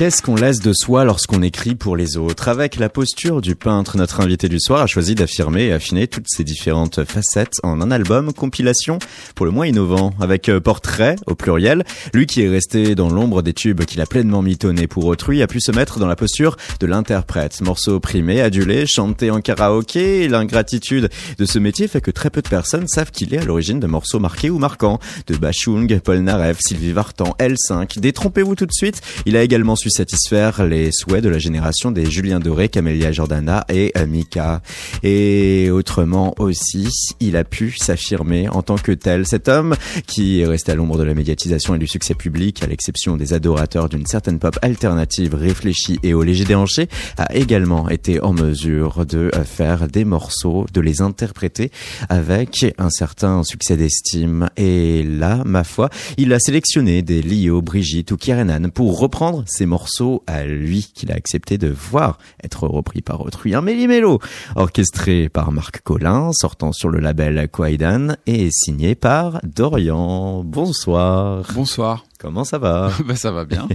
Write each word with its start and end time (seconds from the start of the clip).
Qu'est-ce 0.00 0.22
qu'on 0.22 0.34
laisse 0.34 0.60
de 0.60 0.72
soi 0.72 1.04
lorsqu'on 1.04 1.42
écrit 1.42 1.74
pour 1.74 1.94
les 1.94 2.16
autres? 2.16 2.48
Avec 2.48 2.76
la 2.76 2.88
posture 2.88 3.42
du 3.42 3.54
peintre, 3.54 3.98
notre 3.98 4.22
invité 4.22 4.48
du 4.48 4.58
soir 4.58 4.80
a 4.80 4.86
choisi 4.86 5.14
d'affirmer 5.14 5.64
et 5.64 5.72
affiner 5.74 6.08
toutes 6.08 6.24
ces 6.26 6.42
différentes 6.42 7.04
facettes 7.04 7.58
en 7.62 7.82
un 7.82 7.90
album 7.90 8.32
compilation 8.32 8.98
pour 9.34 9.44
le 9.44 9.52
moins 9.52 9.66
innovant, 9.66 10.14
avec 10.18 10.48
euh, 10.48 10.58
portrait 10.58 11.16
au 11.26 11.34
pluriel. 11.34 11.84
Lui 12.14 12.24
qui 12.24 12.40
est 12.40 12.48
resté 12.48 12.94
dans 12.94 13.10
l'ombre 13.10 13.42
des 13.42 13.52
tubes 13.52 13.84
qu'il 13.84 14.00
a 14.00 14.06
pleinement 14.06 14.40
mitonné 14.40 14.86
pour 14.86 15.04
autrui 15.04 15.42
a 15.42 15.46
pu 15.46 15.60
se 15.60 15.70
mettre 15.70 15.98
dans 15.98 16.06
la 16.06 16.16
posture 16.16 16.56
de 16.80 16.86
l'interprète. 16.86 17.60
Morceau 17.60 18.00
primé, 18.00 18.40
adulé, 18.40 18.86
chanté 18.86 19.30
en 19.30 19.42
karaoké. 19.42 20.28
L'ingratitude 20.28 21.10
de 21.36 21.44
ce 21.44 21.58
métier 21.58 21.88
fait 21.88 22.00
que 22.00 22.10
très 22.10 22.30
peu 22.30 22.40
de 22.40 22.48
personnes 22.48 22.88
savent 22.88 23.10
qu'il 23.10 23.34
est 23.34 23.38
à 23.38 23.44
l'origine 23.44 23.80
de 23.80 23.86
morceaux 23.86 24.18
marqués 24.18 24.48
ou 24.48 24.58
marquants. 24.58 24.98
De 25.26 25.36
Bachung, 25.36 26.00
Paul 26.00 26.20
Narev, 26.20 26.56
Sylvie 26.58 26.92
Vartan, 26.92 27.36
L5. 27.38 28.00
Détrompez-vous 28.00 28.54
tout 28.54 28.64
de 28.64 28.72
suite, 28.72 29.02
il 29.26 29.36
a 29.36 29.42
également 29.42 29.76
su 29.76 29.89
satisfaire 29.90 30.64
les 30.64 30.90
souhaits 30.92 31.22
de 31.22 31.28
la 31.28 31.38
génération 31.38 31.90
des 31.90 32.10
Julien 32.10 32.40
Doré, 32.40 32.68
Camélia 32.68 33.12
Jordana 33.12 33.64
et 33.68 33.92
Mika. 34.06 34.62
Et 35.02 35.70
autrement 35.70 36.34
aussi, 36.38 36.88
il 37.20 37.36
a 37.36 37.44
pu 37.44 37.74
s'affirmer 37.76 38.48
en 38.48 38.62
tant 38.62 38.76
que 38.76 38.92
tel. 38.92 39.26
Cet 39.26 39.48
homme 39.48 39.74
qui 40.06 40.40
est 40.40 40.46
resté 40.46 40.72
à 40.72 40.74
l'ombre 40.74 40.96
de 40.96 41.02
la 41.02 41.14
médiatisation 41.14 41.74
et 41.74 41.78
du 41.78 41.86
succès 41.86 42.14
public, 42.14 42.62
à 42.62 42.66
l'exception 42.66 43.16
des 43.16 43.32
adorateurs 43.32 43.88
d'une 43.88 44.06
certaine 44.06 44.38
pop 44.38 44.58
alternative 44.62 45.34
réfléchie 45.34 45.98
et 46.02 46.14
au 46.14 46.22
léger 46.22 46.44
déhanché, 46.44 46.88
a 47.16 47.34
également 47.34 47.88
été 47.88 48.20
en 48.22 48.32
mesure 48.32 49.04
de 49.06 49.30
faire 49.44 49.88
des 49.88 50.04
morceaux, 50.04 50.66
de 50.72 50.80
les 50.80 51.02
interpréter 51.02 51.70
avec 52.08 52.64
un 52.78 52.90
certain 52.90 53.42
succès 53.42 53.76
d'estime. 53.76 54.48
Et 54.56 55.02
là, 55.02 55.42
ma 55.44 55.64
foi, 55.64 55.90
il 56.16 56.32
a 56.32 56.38
sélectionné 56.38 57.02
des 57.02 57.22
Lio, 57.22 57.60
Brigitte 57.62 58.12
ou 58.12 58.16
Kierenan 58.16 58.70
pour 58.70 58.98
reprendre 58.98 59.44
ces 59.46 59.66
morceaux 59.66 59.79
à 60.26 60.44
lui 60.44 60.90
qu'il 60.94 61.10
a 61.12 61.14
accepté 61.14 61.58
de 61.58 61.68
voir 61.68 62.18
être 62.42 62.66
repris 62.66 63.02
par 63.02 63.20
autrui. 63.20 63.54
Un 63.54 63.62
méli-mélo 63.62 64.20
orchestré 64.56 65.28
par 65.28 65.52
Marc 65.52 65.82
Collin, 65.82 66.30
sortant 66.32 66.72
sur 66.72 66.88
le 66.88 67.00
label 67.00 67.48
Quaidan 67.48 68.16
et 68.26 68.48
signé 68.52 68.94
par 68.94 69.40
Dorian. 69.42 70.42
Bonsoir. 70.44 71.44
Bonsoir. 71.54 72.04
Comment 72.18 72.44
ça 72.44 72.58
va 72.58 72.92
Bah 73.06 73.16
ça 73.16 73.30
va 73.30 73.44
bien. 73.44 73.66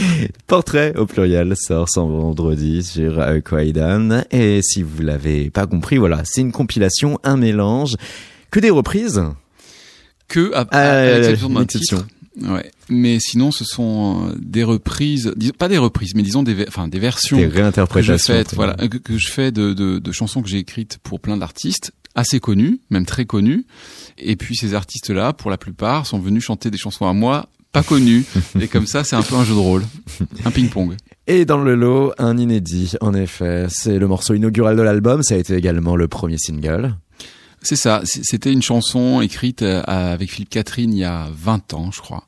Portrait 0.46 0.94
au 0.96 1.06
pluriel 1.06 1.54
sort 1.56 1.88
ce 1.88 2.00
vendredi 2.00 2.82
sur 2.82 3.18
euh, 3.18 3.40
Quaidan 3.40 4.24
et 4.30 4.60
si 4.62 4.82
vous 4.82 5.02
l'avez 5.02 5.50
pas 5.50 5.66
compris, 5.66 5.96
voilà, 5.96 6.22
c'est 6.24 6.42
une 6.42 6.52
compilation, 6.52 7.18
un 7.24 7.36
mélange, 7.36 7.94
que 8.50 8.60
des 8.60 8.70
reprises. 8.70 9.22
Que 10.28 10.52
à, 10.54 10.60
à, 10.70 11.04
l'exception 11.04 11.50
d'un 11.50 11.64
titre. 11.64 12.04
Ouais. 12.40 12.70
Mais 12.88 13.18
sinon, 13.20 13.52
ce 13.52 13.64
sont 13.64 14.28
euh, 14.28 14.34
des 14.38 14.64
reprises, 14.64 15.32
pas 15.58 15.68
des 15.68 15.78
reprises, 15.78 16.14
mais 16.14 16.22
disons 16.22 16.42
des, 16.42 16.64
enfin 16.66 16.88
des 16.88 16.98
versions, 16.98 17.36
des 17.36 17.46
réinterprétations, 17.46 18.34
que 18.34 18.40
je 18.40 18.44
fais, 18.44 18.56
voilà, 18.56 18.74
que, 18.74 19.16
je 19.16 19.28
fais 19.28 19.52
de, 19.52 19.72
de, 19.72 19.98
de 19.98 20.12
chansons 20.12 20.42
que 20.42 20.48
j'ai 20.48 20.58
écrites 20.58 20.98
pour 21.02 21.20
plein 21.20 21.36
d'artistes 21.36 21.92
assez 22.14 22.40
connus, 22.40 22.80
même 22.90 23.06
très 23.06 23.24
connus. 23.24 23.66
Et 24.18 24.36
puis 24.36 24.56
ces 24.56 24.74
artistes-là, 24.74 25.32
pour 25.32 25.50
la 25.50 25.58
plupart, 25.58 26.06
sont 26.06 26.18
venus 26.18 26.44
chanter 26.44 26.70
des 26.70 26.78
chansons 26.78 27.06
à 27.06 27.12
moi 27.12 27.48
pas 27.74 27.82
connues. 27.82 28.24
et 28.60 28.68
comme 28.68 28.86
ça, 28.86 29.04
c'est 29.04 29.16
un 29.16 29.22
peu 29.22 29.34
un 29.34 29.44
jeu 29.44 29.52
de 29.52 29.58
rôle, 29.58 29.82
un 30.44 30.50
ping-pong. 30.50 30.94
Et 31.26 31.44
dans 31.44 31.58
le 31.58 31.74
lot, 31.74 32.12
un 32.18 32.38
inédit, 32.38 32.94
en 33.00 33.12
effet. 33.14 33.66
C'est 33.68 33.98
le 33.98 34.06
morceau 34.06 34.34
inaugural 34.34 34.76
de 34.76 34.82
l'album. 34.82 35.22
Ça 35.22 35.34
a 35.34 35.38
été 35.38 35.54
également 35.54 35.96
le 35.96 36.06
premier 36.06 36.38
single. 36.38 36.94
C'est 37.64 37.76
ça. 37.76 38.02
C'était 38.04 38.52
une 38.52 38.60
chanson 38.60 39.22
écrite 39.22 39.62
euh, 39.62 39.82
avec 39.86 40.30
Philippe 40.30 40.50
Catherine 40.50 40.92
il 40.92 40.98
y 40.98 41.04
a 41.04 41.28
20 41.34 41.72
ans, 41.72 41.90
je 41.90 42.00
crois. 42.02 42.24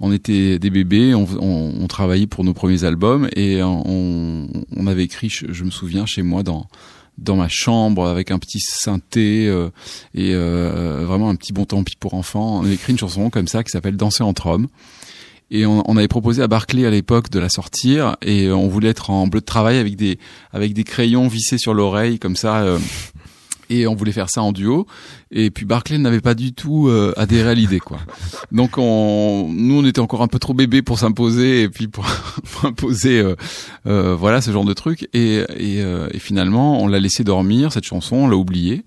On 0.00 0.12
était 0.12 0.58
des 0.58 0.70
bébés, 0.70 1.14
on, 1.14 1.86
travaillait 1.86 2.26
pour 2.26 2.42
nos 2.42 2.54
premiers 2.54 2.84
albums 2.84 3.28
et 3.36 3.62
on, 3.62 4.48
avait 4.86 5.04
écrit, 5.04 5.28
je, 5.28 5.64
me 5.64 5.70
souviens, 5.70 6.06
chez 6.06 6.22
moi 6.22 6.42
dans 6.42 6.66
dans 7.18 7.36
ma 7.36 7.48
chambre 7.48 8.08
avec 8.08 8.30
un 8.30 8.38
petit 8.38 8.60
synthé 8.60 9.46
euh, 9.46 9.68
et 10.14 10.34
euh, 10.34 11.04
vraiment 11.06 11.28
un 11.28 11.36
petit 11.36 11.52
bon 11.52 11.66
temps 11.66 11.84
pour 12.00 12.14
enfants. 12.14 12.60
On 12.60 12.64
avait 12.64 12.74
écrit 12.74 12.92
une 12.92 12.98
chanson 12.98 13.28
comme 13.28 13.46
ça 13.46 13.62
qui 13.62 13.70
s'appelle 13.70 13.96
Danser 13.96 14.24
entre 14.24 14.46
hommes. 14.46 14.68
Et 15.52 15.66
on, 15.66 15.96
avait 15.96 16.08
proposé 16.08 16.42
à 16.42 16.46
Barclay 16.46 16.86
à 16.86 16.90
l'époque 16.90 17.28
de 17.28 17.40
la 17.40 17.48
sortir 17.48 18.16
et 18.22 18.50
on 18.50 18.68
voulait 18.68 18.90
être 18.90 19.10
en 19.10 19.26
bleu 19.26 19.40
de 19.40 19.44
travail 19.44 19.78
avec 19.78 19.96
des 19.96 20.18
avec 20.52 20.72
des 20.74 20.84
crayons 20.84 21.26
vissés 21.26 21.58
sur 21.58 21.74
l'oreille 21.74 22.18
comme 22.18 22.36
ça. 22.36 22.78
Et 23.70 23.86
on 23.86 23.94
voulait 23.94 24.12
faire 24.12 24.28
ça 24.28 24.42
en 24.42 24.52
duo. 24.52 24.86
Et 25.30 25.50
puis 25.50 25.64
Barclay 25.64 25.96
n'avait 25.96 26.20
pas 26.20 26.34
du 26.34 26.52
tout 26.52 26.88
euh, 26.88 27.14
adhéré 27.16 27.50
à 27.50 27.54
l'idée, 27.54 27.78
quoi. 27.78 27.98
Donc 28.50 28.76
on, 28.76 29.48
nous, 29.48 29.80
on 29.80 29.86
était 29.86 30.00
encore 30.00 30.22
un 30.22 30.28
peu 30.28 30.40
trop 30.40 30.54
bébés 30.54 30.82
pour 30.82 30.98
s'imposer 30.98 31.62
et 31.62 31.68
puis 31.68 31.86
pour, 31.86 32.04
pour 32.52 32.66
imposer, 32.66 33.20
euh, 33.20 33.36
euh, 33.86 34.16
voilà, 34.16 34.40
ce 34.40 34.50
genre 34.50 34.64
de 34.64 34.74
truc. 34.74 35.08
Et, 35.14 35.36
et, 35.36 35.82
euh, 35.82 36.08
et 36.12 36.18
finalement, 36.18 36.82
on 36.82 36.88
l'a 36.88 36.98
laissé 36.98 37.22
dormir 37.22 37.72
cette 37.72 37.84
chanson, 37.84 38.16
on 38.16 38.28
l'a 38.28 38.36
oubliée. 38.36 38.84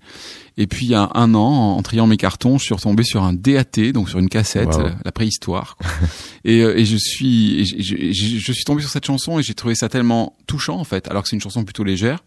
Et 0.56 0.68
puis 0.68 0.86
il 0.86 0.90
y 0.90 0.94
a 0.94 1.10
un 1.14 1.34
an, 1.34 1.76
en 1.76 1.82
triant 1.82 2.06
mes 2.06 2.16
cartons, 2.16 2.58
je 2.58 2.64
suis 2.64 2.74
retombé 2.74 3.02
sur 3.02 3.24
un 3.24 3.32
DAT, 3.32 3.92
donc 3.92 4.08
sur 4.08 4.20
une 4.20 4.28
cassette, 4.28 4.78
la, 5.04 5.10
préhistoire. 5.10 5.76
et, 6.44 6.60
et 6.60 6.84
je 6.84 6.96
suis, 6.96 7.66
je, 7.66 8.12
je, 8.12 8.38
je 8.38 8.52
suis 8.52 8.64
tombé 8.64 8.80
sur 8.80 8.90
cette 8.90 9.04
chanson 9.04 9.40
et 9.40 9.42
j'ai 9.42 9.54
trouvé 9.54 9.74
ça 9.74 9.88
tellement 9.88 10.36
touchant 10.46 10.78
en 10.78 10.84
fait, 10.84 11.08
alors 11.08 11.24
que 11.24 11.28
c'est 11.28 11.34
une 11.34 11.42
chanson 11.42 11.64
plutôt 11.64 11.82
légère. 11.82 12.20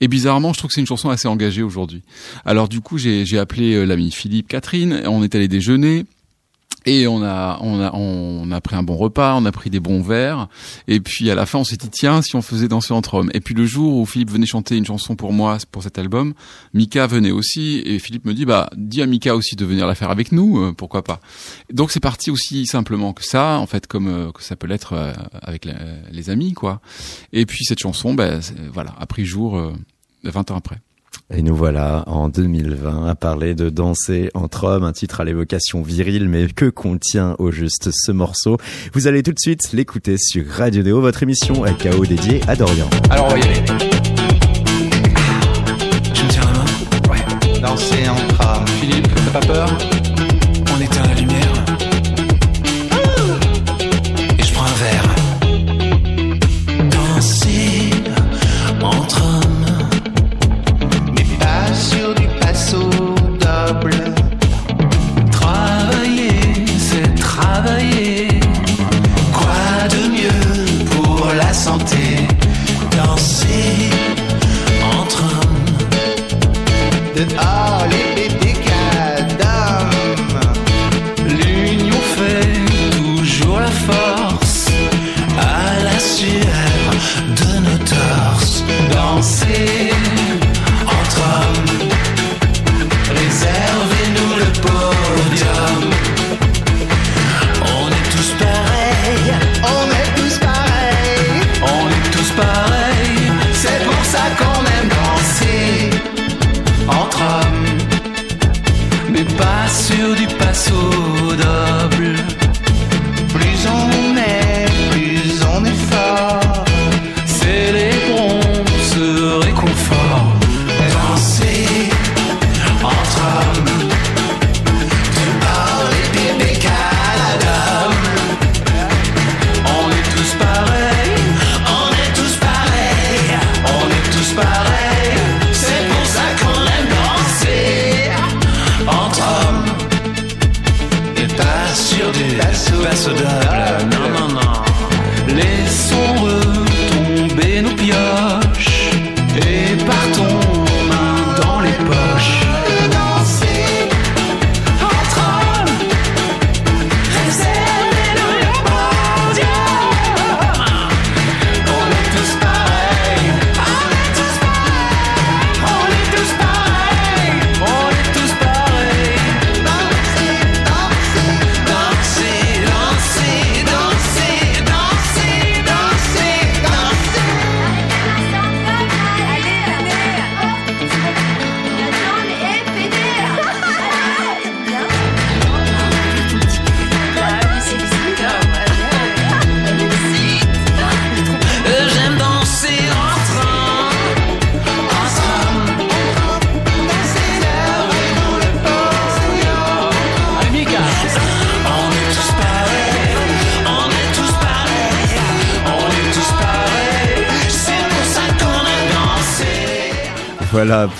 Et 0.00 0.08
bizarrement, 0.08 0.52
je 0.52 0.58
trouve 0.58 0.68
que 0.68 0.74
c'est 0.74 0.80
une 0.80 0.86
chanson 0.86 1.10
assez 1.10 1.28
engagée 1.28 1.62
aujourd'hui. 1.62 2.02
Alors 2.44 2.68
du 2.68 2.80
coup, 2.80 2.98
j'ai 2.98 3.38
appelé 3.38 3.74
euh, 3.74 3.84
l'ami 3.84 4.10
Philippe, 4.10 4.48
Catherine, 4.48 5.02
on 5.06 5.22
est 5.22 5.34
allé 5.34 5.48
déjeuner. 5.48 6.04
Et 6.86 7.06
on 7.06 7.22
a, 7.22 7.58
on 7.60 7.80
a, 7.80 7.92
on 7.94 8.50
a 8.50 8.60
pris 8.60 8.76
un 8.76 8.82
bon 8.82 8.96
repas, 8.96 9.34
on 9.36 9.44
a 9.44 9.52
pris 9.52 9.70
des 9.70 9.80
bons 9.80 10.02
verres, 10.02 10.48
et 10.88 11.00
puis 11.00 11.30
à 11.30 11.34
la 11.34 11.46
fin 11.46 11.58
on 11.58 11.64
s'est 11.64 11.76
dit 11.76 11.90
tiens 11.90 12.22
si 12.22 12.36
on 12.36 12.42
faisait 12.42 12.68
danser 12.68 12.94
entre 12.94 13.14
hommes. 13.14 13.30
Et 13.34 13.40
puis 13.40 13.54
le 13.54 13.66
jour 13.66 13.96
où 13.98 14.06
Philippe 14.06 14.30
venait 14.30 14.46
chanter 14.46 14.76
une 14.76 14.86
chanson 14.86 15.16
pour 15.16 15.32
moi 15.32 15.58
pour 15.70 15.82
cet 15.82 15.98
album, 15.98 16.34
Mika 16.72 17.06
venait 17.06 17.30
aussi, 17.30 17.82
et 17.84 17.98
Philippe 17.98 18.24
me 18.24 18.34
dit 18.34 18.44
bah 18.44 18.70
dis 18.76 19.02
à 19.02 19.06
Mika 19.06 19.36
aussi 19.36 19.56
de 19.56 19.64
venir 19.64 19.86
la 19.86 19.94
faire 19.94 20.10
avec 20.10 20.32
nous, 20.32 20.58
euh, 20.58 20.72
pourquoi 20.72 21.04
pas. 21.04 21.20
Donc 21.72 21.90
c'est 21.90 22.00
parti 22.00 22.30
aussi 22.30 22.66
simplement 22.66 23.12
que 23.12 23.24
ça, 23.24 23.58
en 23.58 23.66
fait 23.66 23.86
comme 23.86 24.08
euh, 24.08 24.32
que 24.32 24.42
ça 24.42 24.56
peut 24.56 24.66
l'être 24.66 24.94
euh, 24.94 25.12
avec 25.42 25.68
les 26.10 26.30
amis 26.30 26.54
quoi. 26.54 26.80
Et 27.32 27.46
puis 27.46 27.64
cette 27.64 27.78
chanson, 27.78 28.14
bah, 28.14 28.40
voilà, 28.72 28.94
a 28.98 29.06
pris 29.06 29.24
jour 29.24 29.72
20 30.24 30.50
ans 30.50 30.56
après. 30.56 30.80
Et 31.32 31.42
nous 31.42 31.54
voilà 31.54 32.02
en 32.08 32.28
2020 32.28 33.06
à 33.06 33.14
parler 33.14 33.54
de 33.54 33.70
Danser 33.70 34.30
entre 34.34 34.64
hommes, 34.64 34.82
un 34.82 34.92
titre 34.92 35.20
à 35.20 35.24
l'évocation 35.24 35.80
virile, 35.80 36.28
mais 36.28 36.48
que 36.48 36.64
contient 36.66 37.36
au 37.38 37.52
juste 37.52 37.90
ce 37.92 38.10
morceau 38.10 38.58
Vous 38.94 39.06
allez 39.06 39.22
tout 39.22 39.32
de 39.32 39.38
suite 39.38 39.72
l'écouter 39.72 40.16
sur 40.18 40.44
Radio 40.48 40.82
Déo, 40.82 41.00
votre 41.00 41.22
émission 41.22 41.62
KO 41.80 42.04
dédiée 42.04 42.40
à 42.48 42.56
Dorian. 42.56 42.90
Alors 43.10 43.26
on 43.26 43.30
va 43.30 43.38
y 43.38 43.42
aller. 43.42 43.62
Je 46.14 46.22
me 46.24 46.28
tiens 46.30 46.42
la 46.44 46.52
main? 46.52 46.64
Ouais. 47.12 47.60
Danser 47.60 48.08
entre 48.08 48.40
hommes. 48.40 48.66
Philippe, 48.80 49.08
t'as 49.32 49.40
pas 49.40 49.46
peur? 49.46 49.78
On 50.76 50.80
éteint 50.80 51.06
la 51.06 51.14
lumière. 51.14 51.39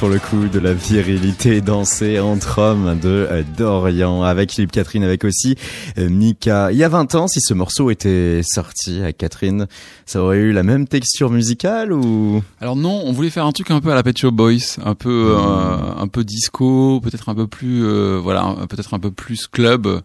Pour 0.01 0.09
le 0.09 0.19
coup 0.19 0.49
de 0.49 0.59
la 0.59 0.73
virilité 0.73 1.61
dansée 1.61 2.21
entre 2.21 2.59
hommes 2.59 2.99
de 2.99 3.29
euh, 3.31 3.43
Dorian 3.59 4.23
avec 4.23 4.51
Philippe 4.51 4.73
Catherine 4.73 5.05
avec 5.05 5.25
aussi 5.25 5.57
euh, 5.99 6.09
Mika. 6.09 6.73
Il 6.73 6.79
y 6.79 6.85
a 6.85 6.89
20 6.89 7.15
ans, 7.17 7.29
si 7.29 7.43
ce 7.43 7.53
morceau 7.53 7.91
était 7.91 8.41
sorti 8.43 9.03
avec 9.03 9.19
Catherine, 9.19 9.67
ça 10.07 10.23
aurait 10.23 10.39
eu 10.39 10.53
la 10.53 10.63
même 10.63 10.89
texture 10.89 11.29
musicale 11.29 11.93
ou? 11.93 12.43
Alors 12.63 12.77
non, 12.77 13.03
on 13.05 13.13
voulait 13.13 13.29
faire 13.29 13.45
un 13.45 13.53
truc 13.53 13.71
un 13.71 13.83
peu 13.83 13.93
à 13.93 13.95
la 13.95 14.03
Pet 14.03 14.17
Shop 14.17 14.31
Boys, 14.31 14.79
un 14.83 14.95
peu 14.95 15.35
euh, 15.37 15.77
un 15.99 16.09
peu 16.09 16.25
disco, 16.25 17.03
peut-être 17.03 17.29
un 17.29 17.35
peu 17.35 17.47
plus 17.47 17.87
voilà, 18.21 18.57
peut-être 18.71 18.95
un 18.95 18.99
peu 18.99 19.11
plus 19.11 19.49
club 19.49 20.01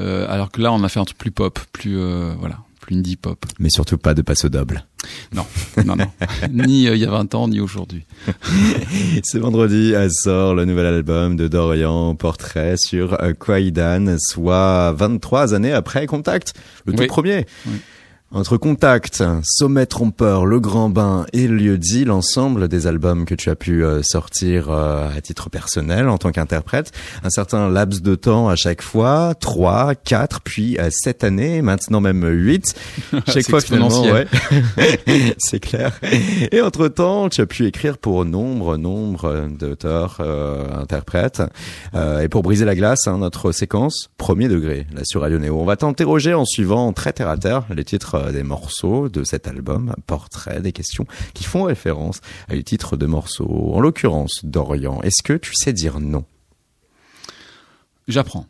alors 0.00 0.50
que 0.52 0.62
là 0.62 0.72
on 0.72 0.82
a 0.82 0.88
fait 0.88 1.00
un 1.00 1.04
truc 1.04 1.18
plus 1.18 1.32
pop, 1.32 1.60
plus 1.70 1.98
voilà, 2.40 2.60
plus 2.84 2.96
indie 2.96 3.16
pop. 3.16 3.44
Mais 3.58 3.70
surtout 3.70 3.96
pas 3.96 4.14
de 4.14 4.22
passo 4.22 4.48
double. 4.48 4.84
Non, 5.32 5.46
non, 5.84 5.96
non. 5.96 6.06
ni 6.50 6.86
euh, 6.86 6.94
il 6.94 7.02
y 7.02 7.04
a 7.04 7.10
20 7.10 7.34
ans, 7.34 7.48
ni 7.48 7.60
aujourd'hui. 7.60 8.04
Ce 9.24 9.38
vendredi 9.38 9.94
sort 10.10 10.54
le 10.54 10.64
nouvel 10.64 10.86
album 10.86 11.36
de 11.36 11.48
Dorian, 11.48 12.14
Portrait 12.14 12.74
sur 12.76 13.20
euh, 13.22 13.32
Kwaidan, 13.32 14.16
soit 14.18 14.92
23 14.92 15.54
années 15.54 15.72
après 15.72 16.06
Contact, 16.06 16.54
le 16.86 16.92
tout 16.92 17.06
premier. 17.06 17.46
Oui. 17.66 17.72
Entre 18.36 18.56
Contact, 18.56 19.22
Sommet 19.44 19.86
Trompeur, 19.86 20.44
Le 20.44 20.58
Grand 20.58 20.88
Bain 20.88 21.24
et 21.32 21.46
Lieu 21.46 21.78
dit, 21.78 22.04
l'ensemble 22.04 22.66
des 22.66 22.88
albums 22.88 23.26
que 23.26 23.36
tu 23.36 23.48
as 23.48 23.54
pu 23.54 23.84
euh, 23.84 24.02
sortir 24.02 24.70
euh, 24.70 25.08
à 25.16 25.20
titre 25.20 25.50
personnel 25.50 26.08
en 26.08 26.18
tant 26.18 26.32
qu'interprète, 26.32 26.90
un 27.22 27.30
certain 27.30 27.68
laps 27.68 28.02
de 28.02 28.16
temps 28.16 28.48
à 28.48 28.56
chaque 28.56 28.82
fois, 28.82 29.34
trois, 29.38 29.94
quatre, 29.94 30.40
puis 30.40 30.76
euh, 30.80 30.88
sept 30.90 31.22
années, 31.22 31.62
maintenant 31.62 32.00
même 32.00 32.26
huit. 32.26 32.74
Chaque 33.28 33.48
fois 33.48 33.60
finalement, 33.60 34.02
ouais. 34.02 34.26
c'est 35.38 35.60
clair. 35.60 35.92
Et 36.50 36.60
entre 36.60 36.88
temps, 36.88 37.28
tu 37.28 37.40
as 37.40 37.46
pu 37.46 37.66
écrire 37.66 37.98
pour 37.98 38.24
nombre, 38.24 38.76
nombre 38.76 39.46
d'auteurs, 39.56 40.20
interprètes, 40.76 41.40
et 41.94 42.28
pour 42.28 42.42
briser 42.42 42.64
la 42.64 42.74
glace, 42.74 43.06
hein, 43.06 43.18
notre 43.18 43.52
séquence 43.52 44.10
premier 44.18 44.48
degré, 44.48 44.88
là 44.92 45.02
sur 45.04 45.20
Radio 45.20 45.38
Néo. 45.38 45.60
On 45.60 45.64
va 45.64 45.76
t'interroger 45.76 46.34
en 46.34 46.44
suivant 46.44 46.92
très 46.92 47.12
terre 47.12 47.28
à 47.28 47.36
terre 47.36 47.62
les 47.70 47.84
titres 47.84 48.23
des 48.32 48.42
morceaux 48.42 49.08
de 49.08 49.24
cet 49.24 49.46
album, 49.46 49.94
portrait, 50.06 50.60
des 50.60 50.72
questions 50.72 51.06
qui 51.32 51.44
font 51.44 51.64
référence 51.64 52.20
à 52.48 52.54
les 52.54 52.62
titres 52.62 52.96
de 52.96 53.06
morceaux. 53.06 53.72
En 53.74 53.80
l'occurrence, 53.80 54.40
Dorian, 54.44 55.00
est-ce 55.02 55.22
que 55.22 55.34
tu 55.34 55.52
sais 55.54 55.72
dire 55.72 56.00
non? 56.00 56.24
J'apprends. 58.08 58.46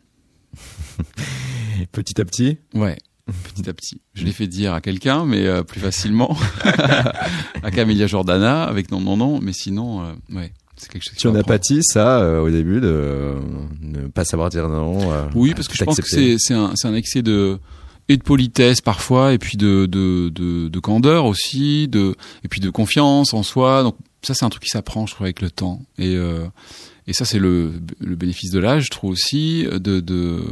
petit 1.91 2.19
à 2.19 2.25
petit? 2.25 2.57
Ouais. 2.73 2.97
Petit 3.25 3.69
à 3.69 3.73
petit. 3.73 4.01
Je 4.13 4.23
l'ai 4.23 4.31
fait 4.31 4.47
dire 4.47 4.73
à 4.73 4.81
quelqu'un, 4.81 5.25
mais 5.25 5.47
euh, 5.47 5.63
plus 5.63 5.79
facilement. 5.79 6.37
à 7.63 7.71
Camélia 7.71 8.05
Jordana, 8.05 8.63
avec 8.63 8.91
non, 8.91 9.01
non, 9.01 9.17
non. 9.17 9.39
Mais 9.41 9.53
sinon, 9.53 10.03
euh, 10.03 10.13
ouais. 10.33 10.53
C'est 10.77 10.91
quelque 10.91 11.03
chose 11.03 11.15
tu 11.17 11.27
en 11.29 11.35
as 11.35 11.43
pâti 11.43 11.79
ça 11.83 12.19
euh, 12.19 12.41
au 12.41 12.49
début 12.49 12.81
de 12.81 13.35
ne 13.81 14.07
pas 14.07 14.25
savoir 14.25 14.49
dire 14.49 14.67
non. 14.67 14.99
oui, 15.33 15.53
parce 15.53 15.69
que 15.69 15.75
je 15.75 15.85
pense 15.85 16.01
que 16.01 16.37
c'est 16.37 16.53
un, 16.53 16.73
un 16.83 16.93
excès 16.93 17.21
de 17.21 17.59
et 18.09 18.17
de 18.17 18.23
politesse 18.23 18.81
parfois 18.81 19.33
et 19.33 19.37
puis 19.37 19.57
de 19.57 19.85
de, 19.85 20.29
de, 20.29 20.67
de 20.69 20.79
candeur 20.79 21.25
aussi 21.25 21.87
de 21.87 22.15
et 22.43 22.47
puis 22.47 22.61
de 22.61 22.69
confiance 22.69 23.33
en 23.33 23.43
soi. 23.43 23.83
Donc 23.83 23.95
ça 24.21 24.33
c'est 24.33 24.45
un 24.45 24.49
truc 24.49 24.63
qui 24.63 24.69
s'apprend 24.69 25.05
je 25.05 25.13
trouve 25.13 25.25
avec 25.25 25.41
le 25.41 25.49
temps. 25.49 25.81
Et 25.97 26.15
euh, 26.15 26.45
et 27.07 27.13
ça 27.13 27.25
c'est 27.25 27.39
le, 27.39 27.73
le 27.99 28.15
bénéfice 28.15 28.51
de 28.51 28.59
l'âge 28.59 28.85
je 28.85 28.91
trouve 28.91 29.11
aussi 29.11 29.65
de 29.71 29.99
de 29.99 30.43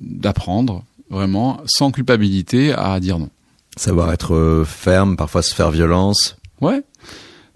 d'apprendre 0.00 0.84
vraiment 1.10 1.60
sans 1.66 1.90
culpabilité 1.90 2.72
à 2.72 3.00
dire 3.00 3.18
non. 3.18 3.30
Savoir 3.76 4.12
être 4.12 4.34
euh, 4.34 4.64
ferme 4.64 5.16
parfois 5.16 5.42
se 5.42 5.54
faire 5.54 5.70
violence. 5.70 6.36
Ouais. 6.60 6.82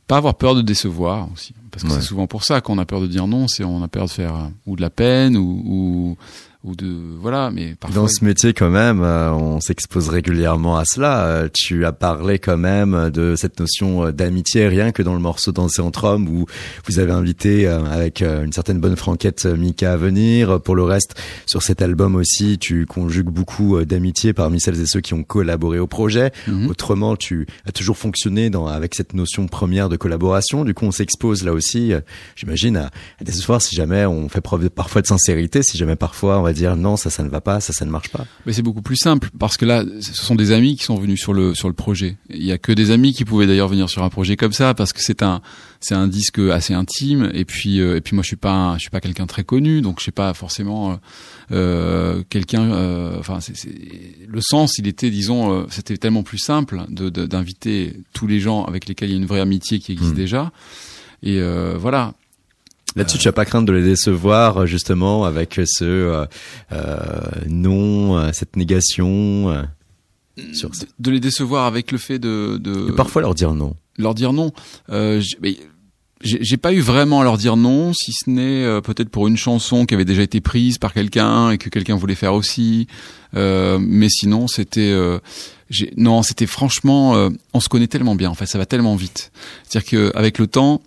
Pas 0.07 0.17
avoir 0.19 0.35
peur 0.37 0.55
de 0.55 0.63
décevoir 0.63 1.29
aussi. 1.33 1.53
Parce 1.71 1.85
que 1.85 1.91
c'est 1.91 2.03
souvent 2.03 2.27
pour 2.27 2.45
ça 2.45 2.61
qu'on 2.61 2.77
a 2.79 2.85
peur 2.85 3.01
de 3.01 3.07
dire 3.07 3.27
non 3.27 3.49
c'est 3.49 3.65
on 3.65 3.83
a 3.83 3.89
peur 3.89 4.05
de 4.05 4.11
faire 4.11 4.37
euh, 4.37 4.49
ou 4.67 4.77
de 4.77 4.83
la 4.83 4.91
peine 4.91 5.37
ou, 5.37 5.63
ou 5.65 6.17
ou 6.65 6.77
de 6.77 6.95
voilà 7.21 7.51
mais 7.51 7.75
parfois... 7.75 8.03
dans 8.03 8.09
ce 8.09 8.25
métier 8.25 8.53
quand 8.53 8.71
même 8.71 9.03
euh, 9.03 9.33
on 9.33 9.61
s'expose 9.61 10.09
régulièrement 10.09 10.77
à 10.77 10.85
cela. 10.85 11.27
Euh, 11.27 11.49
tu 11.53 11.85
as 11.85 11.93
parlé 11.93 12.39
quand 12.39 12.57
même 12.57 13.11
de 13.11 13.35
cette 13.37 13.59
notion 13.59 14.07
euh, 14.07 14.13
d'amitié 14.13 14.69
rien 14.69 14.93
que 14.93 15.03
dans 15.03 15.15
le 15.15 15.19
morceau 15.19 15.51
Danser 15.51 15.83
entre 15.83 16.05
hommes 16.05 16.29
où 16.29 16.47
vous 16.87 16.99
avez 17.01 17.11
invité 17.11 17.67
avec 17.67 18.23
une 18.23 18.53
certaine 18.53 18.79
bonne 18.79 18.97
franquette 18.97 19.45
Mika 19.45 19.93
à 19.93 19.97
venir. 19.97 20.61
Pour 20.61 20.77
le 20.77 20.85
reste 20.85 21.21
sur 21.47 21.63
cet 21.63 21.83
album 21.83 22.15
aussi 22.15 22.59
tu 22.59 22.87
conjugues 22.87 23.31
beaucoup 23.31 23.85
d'amitié 23.85 24.33
parmi 24.33 24.61
celles 24.61 24.81
et 24.81 24.87
ceux 24.87 25.01
qui 25.01 25.15
ont 25.15 25.25
collaboré 25.25 25.79
au 25.81 25.89
projet. 25.89 26.31
Mhm. 26.47 26.69
autrement 26.69 27.17
tu 27.17 27.47
as 27.67 27.73
toujours 27.73 27.99
fonctionné 27.99 28.51
dans 28.51 28.67
avec 28.67 28.95
cette 28.95 29.15
notion 29.15 29.49
première 29.49 29.89
de 29.89 29.97
collaboration. 29.97 30.65
Du 30.65 30.75
coup 30.75 30.87
on 30.87 30.93
s'expose 30.93 31.43
là 31.43 31.53
aussi 31.53 31.93
j'imagine 32.37 32.77
à, 32.77 32.87
à 33.21 33.25
des 33.25 33.33
espoirs 33.33 33.61
si 33.61 33.75
jamais 33.75 34.07
on 34.07 34.29
fait 34.29 34.41
preuve 34.41 34.71
parfois 34.71 35.03
de 35.03 35.09
sincérité 35.09 35.63
si 35.65 35.77
jamais 35.77 35.97
parfois 35.97 36.39
on 36.39 36.43
va 36.43 36.52
dire 36.53 36.77
non, 36.77 36.97
ça, 36.97 37.11
ça 37.11 37.23
ne 37.23 37.29
va 37.29 37.41
pas, 37.41 37.61
ça, 37.61 37.73
ça 37.73 37.85
ne 37.85 37.91
marche 37.91 38.11
pas. 38.11 38.25
Mais 38.47 38.53
c'est 38.53 38.63
beaucoup 38.63 38.83
plus 38.83 38.97
simple 38.97 39.31
parce 39.39 39.57
que 39.57 39.65
là, 39.65 39.85
ce 40.01 40.15
sont 40.15 40.35
des 40.35 40.53
amis 40.53 40.77
qui 40.77 40.85
sont 40.85 40.97
venus 40.97 41.21
sur 41.21 41.33
le 41.33 41.55
sur 41.55 41.69
le 41.69 41.75
projet. 41.75 42.17
Il 42.31 42.45
y 42.45 42.53
a 42.53 42.59
que 42.59 42.73
des 42.73 42.91
amis 42.91 43.13
qui 43.13 43.25
pouvaient 43.25 43.47
d'ailleurs 43.47 43.69
venir 43.69 43.89
sur 43.89 44.03
un 44.03 44.09
projet 44.09 44.37
comme 44.37 44.53
ça 44.53 44.75
parce 44.75 44.93
que 44.93 45.01
c'est 45.03 45.23
un 45.23 45.43
c'est 45.83 45.95
un 45.95 46.07
disque 46.07 46.39
assez 46.39 46.75
intime 46.75 47.31
et 47.35 47.45
puis 47.45 47.81
euh, 47.81 47.97
et 47.97 48.01
puis 48.01 48.15
moi 48.15 48.23
je 48.23 48.29
suis 48.29 48.37
pas 48.37 48.75
je 48.77 48.83
suis 48.83 48.91
pas 48.91 49.01
quelqu'un 49.01 49.27
très 49.27 49.45
connu 49.45 49.81
donc 49.81 49.99
je 49.99 50.05
sais 50.05 50.13
pas 50.13 50.33
forcément 50.33 50.93
euh, 50.93 50.97
euh 51.51 52.23
quelqu'un 52.31 52.73
euh, 52.73 53.19
enfin 53.19 53.41
c'est 53.41 53.55
le 54.27 54.41
sens 54.41 54.79
il 54.79 54.87
était 54.87 55.11
disons 55.11 55.67
c'était 55.69 55.97
tellement 55.97 56.23
plus 56.23 56.39
simple 56.39 56.85
de 56.89 57.11
d'inviter 57.11 57.97
tous 58.13 58.27
les 58.27 58.41
gens 58.41 58.65
avec 58.65 58.87
lesquels 58.87 59.11
il 59.11 59.13
y 59.13 59.17
a 59.17 59.19
une 59.19 59.27
vraie 59.27 59.41
amitié 59.41 59.81
qui 59.81 59.93
existe 59.93 60.13
hmm. 60.13 60.17
déjà 60.17 60.53
et 61.23 61.41
voilà 61.77 62.15
Là-dessus, 62.97 63.19
tu 63.19 63.29
as 63.29 63.33
pas 63.33 63.45
crainte 63.45 63.67
de 63.67 63.73
les 63.73 63.83
décevoir 63.83 64.67
justement 64.67 65.25
avec 65.25 65.61
ce 65.65 65.85
euh, 65.85 66.27
euh 66.73 66.99
non, 67.49 68.19
euh, 68.19 68.31
cette 68.33 68.57
négation. 68.57 69.51
Euh, 69.51 69.63
sur... 70.53 70.71
De 70.99 71.11
les 71.11 71.21
décevoir 71.21 71.67
avec 71.67 71.93
le 71.93 71.99
fait 71.99 72.19
de, 72.19 72.59
de... 72.59 72.91
parfois 72.93 73.23
leur 73.23 73.35
dire 73.35 73.55
non. 73.55 73.77
Leur 73.99 74.15
dire 74.15 74.33
non. 74.33 74.53
Euh, 74.91 75.23
j'ai 76.23 76.57
pas 76.57 76.73
eu 76.73 76.81
vraiment 76.81 77.21
à 77.21 77.25
leur 77.25 77.37
dire 77.37 77.57
non, 77.57 77.93
si 77.93 78.13
ce 78.13 78.31
n'est 78.31 78.81
peut-être 78.83 79.09
pour 79.09 79.27
une 79.27 79.37
chanson 79.37 79.87
qui 79.87 79.95
avait 79.95 80.05
déjà 80.05 80.23
été 80.23 80.41
prise 80.41 80.79
par 80.79 80.93
quelqu'un 80.93 81.51
et 81.51 81.59
que 81.59 81.69
quelqu'un 81.69 81.97
voulait 81.97 82.15
faire 82.15 82.35
aussi. 82.35 82.87
mais 83.35 84.09
sinon, 84.09 84.47
c'était 84.47 84.97
non, 85.97 86.23
c'était 86.23 86.47
franchement, 86.47 87.29
on 87.53 87.61
se 87.61 87.69
connaît 87.69 87.89
tellement 87.89 88.15
bien. 88.15 88.31
En 88.31 88.35
fait, 88.35 88.47
ça 88.47 88.57
va 88.57 88.67
tellement 88.67 88.95
vite. 88.95 89.33
C'est-à-dire 89.65 90.13
qu'avec 90.13 90.39
le 90.39 90.47
temps, 90.47 90.81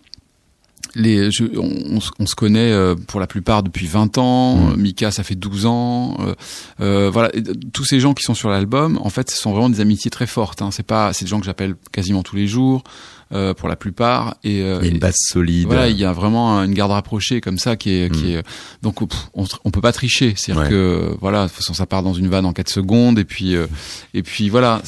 les, 0.95 1.29
je, 1.31 1.43
on, 1.57 1.99
on, 2.19 2.25
se 2.25 2.35
connaît 2.35 2.71
euh, 2.71 2.95
pour 2.95 3.19
la 3.19 3.27
plupart 3.27 3.63
depuis 3.63 3.85
20 3.85 4.17
ans. 4.17 4.55
Mmh. 4.55 4.75
Mika, 4.77 5.11
ça 5.11 5.23
fait 5.23 5.35
12 5.35 5.65
ans. 5.65 6.17
Euh, 6.21 6.33
euh 6.79 7.09
voilà, 7.09 7.31
tous 7.73 7.85
ces 7.85 7.99
gens 7.99 8.13
qui 8.13 8.23
sont 8.23 8.33
sur 8.33 8.49
l'album, 8.49 8.97
en 9.01 9.09
fait, 9.09 9.29
ce 9.29 9.37
sont 9.37 9.51
vraiment 9.51 9.69
des 9.69 9.81
amitiés 9.81 10.11
très 10.11 10.27
fortes. 10.27 10.61
Hein. 10.61 10.69
C'est 10.71 10.85
pas, 10.85 11.13
c'est 11.13 11.25
des 11.25 11.29
gens 11.29 11.39
que 11.39 11.45
j'appelle 11.45 11.75
quasiment 11.91 12.23
tous 12.23 12.35
les 12.35 12.47
jours. 12.47 12.83
Euh, 13.33 13.55
pour 13.55 13.67
la 13.67 13.75
plupart. 13.75 14.37
Et, 14.43 14.61
euh, 14.61 14.77
il 14.81 14.85
y 14.85 14.89
a 14.89 14.91
une 14.93 14.99
base 14.99 15.15
solide. 15.17 15.65
Voilà, 15.65 15.89
il 15.89 15.97
y 15.97 16.05
a 16.05 16.13
vraiment 16.13 16.59
une 16.63 16.75
garde 16.75 16.91
rapprochée 16.91 17.41
comme 17.41 17.57
ça 17.57 17.75
qui 17.75 17.89
est, 17.89 18.13
qui 18.13 18.25
mm. 18.25 18.37
est 18.37 18.43
donc 18.83 19.01
on, 19.01 19.07
on 19.63 19.71
peut 19.71 19.81
pas 19.81 19.91
tricher. 19.91 20.35
C'est-à-dire 20.37 20.69
que 20.69 21.09
voilà, 21.21 21.45
de 21.45 21.47
toute 21.47 21.57
façon 21.57 21.73
ça 21.73 21.87
part 21.87 22.03
dans 22.03 22.13
une 22.13 22.27
vanne 22.27 22.45
en 22.45 22.53
4 22.53 22.69
secondes 22.69 23.17
et 23.17 23.25
puis 23.25 23.55
euh, 23.55 23.65
et 24.13 24.21
puis 24.21 24.47
voilà, 24.47 24.83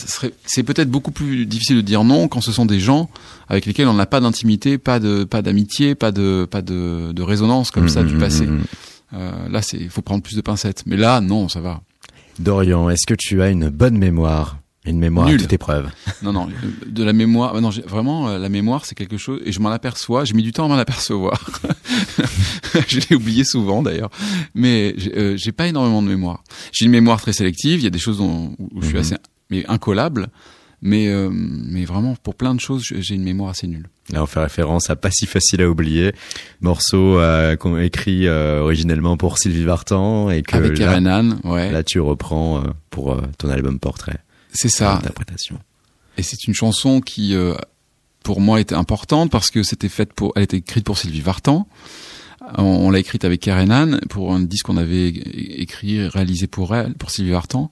c'est 0.45 0.61
peut-être 0.61 0.91
beaucoup 0.91 1.09
plus 1.09 1.47
difficile 1.47 1.77
de 1.77 1.81
dire 1.81 2.03
non 2.03 2.27
quand 2.27 2.41
ce 2.41 2.51
sont 2.51 2.67
des 2.67 2.79
gens 2.79 3.09
avec 3.49 3.65
lesquels 3.65 3.87
on 3.87 3.95
n'a 3.95 4.05
pas 4.05 4.19
d'intimité, 4.19 4.77
pas 4.77 4.99
de 4.99 5.23
pas 5.23 5.41
d'amitié, 5.41 5.95
pas 5.95 6.11
de 6.11 6.47
pas 6.49 6.61
de, 6.61 7.13
de 7.13 7.21
résonance 7.23 7.71
comme 7.71 7.85
mm, 7.85 7.89
ça 7.89 8.03
du 8.03 8.17
mm, 8.17 8.19
passé. 8.19 8.47
Euh, 9.13 9.49
là, 9.49 9.63
c'est 9.63 9.77
il 9.77 9.89
faut 9.89 10.03
prendre 10.03 10.21
plus 10.21 10.35
de 10.35 10.41
pincettes. 10.41 10.83
Mais 10.85 10.95
là, 10.95 11.21
non, 11.21 11.49
ça 11.49 11.59
va. 11.59 11.81
Dorian, 12.37 12.87
est-ce 12.91 13.07
que 13.07 13.15
tu 13.15 13.41
as 13.41 13.49
une 13.49 13.69
bonne 13.69 13.97
mémoire? 13.97 14.59
Une 14.89 14.99
mémoire 14.99 15.27
Nul. 15.27 15.35
à 15.35 15.41
toute 15.41 15.53
épreuve. 15.53 15.89
Non, 16.23 16.33
non, 16.33 16.47
de 16.85 17.03
la 17.03 17.13
mémoire. 17.13 17.59
Non, 17.61 17.69
vraiment, 17.85 18.29
euh, 18.29 18.39
la 18.39 18.49
mémoire, 18.49 18.85
c'est 18.85 18.95
quelque 18.95 19.17
chose, 19.17 19.39
et 19.45 19.51
je 19.51 19.59
m'en 19.59 19.69
aperçois. 19.69 20.25
J'ai 20.25 20.33
mis 20.33 20.43
du 20.43 20.51
temps 20.51 20.65
à 20.65 20.67
m'en 20.67 20.77
apercevoir. 20.77 21.39
je 22.87 22.99
l'ai 23.07 23.15
oublié 23.15 23.43
souvent 23.43 23.83
d'ailleurs, 23.83 24.09
mais 24.55 24.95
euh, 25.15 25.37
j'ai 25.37 25.51
pas 25.51 25.67
énormément 25.67 26.01
de 26.01 26.07
mémoire. 26.07 26.43
J'ai 26.71 26.85
une 26.85 26.91
mémoire 26.91 27.21
très 27.21 27.33
sélective. 27.33 27.79
Il 27.79 27.83
y 27.83 27.87
a 27.87 27.91
des 27.91 27.99
choses 27.99 28.17
dont, 28.17 28.55
où 28.57 28.81
je 28.81 28.87
suis 28.87 28.95
mhm. 28.95 29.01
assez, 29.01 29.15
mais 29.49 29.65
incollable. 29.67 30.29
Mais, 30.81 31.07
euh, 31.07 31.29
mais 31.31 31.85
vraiment, 31.85 32.15
pour 32.21 32.35
plein 32.35 32.53
de 32.53 32.59
choses, 32.59 32.83
j'ai 32.83 33.15
une 33.15 33.23
mémoire 33.23 33.49
assez 33.49 33.67
nulle. 33.67 33.87
Là, 34.11 34.21
on 34.21 34.27
fait 34.27 34.39
référence 34.39 34.89
à 34.89 34.95
Pas 34.95 35.09
si 35.11 35.25
facile 35.25 35.61
à 35.63 35.69
oublier, 35.69 36.13
morceau 36.61 37.19
euh, 37.19 37.55
qu'on 37.55 37.79
écrit 37.79 38.27
euh, 38.27 38.61
originellement 38.61 39.17
pour 39.17 39.39
Sylvie 39.39 39.63
Vartan 39.63 40.29
et 40.29 40.43
que 40.43 40.55
avec 40.55 40.77
là, 40.77 41.23
ouais. 41.43 41.71
Là, 41.71 41.83
tu 41.83 41.99
reprends 41.99 42.63
pour 42.91 43.19
ton 43.37 43.49
album 43.49 43.79
Portrait. 43.79 44.19
C'est 44.53 44.69
ça. 44.69 45.01
Et 46.17 46.23
c'est 46.23 46.47
une 46.47 46.53
chanson 46.53 47.01
qui, 47.01 47.35
euh, 47.35 47.53
pour 48.23 48.41
moi, 48.41 48.59
était 48.59 48.75
importante 48.75 49.29
parce 49.31 49.51
que 49.51 49.63
c'était 49.63 49.89
faite 49.89 50.13
pour, 50.13 50.33
elle 50.35 50.43
était 50.43 50.57
écrite 50.57 50.85
pour 50.85 50.97
Sylvie 50.97 51.21
Vartan. 51.21 51.67
On, 52.57 52.89
l'a 52.91 52.99
écrite 52.99 53.25
avec 53.25 53.41
Karen 53.41 53.99
pour 54.09 54.33
un 54.33 54.39
disque 54.39 54.67
qu'on 54.67 54.77
avait 54.77 55.09
écrit, 55.09 56.07
réalisé 56.07 56.47
pour 56.47 56.75
elle, 56.75 56.93
pour 56.93 57.11
Sylvie 57.11 57.31
Vartan. 57.31 57.71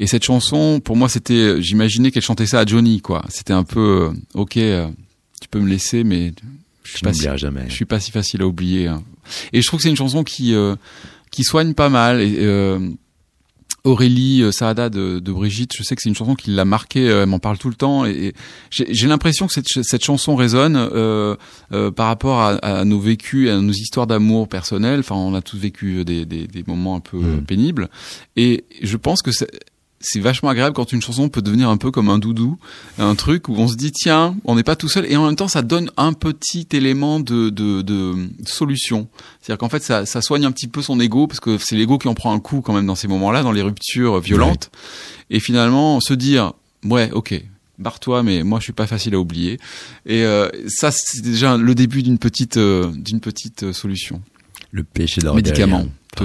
Et 0.00 0.06
cette 0.06 0.24
chanson, 0.24 0.80
pour 0.80 0.96
moi, 0.96 1.08
c'était, 1.08 1.62
j'imaginais 1.62 2.10
qu'elle 2.10 2.22
chantait 2.22 2.46
ça 2.46 2.60
à 2.60 2.66
Johnny, 2.66 3.00
quoi. 3.00 3.24
C'était 3.28 3.52
un 3.52 3.64
peu, 3.64 4.10
euh, 4.10 4.18
ok, 4.34 4.56
euh, 4.56 4.88
tu 5.40 5.48
peux 5.48 5.60
me 5.60 5.68
laisser, 5.68 6.04
mais 6.04 6.32
je 6.88 6.96
suis 6.96 7.04
pas 7.04 7.12
si, 7.12 7.28
jamais. 7.36 7.64
Je 7.68 7.74
suis 7.74 7.84
pas 7.84 8.00
si 8.00 8.10
facile 8.10 8.42
à 8.42 8.46
oublier. 8.46 8.86
Hein. 8.86 9.02
Et 9.52 9.60
je 9.60 9.66
trouve 9.66 9.78
que 9.78 9.82
c'est 9.82 9.90
une 9.90 9.96
chanson 9.96 10.24
qui 10.24 10.54
euh, 10.54 10.74
qui 11.30 11.44
soigne 11.44 11.74
pas 11.74 11.90
mal. 11.90 12.22
Et, 12.22 12.36
euh, 12.38 12.78
Aurélie 13.88 14.42
euh, 14.42 14.52
Saada 14.52 14.90
de, 14.90 15.18
de, 15.18 15.32
Brigitte, 15.32 15.72
je 15.74 15.82
sais 15.82 15.96
que 15.96 16.02
c'est 16.02 16.08
une 16.08 16.14
chanson 16.14 16.34
qui 16.34 16.50
l'a 16.50 16.64
marqué, 16.64 17.08
euh, 17.08 17.22
elle 17.22 17.28
m'en 17.28 17.38
parle 17.38 17.56
tout 17.56 17.70
le 17.70 17.74
temps, 17.74 18.04
et, 18.04 18.34
j'ai 18.70 19.08
l'impression 19.08 19.46
que 19.46 19.52
cette, 19.54 19.66
cette, 19.82 20.04
chanson 20.04 20.36
résonne 20.36 20.76
euh, 20.76 21.36
euh, 21.72 21.90
par 21.90 22.06
rapport 22.06 22.40
à, 22.40 22.56
à, 22.56 22.84
nos 22.84 23.00
vécus, 23.00 23.48
à 23.48 23.58
nos 23.60 23.72
histoires 23.72 24.06
d'amour 24.06 24.48
personnelles. 24.48 25.00
Enfin, 25.00 25.14
on 25.14 25.34
a 25.34 25.40
tous 25.40 25.56
vécu 25.56 26.04
des, 26.04 26.26
des, 26.26 26.46
des 26.46 26.64
moments 26.66 26.96
un 26.96 27.00
peu 27.00 27.16
mmh. 27.16 27.44
pénibles, 27.44 27.88
et 28.36 28.64
je 28.82 28.96
pense 28.96 29.22
que 29.22 29.30
c'est 30.00 30.20
vachement 30.20 30.48
agréable 30.48 30.74
quand 30.74 30.92
une 30.92 31.02
chanson 31.02 31.28
peut 31.28 31.42
devenir 31.42 31.68
un 31.68 31.76
peu 31.76 31.90
comme 31.90 32.08
un 32.08 32.18
doudou, 32.18 32.58
un 32.98 33.14
truc 33.14 33.48
où 33.48 33.54
on 33.56 33.66
se 33.66 33.74
dit 33.74 33.92
tiens, 33.92 34.36
on 34.44 34.54
n'est 34.54 34.62
pas 34.62 34.76
tout 34.76 34.88
seul 34.88 35.10
et 35.10 35.16
en 35.16 35.26
même 35.26 35.36
temps 35.36 35.48
ça 35.48 35.62
donne 35.62 35.90
un 35.96 36.12
petit 36.12 36.68
élément 36.72 37.18
de, 37.20 37.50
de, 37.50 37.82
de 37.82 38.28
solution. 38.46 39.08
C'est-à-dire 39.40 39.58
qu'en 39.58 39.68
fait 39.68 39.82
ça, 39.82 40.06
ça 40.06 40.22
soigne 40.22 40.44
un 40.44 40.52
petit 40.52 40.68
peu 40.68 40.82
son 40.82 41.00
ego 41.00 41.26
parce 41.26 41.40
que 41.40 41.58
c'est 41.58 41.76
l'ego 41.76 41.98
qui 41.98 42.08
en 42.08 42.14
prend 42.14 42.32
un 42.32 42.40
coup 42.40 42.60
quand 42.60 42.72
même 42.72 42.86
dans 42.86 42.94
ces 42.94 43.08
moments-là, 43.08 43.42
dans 43.42 43.52
les 43.52 43.62
ruptures 43.62 44.20
violentes. 44.20 44.70
Et 45.30 45.40
finalement 45.40 46.00
se 46.00 46.14
dire 46.14 46.52
ouais 46.84 47.10
ok 47.12 47.42
barre-toi 47.78 48.22
mais 48.22 48.42
moi 48.42 48.58
je 48.60 48.64
suis 48.64 48.72
pas 48.72 48.86
facile 48.86 49.14
à 49.14 49.18
oublier. 49.18 49.58
Et 50.06 50.22
euh, 50.22 50.48
ça 50.68 50.90
c'est 50.92 51.22
déjà 51.22 51.56
le 51.56 51.74
début 51.74 52.02
d'une 52.02 52.18
petite 52.18 52.56
euh, 52.56 52.90
d'une 52.94 53.20
petite 53.20 53.64
euh, 53.64 53.72
solution. 53.72 54.22
Le 54.70 54.84
péché 54.84 55.20
d'orgueil. 55.20 55.42
Médicament. 55.42 55.86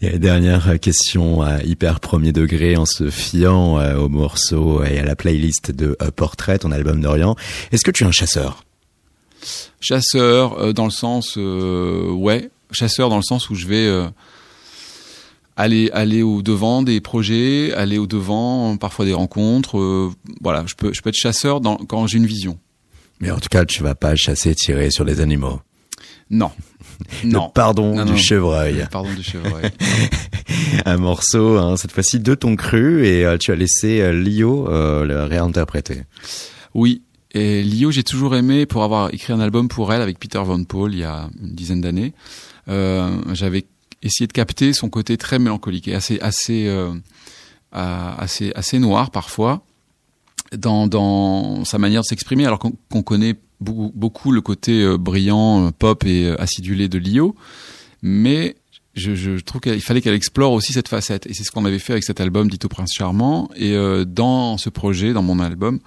et 0.00 0.18
dernière 0.18 0.78
question 0.80 1.42
à 1.42 1.62
hyper 1.62 2.00
premier 2.00 2.32
degré 2.32 2.76
en 2.76 2.86
se 2.86 3.10
fiant 3.10 3.78
euh, 3.78 3.96
au 3.96 4.08
morceau 4.08 4.82
et 4.84 4.98
à 4.98 5.04
la 5.04 5.16
playlist 5.16 5.70
de 5.70 5.96
euh, 6.02 6.10
Portrait, 6.10 6.58
ton 6.58 6.72
album 6.72 7.00
d'Orient. 7.00 7.36
Est-ce 7.72 7.84
que 7.84 7.90
tu 7.90 8.04
es 8.04 8.06
un 8.06 8.12
chasseur? 8.12 8.64
Chasseur 9.80 10.58
euh, 10.58 10.72
dans 10.72 10.84
le 10.84 10.90
sens 10.90 11.36
ouais, 11.36 12.50
chasseur 12.72 13.08
dans 13.08 13.16
le 13.16 13.22
sens 13.22 13.50
où 13.50 13.54
je 13.54 13.66
vais 13.66 13.88
aller 15.56 15.90
aller 15.92 16.22
au 16.22 16.42
devant 16.42 16.82
des 16.82 17.00
projets, 17.00 17.72
aller 17.72 17.98
au 17.98 18.06
devant 18.06 18.76
parfois 18.76 19.04
des 19.04 19.14
rencontres. 19.14 20.12
voilà, 20.40 20.64
je 20.66 20.74
peux 20.74 20.92
je 20.92 21.02
peux 21.02 21.08
être 21.10 21.16
chasseur 21.16 21.60
dans, 21.60 21.76
quand 21.76 22.06
j'ai 22.06 22.18
une 22.18 22.26
vision. 22.26 22.58
Mais 23.20 23.30
en 23.30 23.38
tout 23.38 23.48
cas, 23.48 23.64
tu 23.64 23.82
vas 23.82 23.94
pas 23.94 24.14
chasser, 24.14 24.54
tirer 24.54 24.90
sur 24.90 25.04
les 25.04 25.20
animaux. 25.20 25.60
Non. 26.30 26.50
Non. 27.24 27.50
pardon 27.50 28.04
du 28.04 28.16
chevreuil. 28.16 28.86
pardon 28.90 29.12
du 29.12 29.22
chevreuil. 29.22 29.70
un 30.84 30.96
morceau, 30.96 31.58
hein, 31.58 31.76
cette 31.76 31.92
fois-ci 31.92 32.20
de 32.20 32.34
ton 32.34 32.56
cru, 32.56 33.06
et 33.06 33.24
euh, 33.24 33.38
tu 33.38 33.52
as 33.52 33.56
laissé 33.56 34.00
euh, 34.00 34.12
Lio 34.12 34.68
euh, 34.68 35.04
le 35.04 35.24
réinterpréter. 35.24 36.02
Oui. 36.74 37.02
Et 37.32 37.62
Lio, 37.62 37.90
j'ai 37.90 38.04
toujours 38.04 38.34
aimé 38.36 38.66
pour 38.66 38.82
avoir 38.82 39.12
écrit 39.12 39.32
un 39.32 39.40
album 39.40 39.68
pour 39.68 39.92
elle 39.92 40.00
avec 40.00 40.18
Peter 40.18 40.40
Van 40.42 40.62
Paul 40.64 40.94
il 40.94 41.00
y 41.00 41.04
a 41.04 41.28
une 41.42 41.54
dizaine 41.54 41.82
d'années. 41.82 42.14
J'avais 42.66 43.66
essayé 44.02 44.26
de 44.26 44.32
capter 44.32 44.72
son 44.72 44.88
côté 44.88 45.18
très 45.18 45.38
mélancolique 45.38 45.88
et 45.88 45.94
assez 45.94 46.18
assez 46.20 46.74
assez 47.72 48.50
assez 48.54 48.78
noir 48.78 49.10
parfois 49.10 49.62
dans 50.56 50.86
dans 50.86 51.66
sa 51.66 51.76
manière 51.76 52.00
de 52.00 52.06
s'exprimer 52.06 52.46
alors 52.46 52.58
qu'on 52.58 53.02
connaît 53.02 53.34
beaucoup, 53.60 53.92
beaucoup 53.94 54.32
le 54.32 54.40
côté 54.40 54.82
euh, 54.82 54.98
brillant, 54.98 55.66
euh, 55.66 55.70
pop 55.76 56.04
et 56.04 56.26
euh, 56.26 56.40
acidulé 56.40 56.88
de 56.88 56.98
Lio, 56.98 57.34
mais 58.02 58.56
je, 58.94 59.14
je 59.14 59.38
trouve 59.38 59.60
qu'il 59.60 59.80
fallait 59.80 60.00
qu'elle 60.00 60.14
explore 60.14 60.52
aussi 60.52 60.72
cette 60.72 60.88
facette. 60.88 61.26
Et 61.26 61.34
c'est 61.34 61.44
ce 61.44 61.50
qu'on 61.50 61.64
avait 61.64 61.78
fait 61.78 61.92
avec 61.92 62.04
cet 62.04 62.20
album 62.20 62.50
Dito 62.50 62.68
Prince 62.68 62.92
Charmant. 62.92 63.48
Et 63.54 63.76
dans 64.06 64.58
ce 64.58 64.70
projet, 64.70 65.12
dans 65.12 65.22
mon 65.22 65.38
album, 65.38 65.78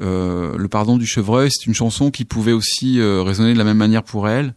Le 0.00 0.66
Pardon 0.66 0.96
du 0.96 1.06
Chevreuil, 1.06 1.50
c'est 1.52 1.66
une 1.66 1.74
chanson 1.74 2.10
qui 2.10 2.24
pouvait 2.24 2.50
aussi 2.50 3.00
résonner 3.00 3.52
de 3.52 3.58
la 3.58 3.64
même 3.64 3.76
manière 3.76 4.02
pour 4.02 4.28
elle, 4.28 4.54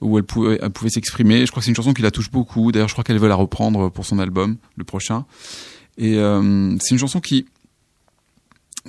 où 0.00 0.16
elle 0.16 0.24
pouvait, 0.24 0.60
elle 0.62 0.70
pouvait 0.70 0.88
s'exprimer. 0.88 1.44
Je 1.44 1.50
crois 1.50 1.60
que 1.60 1.66
c'est 1.66 1.72
une 1.72 1.76
chanson 1.76 1.92
qui 1.92 2.00
la 2.00 2.10
touche 2.10 2.30
beaucoup. 2.30 2.72
D'ailleurs, 2.72 2.88
je 2.88 2.94
crois 2.94 3.04
qu'elle 3.04 3.18
veut 3.18 3.28
la 3.28 3.34
reprendre 3.34 3.90
pour 3.90 4.06
son 4.06 4.18
album, 4.18 4.56
le 4.78 4.84
prochain. 4.84 5.26
Et 5.98 6.14
c'est 6.14 6.90
une 6.90 6.98
chanson 6.98 7.20
qui 7.20 7.44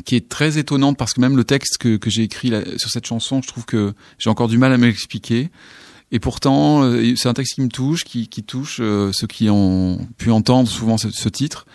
qui 0.06 0.16
est 0.16 0.28
très 0.28 0.58
étonnante 0.58 0.98
parce 0.98 1.14
que 1.14 1.22
même 1.22 1.38
le 1.38 1.44
texte 1.44 1.78
que, 1.78 1.98
que 1.98 2.10
j'ai 2.10 2.24
écrit 2.24 2.50
là, 2.50 2.62
sur 2.78 2.90
cette 2.90 3.06
chanson, 3.06 3.42
je 3.42 3.48
trouve 3.48 3.66
que 3.66 3.94
j'ai 4.18 4.30
encore 4.30 4.48
du 4.48 4.58
mal 4.58 4.74
à 4.74 4.78
m'expliquer. 4.78 5.52
Et 6.12 6.20
pourtant, 6.20 6.84
euh, 6.84 7.14
c'est 7.16 7.28
un 7.28 7.34
texte 7.34 7.56
qui 7.56 7.62
me 7.62 7.70
touche, 7.70 8.04
qui, 8.04 8.28
qui 8.28 8.44
touche 8.44 8.78
euh, 8.80 9.12
ceux 9.14 9.28
qui 9.28 9.50
ont 9.50 10.08
pu 10.18 10.32
entendre 10.32 10.68
souvent 10.68 10.98
ce, 10.98 11.10
ce 11.10 11.30
titre, 11.30 11.66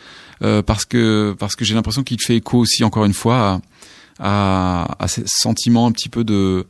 euh, 0.42 0.62
parce 0.62 0.84
que 0.84 1.34
parce 1.38 1.56
que 1.56 1.64
j'ai 1.64 1.74
l'impression 1.74 2.04
qu'il 2.04 2.20
fait 2.20 2.36
écho 2.36 2.58
aussi 2.58 2.84
encore 2.84 3.04
une 3.04 3.14
fois 3.14 3.60
à, 4.20 4.86
à, 4.98 5.04
à 5.04 5.08
ce 5.08 5.22
sentiment 5.26 5.86
un 5.86 5.92
petit 5.92 6.08
peu 6.08 6.22
de 6.22 6.66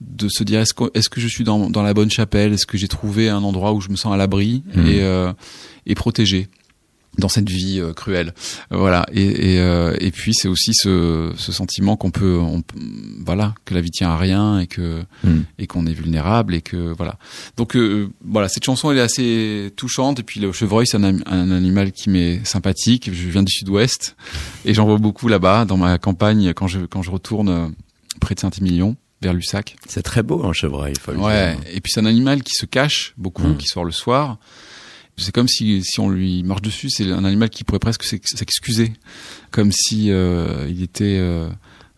de 0.00 0.28
se 0.30 0.44
dire 0.44 0.60
est-ce 0.60 0.72
que 0.72 0.84
est-ce 0.94 1.10
que 1.10 1.20
je 1.20 1.28
suis 1.28 1.44
dans, 1.44 1.68
dans 1.68 1.82
la 1.82 1.92
bonne 1.92 2.10
chapelle, 2.10 2.54
est-ce 2.54 2.64
que 2.64 2.78
j'ai 2.78 2.88
trouvé 2.88 3.28
un 3.28 3.42
endroit 3.42 3.74
où 3.74 3.82
je 3.82 3.90
me 3.90 3.96
sens 3.96 4.14
à 4.14 4.16
l'abri 4.16 4.62
mmh. 4.74 4.86
et 4.86 5.32
et 5.86 5.94
protégé? 5.94 6.48
Dans 7.18 7.28
cette 7.28 7.48
vie 7.48 7.80
euh, 7.80 7.92
cruelle. 7.92 8.34
voilà. 8.70 9.06
Et, 9.12 9.54
et, 9.54 9.60
euh, 9.60 9.96
et 10.00 10.10
puis 10.10 10.32
c'est 10.34 10.48
aussi 10.48 10.72
ce, 10.74 11.32
ce 11.36 11.52
sentiment 11.52 11.96
qu'on 11.96 12.10
peut, 12.10 12.38
on, 12.38 12.62
voilà, 13.24 13.54
que 13.64 13.74
la 13.74 13.80
vie 13.80 13.90
tient 13.90 14.10
à 14.10 14.16
rien 14.16 14.60
et 14.60 14.66
que 14.66 15.02
mm. 15.24 15.40
et 15.58 15.66
qu'on 15.66 15.86
est 15.86 15.92
vulnérable 15.92 16.54
et 16.54 16.62
que 16.62 16.92
voilà. 16.92 17.18
Donc 17.56 17.76
euh, 17.76 18.10
voilà, 18.24 18.48
cette 18.48 18.64
chanson 18.64 18.90
elle 18.90 18.98
est 18.98 19.02
assez 19.02 19.72
touchante. 19.76 20.20
Et 20.20 20.22
puis 20.22 20.40
le 20.40 20.52
chevreuil 20.52 20.86
c'est 20.86 20.96
un, 20.96 21.18
un, 21.26 21.50
animal 21.50 21.92
qui 21.92 22.10
m'est 22.10 22.44
sympathique. 22.44 23.10
Je 23.12 23.28
viens 23.28 23.42
du 23.42 23.52
Sud-Ouest 23.52 24.16
et 24.64 24.74
j'en 24.74 24.86
vois 24.86 24.98
beaucoup 24.98 25.28
là-bas 25.28 25.64
dans 25.64 25.76
ma 25.76 25.98
campagne 25.98 26.52
quand 26.54 26.68
je 26.68 26.80
quand 26.80 27.02
je 27.02 27.10
retourne 27.10 27.74
près 28.20 28.34
de 28.34 28.40
Saint-Émilion 28.40 28.96
vers 29.20 29.34
Lussac. 29.34 29.76
C'est 29.86 30.02
très 30.02 30.22
beau 30.22 30.44
un 30.44 30.52
chevreuil. 30.52 30.94
Faut 31.00 31.12
ouais. 31.12 31.56
Et 31.72 31.80
puis 31.80 31.92
c'est 31.92 32.00
un 32.00 32.06
animal 32.06 32.42
qui 32.42 32.54
se 32.54 32.66
cache 32.66 33.14
beaucoup, 33.18 33.48
mm. 33.48 33.56
qui 33.56 33.66
sort 33.66 33.84
le 33.84 33.92
soir 33.92 34.38
c'est 35.22 35.32
comme 35.32 35.48
si, 35.48 35.82
si 35.84 36.00
on 36.00 36.08
lui 36.08 36.42
marche 36.42 36.62
dessus, 36.62 36.90
c'est 36.90 37.10
un 37.10 37.24
animal 37.24 37.50
qui 37.50 37.64
pourrait 37.64 37.78
presque 37.78 38.04
s'excuser, 38.04 38.92
comme 39.50 39.72
si 39.72 40.10
euh, 40.10 40.66
il 40.68 40.82
était, 40.82 41.18
euh, 41.18 41.48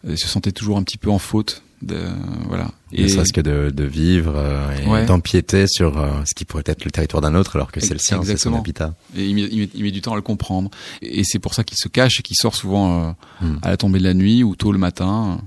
il 0.09 0.19
se 0.19 0.29
sentait 0.29 0.52
toujours 0.52 0.79
un 0.79 0.83
petit 0.83 0.99
peu 0.99 1.11
en 1.11 1.19
faute. 1.19 1.62
De, 1.83 1.99
voilà. 2.47 2.71
Et 2.93 3.02
ne 3.02 3.09
serait-ce 3.09 3.33
que 3.33 3.41
de, 3.41 3.71
de 3.71 3.85
vivre 3.85 4.35
euh, 4.37 5.02
et 5.02 5.07
d'empiéter 5.07 5.67
sur 5.67 5.95
ce 6.25 6.33
qui 6.33 6.45
pourrait 6.45 6.62
être 6.67 6.85
le 6.85 6.93
territoire 6.93 7.21
d'un 7.21 7.35
autre, 7.35 7.57
alors 7.57 7.73
que 7.73 7.81
c'est 7.81 7.95
le 7.95 7.99
sien, 7.99 8.21
c'est 8.23 8.37
son 8.37 8.55
habitat. 8.55 8.95
Et 9.17 9.26
il 9.26 9.35
met, 9.35 9.43
il 9.75 9.83
met, 9.83 9.91
du 9.91 10.00
temps 10.00 10.12
à 10.12 10.17
le 10.17 10.23
comprendre. 10.23 10.71
Et, 11.00 11.25
c'est 11.25 11.41
pour 11.41 11.55
ça 11.55 11.64
qu'il 11.64 11.76
se 11.76 11.88
cache 11.88 12.21
et 12.21 12.23
qu'il 12.23 12.37
sort 12.37 12.55
souvent 12.55 13.17
hmm. 13.41 13.57
à 13.62 13.71
la 13.71 13.76
tombée 13.76 13.99
de 13.99 14.05
la 14.05 14.14
nuit 14.14 14.45
ou 14.45 14.55
tôt 14.55 14.71
le 14.71 14.79
matin. 14.79 15.41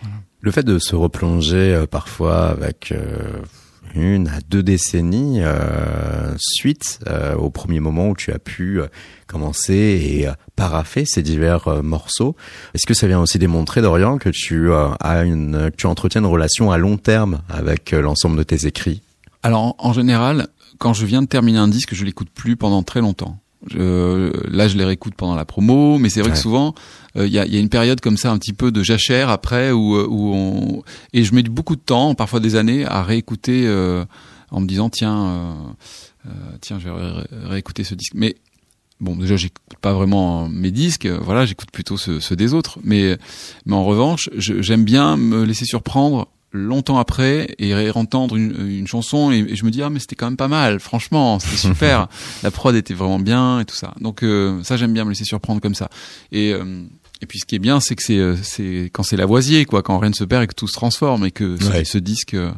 Voilà. 0.00 0.16
Le 0.40 0.50
fait 0.50 0.62
de 0.62 0.78
se 0.78 0.96
replonger 0.96 1.84
parfois 1.90 2.46
avec 2.46 2.94
une 3.96 4.28
à 4.28 4.40
deux 4.48 4.62
décennies 4.62 5.40
euh, 5.42 6.34
suite 6.38 7.00
euh, 7.06 7.34
au 7.34 7.50
premier 7.50 7.80
moment 7.80 8.10
où 8.10 8.16
tu 8.16 8.32
as 8.32 8.38
pu 8.38 8.80
euh, 8.80 8.86
commencer 9.26 9.74
et 9.74 10.28
paraffer 10.54 11.04
ces 11.04 11.22
divers 11.22 11.82
morceaux. 11.82 12.36
Est-ce 12.74 12.86
que 12.86 12.94
ça 12.94 13.06
vient 13.06 13.20
aussi 13.20 13.38
démontrer, 13.38 13.82
Dorian, 13.82 14.18
que 14.18 14.28
tu 14.28 14.70
as 14.72 15.22
une, 15.24 15.70
que 15.70 15.76
tu 15.76 15.86
entretiens 15.86 16.20
une 16.20 16.28
relation 16.28 16.70
à 16.70 16.78
long 16.78 16.96
terme 16.96 17.40
avec 17.48 17.90
l'ensemble 17.90 18.36
de 18.36 18.44
tes 18.44 18.66
écrits? 18.66 19.02
Alors 19.42 19.74
en 19.78 19.92
général, 19.92 20.46
quand 20.78 20.92
je 20.92 21.04
viens 21.06 21.22
de 21.22 21.26
terminer 21.26 21.58
un 21.58 21.68
disque, 21.68 21.94
je 21.94 22.04
l'écoute 22.04 22.30
plus 22.30 22.56
pendant 22.56 22.82
très 22.82 23.00
longtemps. 23.00 23.38
Je, 23.68 24.30
là, 24.48 24.68
je 24.68 24.76
les 24.76 24.84
réécoute 24.84 25.14
pendant 25.16 25.34
la 25.34 25.44
promo, 25.44 25.98
mais 25.98 26.08
c'est 26.08 26.20
vrai 26.20 26.30
ouais. 26.30 26.36
que 26.36 26.40
souvent, 26.40 26.74
il 27.14 27.22
euh, 27.22 27.26
y, 27.26 27.38
a, 27.38 27.46
y, 27.46 27.56
a, 27.56 27.60
une 27.60 27.68
période 27.68 28.00
comme 28.00 28.16
ça, 28.16 28.30
un 28.30 28.38
petit 28.38 28.52
peu 28.52 28.70
de 28.70 28.82
jachère 28.82 29.30
après, 29.30 29.72
où, 29.72 29.96
euh, 29.96 30.06
où 30.08 30.34
on 30.34 30.82
et 31.12 31.24
je 31.24 31.34
mets 31.34 31.42
beaucoup 31.42 31.74
de 31.74 31.80
temps, 31.80 32.14
parfois 32.14 32.40
des 32.40 32.54
années, 32.56 32.84
à 32.84 33.02
réécouter 33.02 33.66
euh, 33.66 34.04
en 34.50 34.60
me 34.60 34.66
disant 34.66 34.90
tiens, 34.90 35.56
euh, 36.26 36.30
tiens, 36.60 36.78
je 36.78 36.88
vais 36.88 36.94
ré 36.94 37.24
réécouter 37.44 37.82
ce 37.82 37.94
disque. 37.94 38.12
Mais 38.14 38.36
bon, 39.00 39.16
déjà, 39.16 39.36
j'écoute 39.36 39.62
pas 39.80 39.94
vraiment 39.94 40.48
mes 40.48 40.70
disques, 40.70 41.06
voilà, 41.06 41.46
j'écoute 41.46 41.70
plutôt 41.72 41.96
ceux, 41.96 42.20
ceux, 42.20 42.36
des 42.36 42.54
autres. 42.54 42.78
Mais 42.84 43.18
mais 43.64 43.74
en 43.74 43.84
revanche, 43.84 44.28
j'aime 44.36 44.84
bien 44.84 45.16
me 45.16 45.44
laisser 45.44 45.64
surprendre 45.64 46.28
longtemps 46.52 46.98
après 46.98 47.54
et 47.58 47.74
réentendre 47.74 48.36
une, 48.36 48.68
une 48.68 48.86
chanson 48.86 49.30
et, 49.30 49.38
et, 49.38 49.56
je 49.56 49.64
me 49.64 49.70
dis 49.70 49.82
ah 49.82 49.90
mais 49.90 49.98
c'était 49.98 50.16
quand 50.16 50.26
même 50.26 50.36
pas 50.36 50.48
mal. 50.48 50.80
Franchement 50.80 51.38
c'était 51.38 51.56
super. 51.68 52.08
La 52.42 52.50
prod 52.50 52.74
était 52.74 52.94
vraiment 52.94 53.18
bien 53.18 53.60
et 53.60 53.64
tout 53.64 53.74
ça. 53.74 53.94
Donc 54.00 54.22
euh, 54.22 54.62
ça 54.62 54.76
j'aime 54.76 54.92
bien 54.92 55.04
me 55.04 55.10
laisser 55.10 55.24
surprendre 55.24 55.60
comme 55.60 55.74
ça. 55.74 55.88
Et 56.32 56.52
euh, 56.52 56.84
et 57.20 57.26
puis 57.26 57.38
ce 57.38 57.46
qui 57.46 57.54
est 57.54 57.60
bien 57.60 57.80
c'est 57.80 57.96
que 57.96 58.02
c'est 58.02 58.18
euh, 58.18 58.36
c'est 58.42 58.90
quand 58.92 59.02
c'est 59.02 59.16
Lavoisier 59.16 59.64
quoi 59.64 59.82
quand 59.82 59.98
rien 59.98 60.10
ne 60.10 60.14
se 60.14 60.24
perd 60.24 60.44
et 60.44 60.46
que 60.46 60.54
tout 60.54 60.68
se 60.68 60.74
transforme 60.74 61.26
et 61.26 61.30
que 61.30 61.56
ouais. 61.70 61.84
ce, 61.84 61.92
ce, 61.92 61.98
disque 61.98 62.34
euh, 62.34 62.52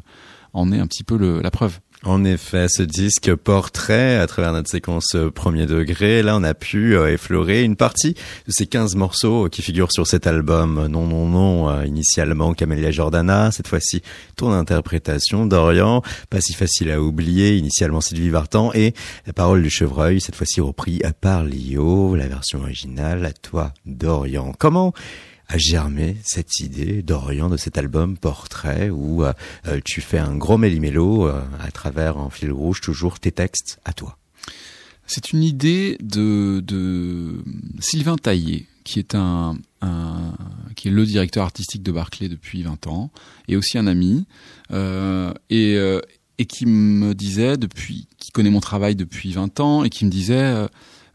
en 0.53 0.73
est 0.73 0.79
un 0.79 0.87
petit 0.87 1.05
peu 1.05 1.17
le, 1.17 1.41
la 1.41 1.51
preuve 1.51 1.79
en 2.05 2.25
effet, 2.25 2.69
ce 2.69 2.85
disque 2.85 3.35
portrait, 3.35 4.19
à 4.19 4.29
travers 4.29 4.53
notre 4.53 4.71
séquence 4.71 5.17
euh, 5.17 5.33
premier 5.33 5.67
degré, 5.67 6.23
là 6.23 6.37
on 6.37 6.45
a 6.45 6.55
pu 6.55 6.97
euh, 6.97 7.13
effleurer 7.13 7.65
une 7.65 7.75
partie 7.75 8.15
de 8.47 8.53
ces 8.53 8.69
15 8.69 8.95
morceaux 8.95 9.49
qui 9.49 9.63
figurent 9.63 9.91
sur 9.91 10.07
cet 10.07 10.29
album. 10.29 10.87
Non, 10.87 11.09
non, 11.09 11.27
non, 11.27 11.69
euh, 11.69 11.85
initialement 11.87 12.55
Camélia 12.55 12.93
Jordana, 12.93 13.51
cette 13.51 13.67
fois-ci 13.67 14.03
ton 14.37 14.53
interprétation 14.53 15.45
d'Orient, 15.45 16.03
pas 16.31 16.41
si 16.41 16.55
facile 16.55 16.93
à 16.93 17.03
oublier, 17.03 17.57
initialement 17.57 18.01
Sylvie 18.01 18.31
Vartan, 18.31 18.71
et 18.75 18.95
la 19.27 19.33
parole 19.33 19.61
du 19.61 19.71
chevreuil, 19.71 20.21
cette 20.21 20.37
fois-ci 20.37 20.61
repris 20.61 21.03
par 21.21 21.43
Lio, 21.43 22.15
la 22.15 22.29
version 22.29 22.61
originale, 22.61 23.27
à 23.27 23.33
toi 23.33 23.73
d'Orient. 23.87 24.53
Comment 24.57 24.95
a 25.49 25.57
germé 25.57 26.17
cette 26.25 26.61
idée 26.61 27.03
d'Orient, 27.03 27.49
de 27.49 27.57
cet 27.57 27.79
album 27.79 28.19
Portrait, 28.19 28.91
où 28.91 29.25
euh, 29.25 29.33
euh, 29.67 29.81
tu 29.85 30.01
fais 30.01 30.19
un 30.19 30.37
gros 30.37 30.59
méli-mélo 30.59 31.27
à 31.27 31.71
travers 31.73 32.19
en 32.19 32.31
fil 32.31 32.53
rouge 32.53 32.81
toujours 32.81 33.19
tes 33.19 33.33
textes 33.33 33.81
à 33.85 33.93
toi. 33.93 34.19
C'est 35.07 35.33
une 35.33 35.43
idée 35.43 35.97
de, 36.01 36.61
de 36.61 37.43
Sylvain 37.81 38.17
Taillé, 38.17 38.67
qui 38.85 38.99
est 38.99 39.15
un, 39.15 39.57
un, 39.81 40.35
qui 40.77 40.89
est 40.89 40.91
le 40.91 41.07
directeur 41.07 41.45
artistique 41.45 41.83
de 41.83 41.93
Barclay 41.93 42.29
depuis 42.29 42.63
20 42.63 42.87
ans, 42.89 43.11
et 43.49 43.57
aussi 43.57 43.79
un 43.79 43.87
ami, 43.87 44.27
euh, 44.71 45.33
et, 45.49 45.79
et 46.37 46.45
qui 46.45 46.67
me 46.67 47.15
disait 47.15 47.57
depuis, 47.57 48.07
qui 48.19 48.33
connaît 48.33 48.51
mon 48.51 48.61
travail 48.61 48.97
depuis 48.97 49.33
20 49.33 49.61
ans, 49.61 49.83
et 49.83 49.89
qui 49.89 50.05
me 50.05 50.11
disait 50.11 50.69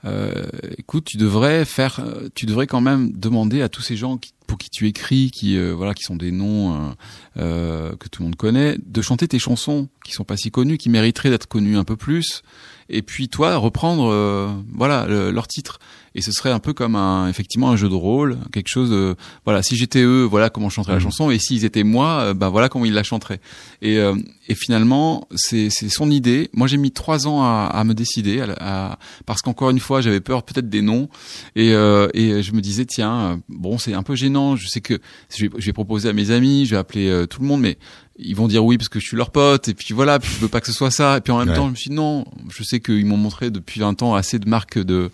euh, 0.06 0.44
écoute, 0.78 1.06
tu 1.06 1.18
devrais 1.18 1.66
faire, 1.66 2.00
euh, 2.00 2.30
tu 2.36 2.46
devrais 2.46 2.68
quand 2.68 2.82
même 2.82 3.12
demander 3.14 3.62
à 3.62 3.70
tous 3.70 3.82
ces 3.82 3.96
gens 3.96 4.20
pour 4.48 4.58
qui 4.58 4.70
tu 4.70 4.88
écris, 4.88 5.32
qui 5.32 5.58
euh, 5.58 5.74
voilà, 5.74 5.94
qui 5.94 6.04
sont 6.04 6.16
des 6.16 6.32
noms 6.32 6.94
euh, 7.38 7.96
que 7.96 8.10
tout 8.10 8.22
le 8.22 8.26
monde 8.26 8.36
connaît, 8.36 8.78
de 8.86 9.02
chanter 9.02 9.28
tes 9.28 9.40
chansons 9.40 9.88
qui 10.04 10.12
sont 10.12 10.26
pas 10.26 10.38
si 10.38 10.52
connues, 10.52 10.78
qui 10.78 10.90
mériteraient 10.90 11.30
d'être 11.30 11.48
connues 11.48 11.78
un 11.78 11.86
peu 11.86 11.96
plus. 11.96 12.44
Et 12.90 13.02
puis 13.02 13.30
toi, 13.30 13.56
reprendre, 13.58 14.56
voilà, 14.74 15.08
leur 15.08 15.48
titre 15.48 15.80
et 16.16 16.22
ce 16.22 16.32
serait 16.32 16.52
un 16.52 16.60
peu 16.60 16.74
comme 16.74 16.96
un 16.96 17.28
effectivement 17.28 17.72
un 17.72 17.76
jeu 17.76 17.90
de 17.90 17.96
rôle, 17.96 18.38
quelque 18.52 18.68
chose. 18.68 18.92
De, 18.92 19.16
voilà, 19.46 19.64
si 19.64 19.76
j'étais 19.76 20.02
eux, 20.02 20.24
voilà 20.24 20.50
comment 20.50 20.70
je 20.70 20.76
chanterais 20.76 20.94
la 20.94 21.00
mmh. 21.00 21.04
chanson, 21.04 21.32
et 21.32 21.40
s'ils 21.40 21.66
étaient 21.66 21.84
moi, 21.84 22.34
ben 22.34 22.50
voilà 22.50 22.70
comment 22.70 22.86
ils 22.86 22.94
la 22.94 23.04
chanteraient. 23.04 23.40
Et, 23.82 23.98
euh, 23.98 24.16
et 24.48 24.56
finalement, 24.56 25.28
c'est 25.36 25.70
son 25.70 26.12
idée. 26.12 26.50
Moi, 26.54 26.68
j'ai 26.68 26.78
mis 26.78 26.92
trois 26.92 27.28
ans 27.28 27.42
à, 27.42 27.70
à 27.74 27.84
me 27.84 27.94
décider, 27.94 28.42
à, 28.60 29.00
parce 29.26 29.42
qu'encore 29.42 29.72
une 29.72 29.80
fois, 29.80 30.02
j'avais 30.02 30.22
peur 30.22 30.44
peut-être 30.44 30.70
des 30.70 30.82
noms, 30.82 31.10
et, 31.56 31.74
euh, 31.74 32.08
et 32.14 32.44
je 32.44 32.54
me 32.54 32.62
disais 32.62 32.86
tiens, 32.86 33.42
bon, 33.50 33.78
c'est 33.78 33.94
un 33.94 34.04
peu 34.04 34.16
gênant. 34.16 34.56
Je 34.56 34.68
sais 34.68 34.82
que 34.82 35.00
je 35.36 35.46
vais, 35.46 35.52
je 35.58 35.66
vais 35.66 35.74
proposer 35.74 36.10
à 36.10 36.14
mes 36.14 36.30
amis, 36.30 36.66
je 36.66 36.72
vais 36.72 36.78
appeler 36.78 37.26
tout 37.28 37.42
le 37.42 37.48
monde, 37.48 37.62
mais 37.62 37.78
ils 38.16 38.36
vont 38.36 38.48
dire 38.48 38.64
oui 38.64 38.78
parce 38.78 38.90
que 38.90 39.00
je 39.00 39.06
suis 39.06 39.18
leur 39.18 39.32
pote 39.32 39.68
et 39.68 39.74
puis 39.74 39.94
voilà 39.94 40.20
puis 40.20 40.32
je 40.32 40.40
veux 40.40 40.48
pas 40.48 40.62
que 40.62 40.68
ce 40.68 40.74
soit 40.74 40.92
ça. 40.92 41.18
Et 41.18 41.22
puis 41.22 41.34
en 41.34 41.44
même 41.44 41.56
temps 41.56 41.66
je 41.66 41.72
me 41.72 41.76
suis 41.76 41.90
dit 41.90 41.96
non 41.96 42.26
je 42.50 42.64
sais 42.64 42.80
qu'ils 42.80 43.06
m'ont 43.06 43.18
montré 43.18 43.52
depuis 43.52 43.80
20 43.80 44.02
ans 44.04 44.16
assez 44.16 44.40
de 44.40 44.48
marques 44.48 44.80
de 44.80 45.12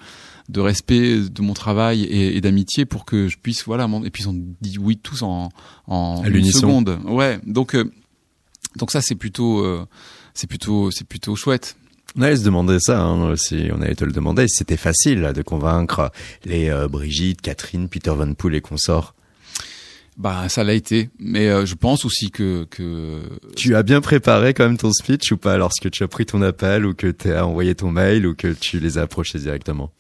de 0.50 0.62
respect 0.62 1.30
de 1.30 1.42
mon 1.42 1.54
travail 1.54 2.04
et, 2.04 2.36
et 2.36 2.42
d'amitié 2.42 2.86
pour 2.86 3.06
que 3.06 3.28
je 3.28 3.38
puisse 3.38 3.66
voilà 3.66 3.88
et 4.04 4.10
puis 4.10 4.24
ils 4.24 4.30
ont 4.30 4.42
dit 4.62 4.78
oui 4.80 4.98
tous 4.98 5.22
en 5.22 5.50
en 5.88 6.24
une 6.26 6.52
seconde. 6.52 7.00
Ouais. 7.06 7.40
Donc 7.46 7.76
euh, 7.76 7.92
donc 8.78 8.92
ça 8.92 9.02
c'est 9.02 9.16
plutôt 9.16 9.64
euh, 9.64 9.86
c'est 10.34 10.48
plutôt 10.48 10.92
c'est 10.92 11.08
plutôt 11.08 11.36
chouette. 11.36 11.78
On 12.18 12.24
allait 12.24 12.38
se 12.38 12.44
demander 12.44 12.80
ça 12.80 13.02
hein, 13.02 13.36
si 13.36 13.70
on 13.72 13.82
allait 13.82 13.96
te 13.96 14.04
le 14.04 14.12
demander. 14.12 14.48
C'était 14.48 14.78
facile 14.78 15.32
de 15.34 15.42
convaincre 15.44 16.12
les 16.44 16.70
euh, 16.70 16.88
Brigitte 16.88 17.42
Catherine 17.42 17.88
Peter 17.88 18.12
Van 18.12 18.34
Poel 18.34 18.56
et 18.56 18.62
consorts 18.62 19.14
bah, 20.20 20.50
ça 20.50 20.64
l'a 20.64 20.74
été, 20.74 21.10
mais 21.18 21.66
je 21.66 21.76
pense 21.76 22.06
aussi 22.06 22.30
que, 22.30 22.66
que 22.70 23.22
tu 23.56 23.76
as 23.76 23.84
bien 23.84 24.02
préparé 24.02 24.54
quand 24.54 24.66
même 24.66 24.78
ton 24.78 24.92
speech 24.92 25.32
ou 25.32 25.38
pas 25.38 25.58
lorsque 25.58 25.90
tu 25.90 26.04
as 26.04 26.08
pris 26.08 26.26
ton 26.26 26.42
appel 26.42 26.86
ou 26.86 26.94
que 26.94 27.08
tu 27.08 27.32
as 27.32 27.48
envoyé 27.48 27.74
ton 27.74 27.90
mail 27.90 28.28
ou 28.28 28.36
que 28.36 28.50
tu 28.50 28.80
les 28.80 28.98
as 28.98 29.04
approchés 29.04 29.40
directement? 29.40 29.92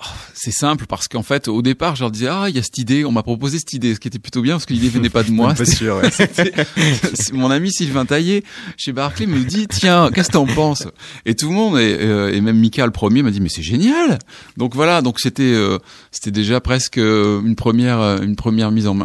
Oh, 0.00 0.06
c'est 0.32 0.52
simple 0.52 0.86
parce 0.86 1.08
qu'en 1.08 1.24
fait 1.24 1.48
au 1.48 1.60
départ 1.60 1.96
je 1.96 2.02
leur 2.02 2.12
disais 2.12 2.28
ah 2.28 2.44
il 2.48 2.54
y 2.54 2.58
a 2.58 2.62
cette 2.62 2.78
idée 2.78 3.04
on 3.04 3.10
m'a 3.10 3.24
proposé 3.24 3.58
cette 3.58 3.72
idée 3.72 3.94
ce 3.94 4.00
qui 4.00 4.06
était 4.06 4.20
plutôt 4.20 4.42
bien 4.42 4.54
parce 4.54 4.66
que 4.66 4.72
l'idée 4.72 4.90
venait 4.90 5.10
pas 5.10 5.24
de 5.24 5.32
moi 5.32 5.54
pas 5.58 5.64
sûr, 5.64 5.96
ouais. 5.96 6.10
mon 7.32 7.50
ami 7.50 7.72
Sylvain 7.72 8.06
Taillé 8.06 8.44
chez 8.76 8.92
Barclay 8.92 9.26
me 9.26 9.42
dit 9.42 9.66
tiens 9.66 10.10
qu'est-ce 10.14 10.28
que 10.28 10.34
t'en 10.34 10.46
penses? 10.46 10.86
Et 11.26 11.34
tout 11.34 11.48
le 11.48 11.54
monde 11.54 11.78
et, 11.78 11.96
euh, 12.00 12.32
et 12.32 12.40
même 12.40 12.58
Mika 12.58 12.86
le 12.86 12.92
premier 12.92 13.22
m'a 13.22 13.32
dit 13.32 13.40
mais 13.40 13.48
c'est 13.48 13.62
génial 13.62 14.20
donc 14.56 14.76
voilà 14.76 15.02
donc 15.02 15.18
c'était 15.18 15.42
euh, 15.42 15.78
c'était 16.12 16.30
déjà 16.30 16.60
presque 16.60 16.98
euh, 16.98 17.42
une 17.42 17.56
première 17.56 18.22
une 18.22 18.36
première 18.36 18.70
mise 18.70 18.86
en 18.86 19.00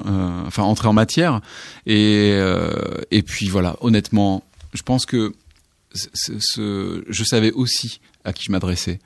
enfin 0.45 0.63
entrée 0.63 0.87
en 0.89 0.93
matière 0.93 1.41
et 1.87 2.37
et 3.09 3.21
puis 3.23 3.47
voilà 3.47 3.77
honnêtement 3.81 4.43
je 4.73 4.83
pense 4.83 5.07
que 5.07 5.33
ce, 5.93 7.03
je 7.07 7.23
savais 7.23 7.51
aussi 7.51 7.99
à 8.25 8.33
qui 8.33 8.43
je 8.45 8.51
m'adressais. 8.51 8.99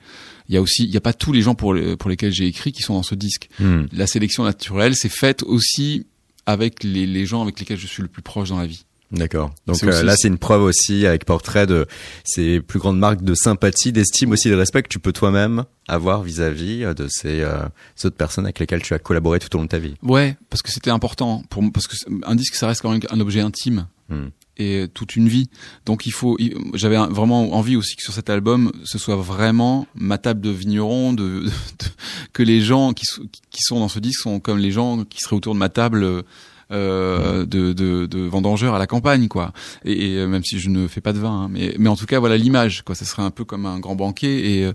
Il 0.48 0.54
y 0.54 0.58
a 0.58 0.62
aussi, 0.62 0.84
il 0.84 0.90
n'y 0.90 0.96
a 0.96 1.00
pas 1.00 1.12
tous 1.12 1.32
les 1.32 1.42
gens 1.42 1.54
pour, 1.54 1.76
pour 1.98 2.10
lesquels 2.10 2.32
j'ai 2.32 2.46
écrit 2.46 2.72
qui 2.72 2.82
sont 2.82 2.94
dans 2.94 3.02
ce 3.02 3.14
disque. 3.14 3.48
Hmm. 3.60 3.84
La 3.92 4.06
sélection 4.06 4.44
naturelle, 4.44 4.94
c'est 4.96 5.10
faite 5.10 5.42
aussi 5.42 6.06
avec 6.46 6.82
les, 6.82 7.06
les 7.06 7.26
gens 7.26 7.42
avec 7.42 7.60
lesquels 7.60 7.78
je 7.78 7.86
suis 7.86 8.02
le 8.02 8.08
plus 8.08 8.22
proche 8.22 8.48
dans 8.48 8.58
la 8.58 8.66
vie. 8.66 8.84
D'accord. 9.10 9.54
Donc 9.66 9.82
euh, 9.84 10.02
là, 10.02 10.14
c'est 10.16 10.28
une 10.28 10.38
preuve 10.38 10.62
aussi 10.62 11.06
avec 11.06 11.24
portrait 11.24 11.66
de 11.66 11.86
ces 12.24 12.60
plus 12.60 12.78
grandes 12.78 12.98
marques 12.98 13.22
de 13.22 13.34
sympathie, 13.34 13.90
d'estime 13.90 14.32
aussi, 14.32 14.50
de 14.50 14.54
respect 14.54 14.82
que 14.82 14.88
tu 14.88 14.98
peux 14.98 15.12
toi-même 15.12 15.64
avoir 15.86 16.22
vis-à-vis 16.22 16.84
euh, 16.84 16.92
de 16.92 17.06
ces, 17.08 17.40
euh, 17.40 17.62
autres 18.04 18.16
personnes 18.16 18.44
avec 18.44 18.58
lesquelles 18.58 18.82
tu 18.82 18.92
as 18.92 18.98
collaboré 18.98 19.38
tout 19.38 19.54
au 19.56 19.58
long 19.58 19.64
de 19.64 19.70
ta 19.70 19.78
vie. 19.78 19.94
Ouais, 20.02 20.36
parce 20.50 20.60
que 20.60 20.70
c'était 20.70 20.90
important 20.90 21.42
pour 21.48 21.62
parce 21.72 21.86
que 21.86 21.96
un 22.24 22.34
disque, 22.34 22.54
ça 22.54 22.66
reste 22.66 22.82
quand 22.82 22.90
même 22.90 23.00
un 23.10 23.20
objet 23.20 23.40
intime. 23.40 23.86
Hmm 24.10 24.28
et 24.58 24.86
toute 24.92 25.16
une 25.16 25.28
vie. 25.28 25.48
Donc 25.86 26.06
il 26.06 26.12
faut, 26.12 26.36
j'avais 26.74 26.96
vraiment 26.96 27.54
envie 27.54 27.76
aussi 27.76 27.96
que 27.96 28.02
sur 28.02 28.12
cet 28.12 28.30
album, 28.30 28.72
ce 28.84 28.98
soit 28.98 29.16
vraiment 29.16 29.86
ma 29.94 30.18
table 30.18 30.40
de 30.40 30.50
vigneron, 30.50 31.12
de, 31.12 31.44
que 32.32 32.42
les 32.42 32.60
gens 32.60 32.92
qui, 32.92 33.06
qui 33.50 33.62
sont 33.62 33.80
dans 33.80 33.88
ce 33.88 34.00
disque 34.00 34.20
sont 34.20 34.40
comme 34.40 34.58
les 34.58 34.70
gens 34.70 35.04
qui 35.04 35.20
seraient 35.20 35.36
autour 35.36 35.54
de 35.54 35.58
ma 35.58 35.68
table. 35.68 36.24
Euh, 36.70 37.46
de, 37.46 37.72
de, 37.72 38.04
de 38.04 38.18
vendangeurs 38.26 38.74
à 38.74 38.78
la 38.78 38.86
campagne 38.86 39.26
quoi 39.28 39.54
et, 39.86 40.16
euh, 40.16 40.26
même 40.26 40.44
si 40.44 40.60
je 40.60 40.68
ne 40.68 40.86
fais 40.86 41.00
pas 41.00 41.14
de 41.14 41.18
vin 41.18 41.44
hein, 41.44 41.48
mais 41.50 41.74
mais 41.78 41.88
en 41.88 41.96
tout 41.96 42.04
cas 42.04 42.18
voilà 42.18 42.36
l'image 42.36 42.82
quoi 42.82 42.94
ça 42.94 43.06
serait 43.06 43.22
un 43.22 43.30
peu 43.30 43.46
comme 43.46 43.64
un 43.64 43.78
grand 43.78 43.94
banquet 43.94 44.50
et 44.50 44.64
euh, 44.66 44.74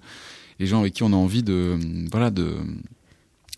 les 0.57 0.65
gens 0.65 0.79
avec 0.79 0.93
qui 0.95 1.03
on 1.03 1.13
a 1.13 1.15
envie 1.15 1.43
de 1.43 1.77
voilà 2.11 2.31
de 2.31 2.55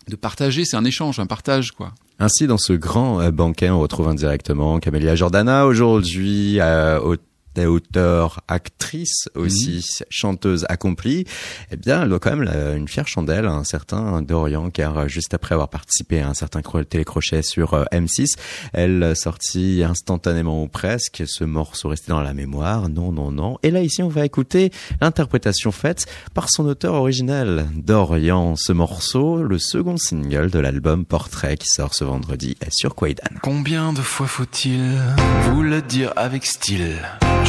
de 0.06 0.16
partager 0.16 0.66
c'est 0.66 0.76
un 0.76 0.84
échange 0.84 1.18
un 1.18 1.24
partage 1.24 1.72
quoi 1.72 1.94
ainsi, 2.18 2.46
dans 2.46 2.58
ce 2.58 2.72
grand 2.72 3.20
euh, 3.20 3.30
banquet, 3.30 3.70
on 3.70 3.80
retrouve 3.80 4.08
indirectement 4.08 4.78
Camélia 4.78 5.14
Jordana 5.14 5.66
aujourd'hui 5.66 6.60
euh, 6.60 6.98
au 7.00 7.16
auteur, 7.64 8.40
actrice 8.48 9.28
aussi, 9.34 9.76
mhm. 9.76 10.06
chanteuse 10.10 10.66
accomplie, 10.68 11.24
eh 11.70 11.76
bien, 11.76 12.02
elle 12.02 12.10
doit 12.10 12.20
quand 12.20 12.36
même 12.36 12.76
une 12.76 12.88
fière 12.88 13.08
chandelle 13.08 13.46
à 13.46 13.52
un 13.52 13.64
certain 13.64 14.22
Dorian, 14.22 14.70
car 14.70 14.98
euh, 14.98 15.08
juste 15.08 15.34
après 15.34 15.54
avoir 15.54 15.68
participé 15.68 16.20
à 16.20 16.28
un 16.28 16.34
certain 16.34 16.60
télécrochet 16.88 17.42
sur 17.42 17.74
euh, 17.74 17.84
M6, 17.92 18.34
elle 18.72 19.14
sortit 19.16 19.82
instantanément 19.84 20.62
ou 20.62 20.68
presque 20.68 21.24
ce 21.26 21.44
morceau 21.44 21.88
resté 21.88 22.10
dans 22.10 22.20
la 22.20 22.34
mémoire, 22.34 22.88
non, 22.88 23.12
non, 23.12 23.30
non. 23.30 23.58
Et 23.62 23.70
là, 23.70 23.82
ici, 23.82 24.02
on 24.02 24.08
va 24.08 24.24
écouter 24.24 24.70
l'interprétation 25.00 25.72
faite 25.72 26.06
par 26.34 26.50
son 26.50 26.66
auteur 26.66 26.94
originel, 26.94 27.66
Dorian. 27.74 28.56
Ce 28.56 28.72
morceau, 28.72 29.42
le 29.42 29.58
second 29.58 29.96
single 29.96 30.50
de 30.50 30.58
l'album 30.58 31.04
Portrait 31.04 31.56
qui 31.56 31.68
sort 31.68 31.94
ce 31.94 32.04
vendredi 32.04 32.56
sur 32.70 32.94
Quaidan. 32.94 33.36
Combien 33.42 33.92
de 33.92 34.00
fois 34.00 34.26
faut-il 34.26 34.98
vous 35.50 35.62
le 35.62 35.82
dire 35.82 36.12
avec 36.16 36.44
style? 36.46 36.96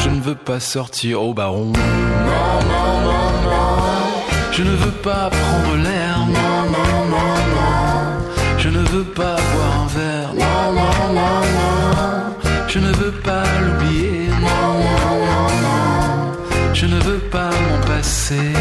Je 0.03 0.09
ne 0.09 0.21
veux 0.21 0.35
pas 0.35 0.59
sortir 0.59 1.21
au 1.21 1.33
baron. 1.33 1.65
Non, 1.65 2.53
non, 2.71 2.89
non, 3.07 3.25
non. 3.45 3.67
Je 4.51 4.63
ne 4.63 4.75
veux 4.83 4.97
pas 5.07 5.29
prendre 5.29 5.75
l'air. 5.83 6.17
Non, 6.37 6.61
non, 6.75 6.99
non, 7.13 7.33
non. 7.53 7.77
Je 8.57 8.69
ne 8.69 8.79
veux 8.79 9.03
pas 9.03 9.35
boire 9.49 9.75
un 9.83 9.87
verre. 9.97 10.33
Non, 10.43 10.59
non, 10.79 11.13
non, 11.19 11.37
non. 11.57 12.35
Je 12.67 12.79
ne 12.79 12.91
veux 12.93 13.11
pas 13.11 13.43
l'oublier. 13.61 14.29
Non, 14.41 14.67
non, 14.85 15.13
non, 15.29 15.47
non. 15.65 16.73
Je 16.73 16.85
ne 16.85 16.99
veux 16.99 17.21
pas 17.35 17.49
m'en 17.49 17.79
passer. 17.87 18.53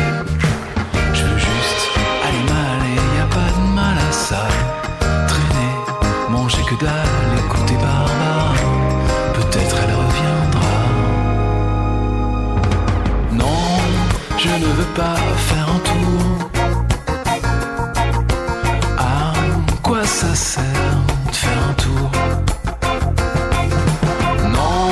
Je 1.12 1.22
veux 1.24 1.38
juste 1.38 1.82
aller 2.24 2.44
mal 2.54 2.78
et 2.92 3.18
y 3.18 3.20
a 3.22 3.28
pas 3.38 3.50
de 3.56 3.74
mal 3.74 3.96
à 4.08 4.12
ça. 4.12 4.44
Traîner, 5.28 5.74
manger 6.30 6.62
que 6.68 6.76
dalle, 6.84 7.05
pas 14.96 15.16
faire 15.48 15.68
un 15.76 15.80
tour. 15.90 16.50
À 18.98 19.32
quoi 19.82 20.02
ça 20.04 20.34
sert 20.34 20.64
de 21.28 21.34
faire 21.34 21.62
un 21.70 21.74
tour? 21.74 22.10
Non, 24.56 24.88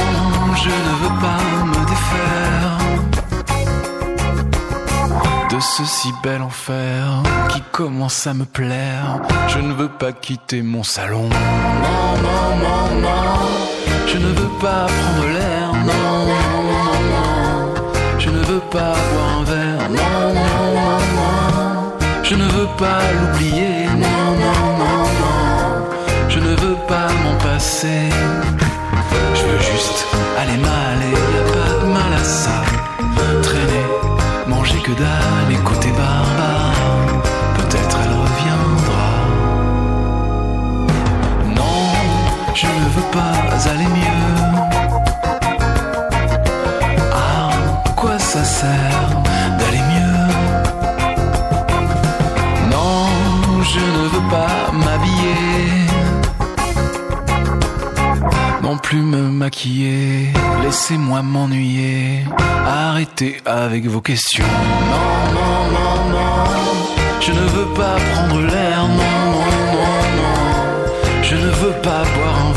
je 0.62 0.74
ne 0.86 0.92
veux 1.00 1.14
pas 1.24 1.42
me 1.70 1.80
défaire 1.92 2.76
de 5.50 5.60
ce 5.60 5.84
si 5.84 6.12
bel 6.22 6.42
enfer 6.42 7.22
qui 7.48 7.62
commence 7.72 8.26
à 8.26 8.34
me 8.34 8.44
plaire. 8.44 9.20
Je 9.48 9.58
ne 9.58 9.72
veux 9.72 9.88
pas 9.88 10.12
quitter 10.12 10.60
mon 10.62 10.82
salon. 10.82 11.28
Non, 11.84 12.08
non, 12.26 12.46
non, 12.64 13.00
non. 13.00 13.24
Je 14.06 14.18
ne 14.18 14.30
veux 14.38 14.52
pas 14.60 14.86
prendre 14.86 15.26
l'air. 15.36 15.72
Non, 15.72 16.16
non, 16.30 16.46
non, 16.70 16.92
non. 17.12 17.24
Je 18.18 18.28
ne 18.30 18.42
veux 18.50 18.64
pas 18.70 18.94
boire 19.10 19.33
pas 22.84 23.04
l'oublier. 23.18 23.86
Non, 24.04 24.26
non, 24.42 24.62
non, 24.82 25.00
non. 25.20 25.36
Je 26.28 26.38
ne 26.46 26.52
veux 26.62 26.78
pas 26.92 27.08
m'en 27.22 27.36
passer. 27.48 28.02
Je 29.38 29.42
veux 29.48 29.62
juste 29.72 30.00
aller 30.40 30.58
mal 30.72 30.96
et 31.08 31.14
y 31.34 31.38
a 31.42 31.46
pas 31.56 31.72
de 31.80 31.86
mal 31.98 32.12
à 32.22 32.24
ça. 32.42 32.58
Traîner, 33.46 33.86
manger 34.52 34.80
que 34.86 34.94
dalle, 35.02 35.50
écouter 35.58 35.92
Barbara. 36.00 36.62
Peut-être 37.58 37.96
elle 38.02 38.14
reviendra. 38.24 39.04
pas 43.12 43.70
aller 43.70 43.88
mieux. 43.98 44.73
Plus 58.84 59.00
me 59.00 59.22
maquiller, 59.30 60.28
laissez-moi 60.62 61.22
m'ennuyer. 61.22 62.24
Arrêtez 62.66 63.40
avec 63.46 63.86
vos 63.86 64.02
questions. 64.02 64.44
Non, 64.92 65.32
non, 65.38 65.56
non, 65.76 65.94
non. 66.12 66.44
Je 67.20 67.32
ne 67.32 67.46
veux 67.54 67.70
pas 67.80 67.96
prendre 68.12 68.40
l'air, 68.40 68.80
non, 69.00 69.14
non, 69.34 69.58
non, 69.74 69.98
non. 70.18 70.36
Je 71.22 71.34
ne 71.34 71.50
veux 71.60 71.76
pas 71.82 72.02
boire 72.12 72.38
un 72.46 72.53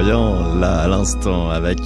Dorian, 0.00 0.54
là, 0.54 0.80
à 0.80 0.88
l'instant, 0.88 1.50
avec 1.50 1.78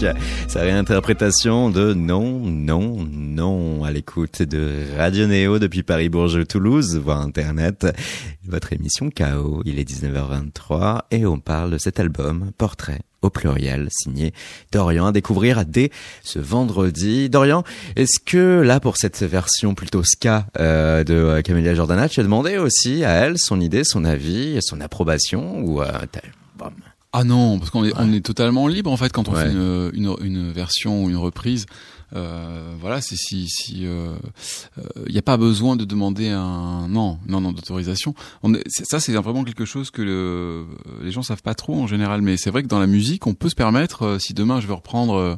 sa 0.46 0.60
réinterprétation 0.60 1.68
de 1.68 1.94
Non, 1.94 2.38
non, 2.44 3.04
non, 3.10 3.82
à 3.82 3.90
l'écoute 3.90 4.40
de 4.40 4.70
Radio 4.96 5.26
Néo 5.26 5.58
depuis 5.58 5.82
Paris-Bourges, 5.82 6.46
Toulouse, 6.46 6.96
voire 6.96 7.22
Internet. 7.22 7.88
Votre 8.46 8.72
émission 8.72 9.10
KO, 9.10 9.62
il 9.64 9.80
est 9.80 9.90
19h23 9.90 11.00
et 11.10 11.26
on 11.26 11.40
parle 11.40 11.72
de 11.72 11.78
cet 11.78 11.98
album, 11.98 12.52
Portrait 12.56 13.00
au 13.20 13.30
pluriel, 13.30 13.88
signé 13.90 14.32
Dorian, 14.70 15.06
à 15.06 15.12
découvrir 15.12 15.64
dès 15.66 15.90
ce 16.22 16.38
vendredi. 16.38 17.28
Dorian, 17.28 17.64
est-ce 17.96 18.20
que 18.24 18.60
là, 18.60 18.78
pour 18.78 18.96
cette 18.96 19.24
version 19.24 19.74
plutôt 19.74 20.04
ska 20.04 20.46
euh, 20.60 21.02
de 21.02 21.40
Camélia 21.40 21.74
Jordana, 21.74 22.08
tu 22.08 22.20
as 22.20 22.22
demandé 22.22 22.58
aussi 22.58 23.02
à 23.02 23.10
elle 23.10 23.38
son 23.38 23.60
idée, 23.60 23.82
son 23.82 24.04
avis, 24.04 24.58
son 24.62 24.80
approbation 24.80 25.58
ou 25.64 25.82
euh. 25.82 25.88
Ah 27.16 27.22
non, 27.24 27.58
parce 27.60 27.70
qu'on 27.70 27.84
est, 27.84 27.92
on 27.96 28.12
est 28.12 28.20
totalement 28.24 28.66
libre 28.66 28.90
en 28.90 28.96
fait 28.96 29.12
quand 29.12 29.28
on 29.28 29.32
Ouais. 29.34 29.44
fait 29.44 29.52
une, 29.52 29.90
une, 29.94 30.14
une 30.20 30.50
version 30.50 31.04
ou 31.04 31.10
une 31.10 31.16
reprise. 31.16 31.66
Euh, 32.16 32.74
voilà, 32.80 33.00
c'est 33.00 33.16
si 33.16 33.46
si 33.48 33.82
il 33.84 35.12
n'y 35.12 35.18
a 35.18 35.22
pas 35.22 35.36
besoin 35.36 35.76
de 35.76 35.84
demander 35.84 36.28
un 36.28 36.86
non 36.88 37.18
non 37.26 37.40
non 37.40 37.52
d'autorisation. 37.52 38.14
On 38.42 38.52
est- 38.54 38.62
c'est- 38.66 38.84
Ça 38.84 38.98
c'est 39.00 39.12
vraiment 39.14 39.44
quelque 39.44 39.64
chose 39.64 39.90
que 39.90 40.02
le, 40.02 40.66
les 41.02 41.10
gens 41.12 41.22
savent 41.22 41.42
pas 41.42 41.54
trop 41.54 41.80
en 41.80 41.86
général, 41.86 42.20
mais 42.22 42.36
c'est 42.36 42.50
vrai 42.50 42.62
que 42.62 42.68
dans 42.68 42.78
la 42.80 42.86
musique 42.86 43.26
on 43.26 43.34
peut 43.34 43.48
se 43.48 43.54
permettre 43.54 44.02
euh, 44.04 44.18
si 44.18 44.34
demain 44.34 44.60
je 44.60 44.66
veux 44.66 44.74
reprendre 44.74 45.14
euh, 45.14 45.36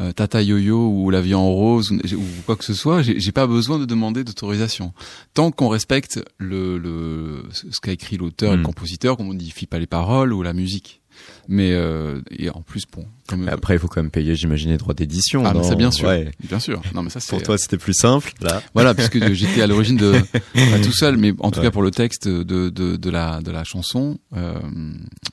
euh, 0.00 0.12
Tata 0.12 0.42
Yo-Yo 0.42 0.88
ou 0.88 1.10
La 1.10 1.20
Vie 1.20 1.34
en 1.36 1.48
Rose 1.48 1.90
ou, 1.92 1.96
ou 2.16 2.42
quoi 2.46 2.56
que 2.56 2.64
ce 2.64 2.74
soit, 2.74 3.02
j'ai 3.02 3.32
pas 3.32 3.46
besoin 3.46 3.78
de 3.78 3.84
demander 3.84 4.24
d'autorisation. 4.24 4.92
Tant 5.34 5.52
qu'on 5.52 5.68
respecte 5.68 6.20
le, 6.38 6.78
le 6.78 7.44
ce 7.52 7.80
qu'a 7.80 7.92
écrit 7.92 8.16
l'auteur 8.16 8.54
et 8.54 8.56
le 8.56 8.62
compositeur, 8.64 9.16
qu'on 9.16 9.24
modifie 9.24 9.66
pas 9.66 9.78
les 9.78 9.86
paroles 9.86 10.32
ou 10.32 10.42
la 10.42 10.52
musique. 10.52 11.00
Mais 11.48 11.72
euh, 11.72 12.20
et 12.30 12.48
en 12.50 12.62
plus 12.62 12.84
bon, 12.90 13.04
comme 13.28 13.48
Après, 13.48 13.74
il 13.74 13.78
faut 13.78 13.86
quand 13.88 14.00
même 14.02 14.10
payer, 14.10 14.34
j'imagine, 14.34 14.70
les 14.70 14.76
droits 14.78 14.94
d'édition. 14.94 15.44
ah 15.44 15.52
mais 15.54 15.62
ça 15.62 15.74
bien 15.74 15.90
sûr, 15.90 16.08
Ouais. 16.08 16.30
bien 16.48 16.58
sûr. 16.58 16.80
Non 16.94 17.02
mais 17.02 17.10
ça 17.10 17.20
Pour 17.28 17.42
toi, 17.42 17.58
c'était 17.58 17.76
plus 17.78 17.92
simple, 17.94 18.32
là. 18.40 18.62
voilà 18.74 18.94
puisque 18.94 19.18
j'étais 19.34 19.60
à 19.62 19.66
l'origine 19.66 19.96
de 19.96 20.12
pas 20.54 20.78
tout 20.82 20.92
seul, 20.92 21.16
mais 21.18 21.32
en 21.40 21.50
tout 21.50 21.58
Ouais. 21.60 21.66
cas 21.66 21.70
pour 21.70 21.82
le 21.82 21.90
texte 21.90 22.26
de 22.28 22.70
de, 22.70 22.96
de 22.96 23.10
la 23.10 23.40
de 23.42 23.50
la 23.50 23.64
chanson, 23.64 24.18
euh, 24.36 24.54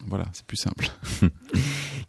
voilà 0.08 0.26
c'est 0.34 0.46
plus 0.46 0.58
simple. 0.58 0.90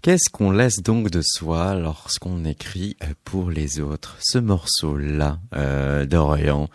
Qu'est-ce 0.03 0.31
qu'on 0.31 0.51
laisse 0.51 0.83
donc 0.83 1.11
de 1.11 1.21
soi 1.25 1.75
lorsqu'on 1.77 2.45
écrit 2.45 2.97
pour 3.25 3.51
les 3.51 3.79
autres 3.79 4.17
Ce 4.21 4.39
morceau-là, 4.39 5.39
euh, 5.55 6.07
d'Orient, 6.07 6.69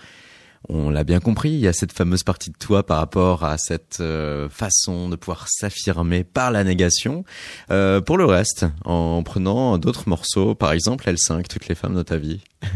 on 0.70 0.90
l'a 0.90 1.04
bien 1.04 1.20
compris, 1.20 1.52
il 1.52 1.60
y 1.60 1.68
a 1.68 1.74
cette 1.74 1.92
fameuse 1.94 2.24
partie 2.24 2.50
de 2.52 2.58
toi 2.58 2.86
par 2.86 2.98
rapport 2.98 3.44
à 3.46 3.58
cette 3.58 3.98
euh, 4.02 4.50
façon 4.50 5.10
de 5.10 5.16
pouvoir 5.16 5.48
s'affirmer 5.50 6.24
par 6.24 6.52
la 6.52 6.64
négation. 6.64 7.24
Euh, 7.72 8.02
pour 8.02 8.18
le 8.18 8.26
reste, 8.26 8.66
en 8.86 9.24
prenant 9.24 9.78
d'autres 9.78 10.10
morceaux, 10.10 10.56
par 10.56 10.72
exemple 10.74 11.10
L5, 11.10 11.48
toutes 11.48 11.68
les 11.68 11.76
femmes 11.76 11.96
de 11.96 12.04
ta 12.04 12.18
vie. 12.18 12.42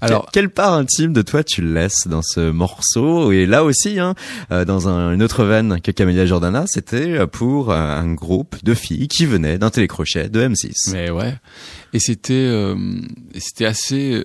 Alors- 0.00 0.26
Que- 0.26 0.32
quelle 0.32 0.50
part 0.50 0.74
intime 0.74 1.12
de 1.12 1.22
toi 1.22 1.44
tu 1.44 1.62
laisses 1.62 2.06
dans 2.08 2.22
ce 2.22 2.50
morceau? 2.50 3.32
Et 3.32 3.46
là 3.46 3.64
aussi, 3.64 3.98
hein, 3.98 4.14
euh, 4.50 4.64
dans 4.64 4.88
un- 4.88 5.12
une 5.14 5.22
autre 5.22 5.44
veine 5.44 5.80
que 5.80 5.90
Camélia 5.90 6.26
Jordana, 6.26 6.64
c'était 6.66 7.26
pour 7.26 7.72
un 7.72 8.12
groupe 8.14 8.56
de 8.64 8.74
filles 8.74 9.08
qui 9.08 9.24
venaient 9.26 9.58
d'un 9.58 9.70
télécrochet 9.70 10.28
de 10.28 10.40
M6. 10.46 10.92
Mais 10.92 11.10
ouais. 11.10 11.34
Et 11.92 12.00
c'était 12.00 12.32
euh, 12.34 12.76
et 13.34 13.40
c'était 13.40 13.66
assez 13.66 14.24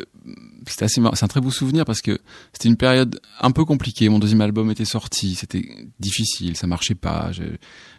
c'était 0.68 0.86
assez 0.86 1.02
c'est 1.14 1.24
un 1.24 1.28
très 1.28 1.42
beau 1.42 1.52
souvenir 1.52 1.86
parce 1.86 2.02
que 2.02 2.20
c'était 2.54 2.70
une 2.70 2.78
période 2.78 3.20
un 3.40 3.52
peu 3.52 3.66
compliquée. 3.66 4.10
Mon 4.10 4.20
deuxième 4.20 4.42
album 4.42 4.70
était 4.72 4.86
sorti, 4.86 5.36
c'était 5.36 5.88
difficile, 6.00 6.56
ça 6.58 6.68
marchait 6.68 6.96
pas, 6.96 7.32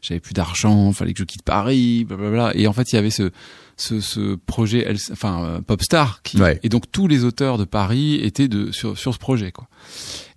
j'avais 0.02 0.20
plus 0.20 0.35
d'argent, 0.35 0.92
fallait 0.92 1.12
que 1.12 1.18
je 1.20 1.24
quitte 1.24 1.42
Paris, 1.42 2.04
blablabla. 2.04 2.52
Et 2.54 2.66
en 2.66 2.72
fait, 2.72 2.92
il 2.92 2.96
y 2.96 2.98
avait 2.98 3.11
ce 3.11 3.30
ce, 3.76 4.00
ce 4.00 4.35
projet, 4.35 4.87
enfin 5.11 5.42
euh, 5.42 5.61
Popstar, 5.62 6.22
qui, 6.22 6.38
Ouais. 6.38 6.61
et 6.62 6.68
donc 6.68 6.92
tous 6.92 7.09
les 7.09 7.24
auteurs 7.24 7.56
de 7.56 7.64
Paris 7.64 8.16
étaient 8.16 8.46
de 8.48 8.70
sur 8.72 8.98
sur 8.98 9.14
ce 9.14 9.18
projet 9.18 9.52
quoi. 9.52 9.68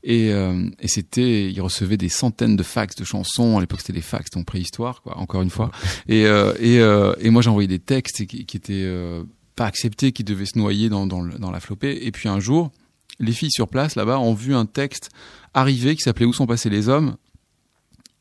Et, 0.06 0.32
euh, 0.34 0.70
et 0.80 0.90
c'était, 0.90 1.50
ils 1.50 1.62
recevaient 1.62 1.96
des 1.98 2.10
centaines 2.10 2.58
de 2.58 2.64
fax 2.64 2.96
de 2.98 3.06
chansons. 3.06 3.58
À 3.58 3.62
l'époque, 3.62 3.80
c'était 3.80 3.94
des 3.94 4.02
fax, 4.02 4.30
donc 4.32 4.46
préhistoire, 4.46 5.02
quoi. 5.02 5.18
Encore 5.18 5.42
une 5.42 5.50
fois. 5.50 5.72
Et 6.10 6.26
euh, 6.26 6.54
et, 6.60 6.80
euh, 6.80 7.14
et 7.22 7.30
moi, 7.30 7.42
j'envoyais 7.42 7.70
des 7.70 7.80
textes 7.80 8.26
qui, 8.26 8.46
qui 8.46 8.58
étaient 8.58 8.84
euh, 8.84 9.24
pas 9.56 9.66
acceptés, 9.66 10.12
qui 10.12 10.24
devaient 10.24 10.46
se 10.46 10.58
noyer 10.58 10.90
dans 10.90 11.06
dans, 11.08 11.24
dans 11.26 11.52
la 11.52 11.60
flopée. 11.60 12.00
Et 12.06 12.12
puis 12.12 12.30
un 12.30 12.40
jour, 12.40 12.72
les 13.20 13.32
filles 13.32 13.52
sur 13.52 13.68
place 13.68 13.96
là-bas 13.96 14.20
ont 14.20 14.34
vu 14.34 14.56
un 14.56 14.66
texte 14.66 15.10
arriver 15.54 15.96
qui 15.96 16.02
s'appelait 16.02 16.26
Où 16.26 16.34
sont 16.34 16.48
passés 16.48 16.70
les 16.70 16.90
hommes? 16.90 17.16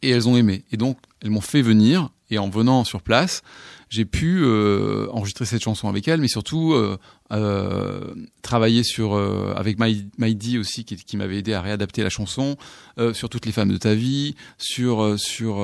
Et 0.02 0.10
elles 0.10 0.28
ont 0.28 0.36
aimé. 0.36 0.64
Et 0.72 0.76
donc, 0.76 0.98
elles 1.20 1.30
m'ont 1.30 1.40
fait 1.40 1.62
venir. 1.62 2.10
Et 2.30 2.38
en 2.38 2.48
venant 2.48 2.82
sur 2.82 3.02
place, 3.02 3.42
j'ai 3.90 4.04
pu 4.06 4.40
euh, 4.42 5.06
enregistrer 5.12 5.44
cette 5.44 5.62
chanson 5.62 5.88
avec 5.88 6.08
elles, 6.08 6.20
mais 6.20 6.28
surtout 6.28 6.72
euh, 6.72 6.96
euh, 7.30 8.14
travailler 8.40 8.84
sur 8.84 9.14
euh, 9.14 9.52
avec 9.54 9.78
Maï- 9.78 10.08
Maïdi 10.16 10.56
aussi, 10.58 10.84
qui, 10.86 10.96
qui 10.96 11.16
m'avait 11.18 11.36
aidé 11.38 11.52
à 11.52 11.60
réadapter 11.60 12.02
la 12.02 12.08
chanson, 12.08 12.56
euh, 12.98 13.12
sur 13.12 13.28
toutes 13.28 13.44
les 13.44 13.52
femmes 13.52 13.68
de 13.70 13.76
ta 13.76 13.94
vie, 13.94 14.34
sur 14.56 15.02
euh, 15.02 15.18
sur 15.18 15.56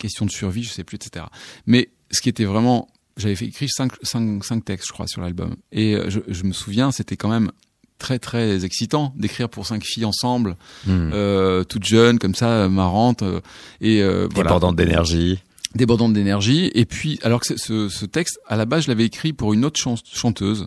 question 0.00 0.24
de 0.24 0.30
survie, 0.30 0.62
je 0.64 0.70
sais 0.72 0.82
plus, 0.82 0.96
etc. 0.96 1.26
Mais 1.66 1.90
ce 2.10 2.22
qui 2.22 2.30
était 2.30 2.46
vraiment, 2.46 2.88
j'avais 3.16 3.34
écrire 3.46 3.68
cinq, 3.70 3.92
cinq, 4.02 4.44
cinq 4.44 4.64
textes, 4.64 4.88
je 4.88 4.92
crois, 4.92 5.06
sur 5.06 5.22
l'album. 5.22 5.56
Et 5.72 5.94
euh, 5.94 6.10
je, 6.10 6.20
je 6.28 6.44
me 6.44 6.52
souviens, 6.52 6.90
c'était 6.92 7.16
quand 7.16 7.28
même 7.30 7.50
très 7.98 8.18
très 8.18 8.64
excitant 8.64 9.14
d'écrire 9.16 9.48
pour 9.48 9.66
cinq 9.66 9.82
filles 9.84 10.04
ensemble, 10.04 10.56
Hmm. 10.86 11.10
euh, 11.14 11.64
toutes 11.64 11.84
jeunes 11.86 12.18
comme 12.18 12.34
ça, 12.34 12.68
marrantes, 12.68 13.22
euh, 13.22 13.40
et 13.80 14.02
euh, 14.02 14.28
voilà 14.34 14.50
Débordante 14.50 14.76
d'énergie. 14.76 15.38
débordante 15.74 16.12
d'énergie. 16.12 16.70
Et 16.74 16.84
puis, 16.84 17.18
alors 17.22 17.40
que 17.40 17.46
ce- 17.46 17.56
ce, 17.56 17.88
ce 17.88 18.04
texte, 18.04 18.38
à 18.46 18.56
la 18.56 18.66
base, 18.66 18.84
je 18.84 18.88
l'avais 18.88 19.06
écrit 19.06 19.32
pour 19.32 19.54
une 19.54 19.64
autre 19.64 19.80
chan- 19.80 19.96
chanteuse, 20.12 20.66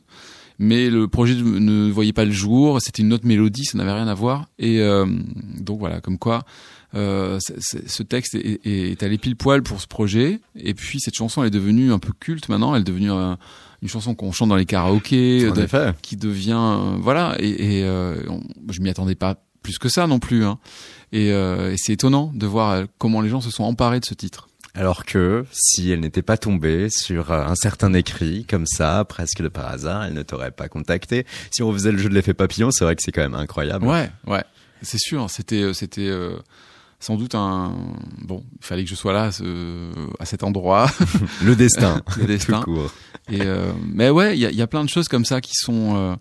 mais 0.57 0.89
le 0.89 1.07
projet 1.07 1.35
ne 1.35 1.89
voyait 1.91 2.13
pas 2.13 2.25
le 2.25 2.31
jour. 2.31 2.81
C'était 2.81 3.03
une 3.03 3.13
autre 3.13 3.25
mélodie, 3.27 3.63
ça 3.65 3.77
n'avait 3.77 3.93
rien 3.93 4.07
à 4.07 4.13
voir. 4.15 4.47
Et 4.57 4.79
euh, 4.81 5.05
donc 5.59 5.77
voilà, 5.79 6.01
comme 6.01 6.17
quoi. 6.17 6.43
Euh, 6.95 7.37
ce 7.39 8.03
texte 8.03 8.33
est, 8.35 8.59
est, 8.65 8.91
est 8.91 9.03
allé 9.03 9.17
pile 9.17 9.35
poil 9.35 9.61
pour 9.61 9.79
ce 9.79 9.87
projet 9.87 10.39
et 10.55 10.73
puis 10.73 10.99
cette 10.99 11.13
chanson 11.15 11.41
elle 11.43 11.47
est 11.47 11.51
devenue 11.51 11.91
un 11.91 11.99
peu 11.99 12.11
culte 12.19 12.49
maintenant 12.49 12.73
elle 12.75 12.81
est 12.81 12.85
devenue 12.85 13.11
un- 13.11 13.37
une 13.81 13.87
chanson 13.87 14.15
qu'on 14.15 14.31
chante 14.31 14.49
dans 14.49 14.55
les 14.55 14.65
karaokés 14.65 15.41
de- 15.51 15.61
qui 16.01 16.17
devient 16.17 16.53
euh, 16.59 16.95
voilà 16.99 17.35
et, 17.39 17.77
et 17.79 17.83
euh, 17.83 18.23
on- 18.27 18.41
je 18.71 18.81
m'y 18.81 18.89
attendais 18.89 19.15
pas 19.15 19.35
plus 19.61 19.77
que 19.77 19.87
ça 19.89 20.07
non 20.07 20.17
plus 20.19 20.43
hein. 20.45 20.57
et, 21.11 21.31
euh, 21.31 21.71
et 21.73 21.75
c'est 21.77 21.93
étonnant 21.93 22.31
de 22.33 22.45
voir 22.47 22.85
comment 22.97 23.21
les 23.21 23.29
gens 23.29 23.41
se 23.41 23.51
sont 23.51 23.63
emparés 23.65 23.99
de 23.99 24.05
ce 24.05 24.15
titre 24.15 24.49
Alors 24.73 25.05
que 25.05 25.45
si 25.51 25.91
elle 25.91 25.99
n'était 25.99 26.21
pas 26.23 26.37
tombée 26.37 26.89
sur 26.89 27.31
un 27.31 27.55
certain 27.55 27.93
écrit 27.93 28.45
comme 28.45 28.65
ça, 28.65 29.03
presque 29.07 29.41
de 29.41 29.47
par 29.49 29.67
hasard, 29.67 30.05
elle 30.05 30.13
ne 30.13 30.23
t'aurait 30.23 30.51
pas 30.51 30.69
contacté. 30.69 31.25
Si 31.51 31.61
on 31.63 31.71
faisait 31.73 31.91
le 31.91 31.97
jeu 31.97 32.07
de 32.09 32.13
l'effet 32.13 32.33
papillon, 32.33 32.69
c'est 32.71 32.83
vrai 32.85 32.95
que 32.95 33.01
c'est 33.03 33.11
quand 33.11 33.21
même 33.23 33.33
incroyable. 33.35 33.85
Ouais, 33.85 34.09
ouais, 34.27 34.43
c'est 34.83 34.99
sûr. 34.99 35.29
C'était, 35.29 35.73
c'était 35.73 36.07
euh, 36.07 36.37
sans 36.99 37.15
doute 37.15 37.35
un. 37.35 37.73
Bon, 38.25 38.43
il 38.59 38.65
fallait 38.65 38.83
que 38.83 38.89
je 38.89 38.95
sois 38.95 39.13
là 39.13 39.23
à 39.25 39.31
ce- 39.31 39.91
à 40.19 40.25
cet 40.25 40.43
endroit, 40.43 40.87
Le 41.43 41.55
destin. 41.55 42.01
le 42.17 42.25
destin. 42.25 42.59
Tout 42.61 42.73
court. 42.73 42.91
Et 43.31 43.41
euh, 43.41 43.71
mais 43.93 44.09
ouais, 44.09 44.35
il 44.37 44.39
y 44.41 44.45
a, 44.45 44.51
il 44.51 44.57
y 44.57 44.61
a 44.61 44.67
plein 44.67 44.83
de 44.83 44.89
choses 44.89 45.07
comme 45.07 45.25
ça 45.25 45.39
qui 45.41 45.53
sont 45.53 45.95
euh, 45.95 46.15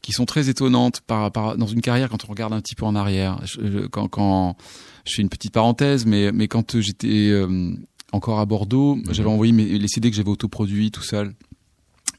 qui 0.00 0.12
sont 0.12 0.24
très 0.24 0.48
étonnantes 0.48 1.00
par, 1.02 1.30
par 1.30 1.56
dans 1.56 1.66
une 1.66 1.80
carrière 1.80 2.08
quand 2.08 2.24
on 2.24 2.28
regarde 2.28 2.52
un 2.52 2.60
petit 2.60 2.74
peu 2.74 2.84
en 2.86 2.94
arrière. 2.96 3.38
Je- 3.44 3.86
quand, 3.86 4.08
quand 4.08 4.56
je 5.04 5.14
fais 5.16 5.22
une 5.22 5.28
petite 5.28 5.52
parenthèse, 5.52 6.06
mais 6.06 6.32
mais 6.32 6.48
quand 6.48 6.80
j'étais 6.80 7.28
euh, 7.30 7.74
encore 8.12 8.40
à 8.40 8.46
Bordeaux. 8.46 8.96
Mhm. 8.96 9.04
J'avais 9.12 9.28
envoyé 9.30 9.52
mes, 9.52 9.64
les 9.64 9.88
CD 9.88 10.10
que 10.10 10.16
j'avais 10.16 10.28
autoproduits 10.30 10.90
tout 10.90 11.02
seul. 11.02 11.34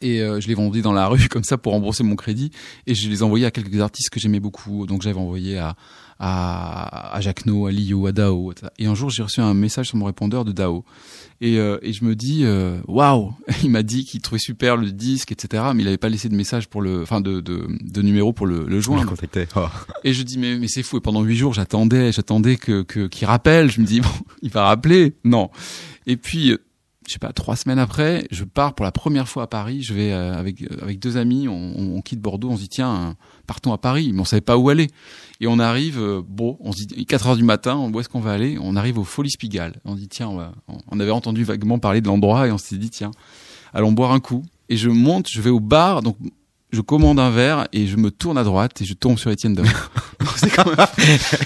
Et 0.04 0.22
euh, 0.22 0.42
je 0.42 0.48
les 0.50 0.54
vendais 0.54 0.82
dans 0.82 0.92
la 0.92 1.08
rue 1.10 1.30
comme 1.30 1.46
ça 1.46 1.58
pour 1.58 1.72
rembourser 1.72 2.04
mon 2.04 2.16
crédit. 2.16 2.52
Et 2.86 2.94
je 2.94 3.10
les 3.10 3.24
envoyais 3.24 3.46
à 3.46 3.52
quelques 3.52 3.80
artistes 3.80 4.10
que 4.10 4.20
j'aimais 4.20 4.42
beaucoup. 4.42 4.86
Donc 4.86 5.02
j'avais 5.02 5.20
envoyé 5.20 5.58
à, 5.58 5.76
à, 6.20 7.16
à 7.16 7.22
Jacques 7.22 7.46
No, 7.46 7.68
à 7.68 7.72
Lio, 7.72 8.06
à 8.06 8.12
Dao. 8.12 8.52
etc. 8.52 8.68
Et 8.78 8.86
un 8.86 8.96
jour, 8.96 9.10
j'ai 9.10 9.24
reçu 9.24 9.40
un 9.40 9.54
message 9.54 9.88
sur 9.88 9.98
mon 9.98 10.06
répondeur 10.06 10.44
de 10.44 10.52
Dao. 10.52 10.84
Et, 11.40 11.58
euh, 11.58 11.78
et 11.82 11.94
je 11.94 12.04
me 12.04 12.16
dis, 12.16 12.42
euh, 12.44 12.80
waouh 12.88 13.34
Il 13.64 13.72
m'a 13.72 13.84
dit 13.84 14.04
qu'il 14.04 14.22
trouvait 14.22 14.40
super 14.40 14.76
le 14.76 14.92
disque, 14.92 15.32
etc. 15.32 15.64
Mais 15.74 15.84
il 15.84 15.88
avait 15.88 15.98
pas 15.98 16.10
laissé 16.10 16.28
de 16.28 16.36
message 16.36 16.68
pour 16.68 16.82
le, 16.82 17.02
enfin 17.02 17.22
de, 17.22 17.40
de, 17.40 17.68
de 17.82 18.02
numéro 18.02 18.34
pour 18.34 18.46
le, 18.46 18.66
le 18.68 18.80
joindre. 18.82 19.14
Oh. 19.56 19.66
Et 20.04 20.14
je 20.14 20.24
dis 20.24 20.38
mais 20.38 20.58
mais 20.58 20.68
c'est 20.68 20.84
fou. 20.84 20.98
Et 20.98 21.02
pendant 21.02 21.22
huit 21.22 21.38
jours, 21.38 21.54
j'attendais, 21.54 22.12
j'attendais 22.12 22.58
que 22.58 22.84
que 22.84 23.08
qu'il 23.08 23.28
rappelle. 23.28 23.72
Je 23.72 23.82
me 23.82 23.86
dis 23.86 24.02
bon, 24.02 24.10
il 24.42 24.52
va 24.52 24.66
rappeler. 24.66 25.16
Non. 25.24 25.50
Et 26.06 26.18
puis 26.18 26.58
je 27.08 27.14
sais 27.14 27.20
pas, 27.20 27.34
trois 27.34 27.56
semaines 27.56 27.80
après, 27.80 28.26
je 28.32 28.44
pars 28.44 28.74
pour 28.76 28.84
la 28.86 28.92
première 28.92 29.28
fois 29.28 29.44
à 29.44 29.48
Paris. 29.48 29.82
Je 29.82 29.94
vais 29.94 30.12
euh, 30.14 30.34
avec 30.34 30.62
euh, 30.62 30.68
avec 30.82 31.00
deux 31.00 31.18
amis. 31.18 31.48
On, 31.48 31.54
on- 31.98 32.02
quitte 32.02 32.20
Bordeaux. 32.22 32.50
On 32.50 32.56
se 32.58 32.62
dit 32.62 32.70
tiens, 32.70 32.96
euh, 32.96 33.14
partons 33.48 33.74
à 33.74 33.78
Paris. 33.78 34.12
Mais 34.14 34.22
on 34.22 34.26
savait 34.26 34.42
pas 34.42 34.58
où 34.58 34.70
aller. 34.70 34.90
Et 35.40 35.48
on 35.48 35.60
arrive. 35.60 36.00
euh, 36.00 36.22
bon, 36.28 36.58
on 36.60 36.72
se 36.72 36.84
dit 36.84 37.06
4 37.06 37.28
heures 37.28 37.36
du 37.38 37.44
matin. 37.44 37.78
Où 37.94 38.00
est-ce 38.00 38.10
qu'on 38.10 38.20
va 38.20 38.32
aller? 38.34 38.58
On 38.62 38.76
arrive 38.76 38.98
au 39.00 39.04
Folies 39.04 39.36
Pigalle. 39.38 39.76
On 39.86 39.96
dit 39.96 40.08
tiens, 40.08 40.28
on, 40.30 40.36
va- 40.38 40.54
on 40.90 41.00
avait 41.00 41.12
entendu 41.12 41.44
vaguement 41.44 41.80
parler 41.80 42.02
de 42.02 42.08
l'endroit 42.08 42.48
et 42.48 42.52
on 42.52 42.58
s'est 42.58 42.78
dit 42.78 42.90
tiens, 42.90 43.12
allons 43.74 43.92
boire 43.92 44.12
un 44.12 44.20
coup. 44.20 44.44
Et 44.70 44.78
je 44.78 44.90
monte, 44.90 45.28
je 45.30 45.42
vais 45.42 45.50
au 45.50 45.60
bar. 45.60 46.02
Donc 46.02 46.18
je 46.74 46.82
commande 46.82 47.20
un 47.20 47.30
verre 47.30 47.68
et 47.72 47.88
je 47.88 47.96
me 47.96 48.12
tourne 48.12 48.38
à 48.38 48.44
droite 48.44 48.82
et 48.82 48.86
je 48.86 48.94
tombe 48.94 49.18
sur 49.18 49.32
Étienne 49.32 49.54
Dao. 49.54 49.64
Donc, 49.64 49.74
c'est 50.36 50.50
quand 50.50 50.66
même- 50.66 50.88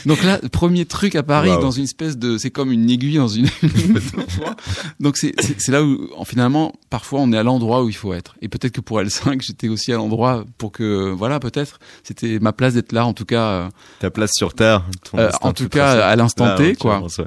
Donc 0.05 0.23
là, 0.23 0.39
premier 0.51 0.85
truc 0.85 1.15
à 1.15 1.21
Paris, 1.23 1.49
Wow. 1.51 1.61
dans 1.61 1.71
une 1.71 1.83
espèce 1.83 2.17
de, 2.17 2.37
c'est 2.39 2.49
comme 2.51 2.71
une 2.71 2.89
aiguille 2.89 3.17
dans 3.17 3.27
une. 3.27 3.47
Donc 4.99 5.17
c'est 5.17 5.33
c'est 5.59 5.71
là 5.71 5.83
où 5.83 6.09
en- 6.15 6.25
finalement 6.25 6.73
parfois 6.89 7.19
on 7.21 7.31
est 7.31 7.37
à 7.37 7.43
l'endroit 7.43 7.83
où 7.83 7.89
il 7.89 7.95
faut 7.95 8.13
être. 8.13 8.35
Et 8.41 8.47
peut-être 8.47 8.73
que 8.73 8.81
pour 8.81 8.99
L5 8.99 9.41
j'étais 9.45 9.67
aussi 9.69 9.91
à 9.91 9.95
l'endroit 9.97 10.45
pour 10.57 10.71
que 10.71 11.11
voilà 11.11 11.39
peut-être 11.39 11.79
c'était 12.03 12.39
ma 12.39 12.53
place 12.53 12.73
d'être 12.73 12.91
là 12.91 13.05
en 13.05 13.13
tout 13.13 13.25
cas. 13.25 13.43
euh, 13.43 13.69
Ta 13.99 14.09
place 14.09 14.31
sur 14.33 14.53
Terre. 14.53 14.83
ton 15.09 15.17
Euh, 15.19 15.29
en 15.41 15.53
tout 15.53 15.69
cas, 15.69 16.05
à 16.07 16.15
l'instant 16.15 16.55
T, 16.55 16.75
quoi. 16.75 17.01
ouais. 17.01 17.25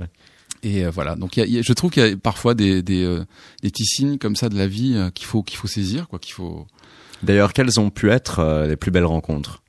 Et 0.62 0.84
euh, 0.84 0.90
voilà. 0.90 1.16
Donc 1.16 1.36
y 1.36 1.40
a- 1.40 1.46
y 1.46 1.58
a- 1.58 1.62
je 1.62 1.72
trouve 1.72 1.90
qu'il 1.90 2.02
y 2.06 2.06
a 2.12 2.16
parfois 2.16 2.54
des 2.54 2.82
des, 2.82 3.02
euh, 3.04 3.24
des 3.62 3.70
petits 3.70 3.86
signes 3.86 4.18
comme 4.18 4.36
ça 4.36 4.48
de 4.48 4.56
la 4.58 4.66
vie 4.66 4.92
euh, 4.94 5.10
qu'il 5.10 5.26
faut 5.26 5.42
qu'il 5.42 5.56
faut 5.58 5.68
saisir 5.68 6.08
quoi 6.08 6.18
qu'il 6.18 6.34
faut. 6.34 6.66
D'ailleurs, 7.22 7.52
quelles 7.52 7.78
ont 7.80 7.90
pu 7.90 8.10
être 8.10 8.38
euh, 8.40 8.66
les 8.66 8.76
plus 8.76 8.90
belles 8.90 9.04
rencontres 9.04 9.62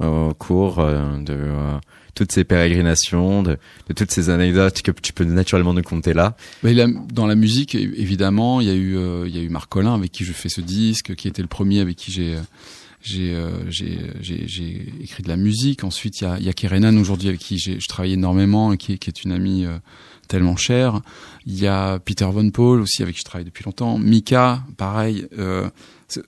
au 0.00 0.32
cours 0.34 0.78
euh, 0.78 1.16
de 1.18 1.34
euh, 1.34 1.78
toutes 2.14 2.30
ces 2.30 2.44
pérégrinations, 2.44 3.42
de, 3.42 3.58
de 3.88 3.94
toutes 3.94 4.12
ces 4.12 4.30
anecdotes 4.30 4.80
que 4.82 4.92
tu 4.92 5.12
peux 5.12 5.24
naturellement 5.24 5.74
nous 5.74 5.82
conter 5.82 6.14
là? 6.14 6.36
Mais 6.62 6.74
dans 7.12 7.26
la 7.26 7.34
musique, 7.34 7.74
évidemment, 7.74 8.60
il 8.60 8.68
y 8.68 8.70
a 8.70 8.74
eu, 8.74 8.96
euh, 8.96 9.24
il 9.26 9.34
y 9.34 9.38
a 9.40 9.42
eu 9.42 9.48
Marc 9.48 9.68
Collin 9.70 9.94
avec 9.94 10.12
qui 10.12 10.24
je 10.24 10.32
fais 10.32 10.48
ce 10.48 10.60
disque, 10.60 11.14
qui 11.16 11.26
était 11.26 11.42
le 11.42 11.48
premier 11.48 11.80
avec 11.80 11.96
qui 11.96 12.12
j'ai, 12.12 12.36
j'ai, 13.02 13.34
euh, 13.34 13.48
j'ai, 13.70 14.92
écrit 15.00 15.24
de 15.24 15.28
la 15.28 15.36
musique. 15.36 15.82
Ensuite, 15.82 16.20
il 16.20 16.24
y 16.24 16.26
a, 16.28 16.38
y 16.38 16.48
a 16.48 16.52
Kerenan 16.52 16.96
aujourd'hui 16.96 17.28
avec 17.28 17.40
qui 17.40 17.58
je 17.58 17.84
travaille 17.88 18.12
énormément 18.12 18.72
et 18.72 18.76
qui, 18.76 18.92
est- 18.92 18.98
qui 18.98 19.10
est 19.10 19.24
une 19.24 19.32
amie 19.32 19.64
euh, 19.66 19.78
tellement 20.28 20.56
chère. 20.56 21.00
Il 21.44 21.58
y 21.58 21.66
a 21.66 21.98
Peter 21.98 22.26
Von 22.30 22.50
Paul 22.50 22.80
aussi 22.82 23.02
avec 23.02 23.16
qui 23.16 23.20
je 23.22 23.24
travaille 23.24 23.46
depuis 23.46 23.64
longtemps. 23.64 23.98
Mika, 23.98 24.62
pareil. 24.76 25.26
Euh, 26.16 26.22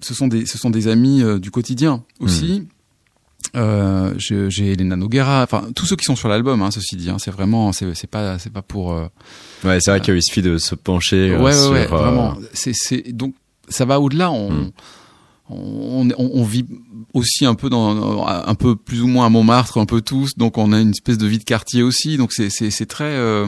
ce, 0.00 0.12
euh, 0.12 0.14
sont 0.14 0.26
des, 0.28 0.44
ce 0.46 0.58
sont 0.58 0.70
des 0.70 0.88
amis 0.88 1.22
euh, 1.22 1.38
du 1.38 1.50
quotidien 1.50 2.04
aussi. 2.20 2.66
Euh, 3.56 4.14
je- 4.18 4.48
j'ai 4.48 4.72
Elena 4.72 4.96
Noguera, 4.96 5.42
enfin 5.42 5.68
tous 5.74 5.84
ceux 5.86 5.96
qui 5.96 6.04
sont 6.04 6.16
sur 6.16 6.28
l'album, 6.28 6.62
hein, 6.62 6.70
ceci 6.70 6.96
dit, 6.96 7.10
hein, 7.10 7.16
c'est 7.18 7.30
vraiment, 7.30 7.72
c'est, 7.72 7.94
c'est 7.94 8.06
pas, 8.06 8.38
c'est 8.38 8.52
pas 8.52 8.62
pour. 8.62 8.92
euh, 8.92 9.06
Ouais, 9.64 9.78
c'est 9.80 9.90
vrai 9.90 10.00
qu'il 10.00 10.22
suffit 10.22 10.42
de 10.42 10.58
se 10.58 10.74
pencher 10.74 11.30
euh, 11.32 11.42
ouais, 11.42 11.52
sur 11.52 11.70
ouais, 11.72 11.84
euh, 11.84 11.86
vraiment. 11.96 12.36
C'est, 12.54 12.72
c'est 12.74 13.12
donc 13.12 13.34
ça 13.68 13.84
va 13.84 14.00
au-delà. 14.00 14.30
On, 14.30 14.50
Mm. 14.52 14.70
on, 15.50 16.08
on, 16.16 16.30
on 16.34 16.44
vit 16.44 16.64
aussi 17.14 17.44
un 17.44 17.54
peu 17.54 17.68
dans, 17.68 18.26
un 18.26 18.54
peu 18.54 18.74
plus 18.76 19.02
ou 19.02 19.06
moins 19.06 19.26
à 19.26 19.28
Montmartre, 19.28 19.76
un 19.78 19.86
peu 19.86 20.00
tous. 20.00 20.30
Donc 20.36 20.56
on 20.56 20.72
a 20.72 20.80
une 20.80 20.90
espèce 20.90 21.18
de 21.18 21.26
vie 21.26 21.38
de 21.38 21.44
quartier 21.44 21.82
aussi. 21.82 22.16
Donc 22.16 22.32
c'est, 22.32 22.48
c'est, 22.48 22.70
c'est 22.70 22.86
très, 22.86 23.04
euh, 23.16 23.46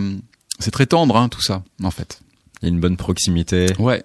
c'est 0.58 0.70
très 0.72 0.86
tendre, 0.86 1.16
hein, 1.16 1.28
tout 1.28 1.40
ça, 1.42 1.62
en 1.82 1.90
fait. 1.90 2.20
il 2.60 2.66
y 2.66 2.68
a 2.70 2.74
une 2.74 2.80
bonne 2.80 2.96
proximité. 2.96 3.66
Ouais. 3.78 4.02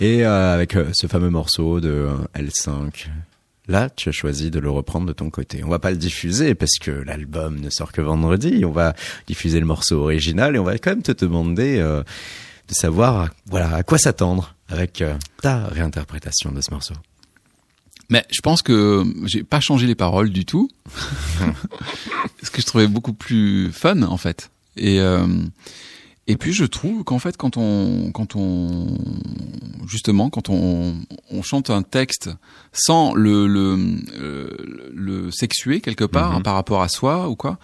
Et 0.00 0.24
euh, 0.24 0.54
avec 0.54 0.76
euh, 0.76 0.90
ce 0.92 1.06
fameux 1.06 1.30
morceau 1.30 1.80
de 1.80 1.88
euh, 1.88 2.16
L5, 2.36 3.08
là, 3.66 3.90
tu 3.90 4.08
as 4.08 4.12
choisi 4.12 4.50
de 4.50 4.60
le 4.60 4.70
reprendre 4.70 5.06
de 5.06 5.12
ton 5.12 5.28
côté. 5.28 5.64
On 5.64 5.68
va 5.68 5.80
pas 5.80 5.90
le 5.90 5.96
diffuser 5.96 6.54
parce 6.54 6.78
que 6.80 6.90
l'album 6.90 7.58
ne 7.58 7.68
sort 7.68 7.90
que 7.90 8.00
vendredi. 8.00 8.64
On 8.64 8.70
va 8.70 8.94
diffuser 9.26 9.58
le 9.58 9.66
morceau 9.66 10.00
original 10.02 10.54
et 10.54 10.58
on 10.58 10.64
va 10.64 10.78
quand 10.78 10.90
même 10.90 11.02
te 11.02 11.12
demander 11.12 11.78
euh, 11.78 12.04
de 12.68 12.74
savoir, 12.74 13.30
voilà, 13.46 13.74
à 13.74 13.82
quoi 13.82 13.98
s'attendre 13.98 14.54
avec 14.68 15.02
ta 15.42 15.66
réinterprétation 15.66 16.52
de 16.52 16.60
ce 16.60 16.70
morceau. 16.70 16.94
Mais 18.10 18.24
je 18.30 18.40
pense 18.40 18.62
que 18.62 19.04
j'ai 19.24 19.42
pas 19.42 19.60
changé 19.60 19.86
les 19.86 19.94
paroles 19.94 20.30
du 20.30 20.44
tout, 20.44 20.70
ce 22.42 22.50
que 22.50 22.60
je 22.60 22.66
trouvais 22.66 22.86
beaucoup 22.86 23.14
plus 23.14 23.72
fun 23.72 24.02
en 24.02 24.16
fait. 24.18 24.50
Et 24.76 25.00
et 26.28 26.36
puis 26.36 26.52
je 26.52 26.64
trouve 26.64 27.02
qu'en 27.04 27.18
fait 27.18 27.36
quand 27.36 27.56
on 27.56 28.12
quand 28.12 28.36
on 28.36 28.86
justement 29.88 30.30
quand 30.30 30.48
on 30.50 30.94
on 31.30 31.42
chante 31.42 31.70
un 31.70 31.82
texte 31.82 32.30
sans 32.72 33.14
le 33.14 33.46
le 33.46 33.76
euh, 34.20 34.56
le 34.94 35.30
sexuer 35.30 35.80
quelque 35.80 36.04
part 36.04 36.30
Mhm. 36.30 36.36
hein, 36.36 36.40
par 36.42 36.54
rapport 36.54 36.82
à 36.82 36.88
soi 36.88 37.28
ou 37.28 37.34
quoi. 37.36 37.58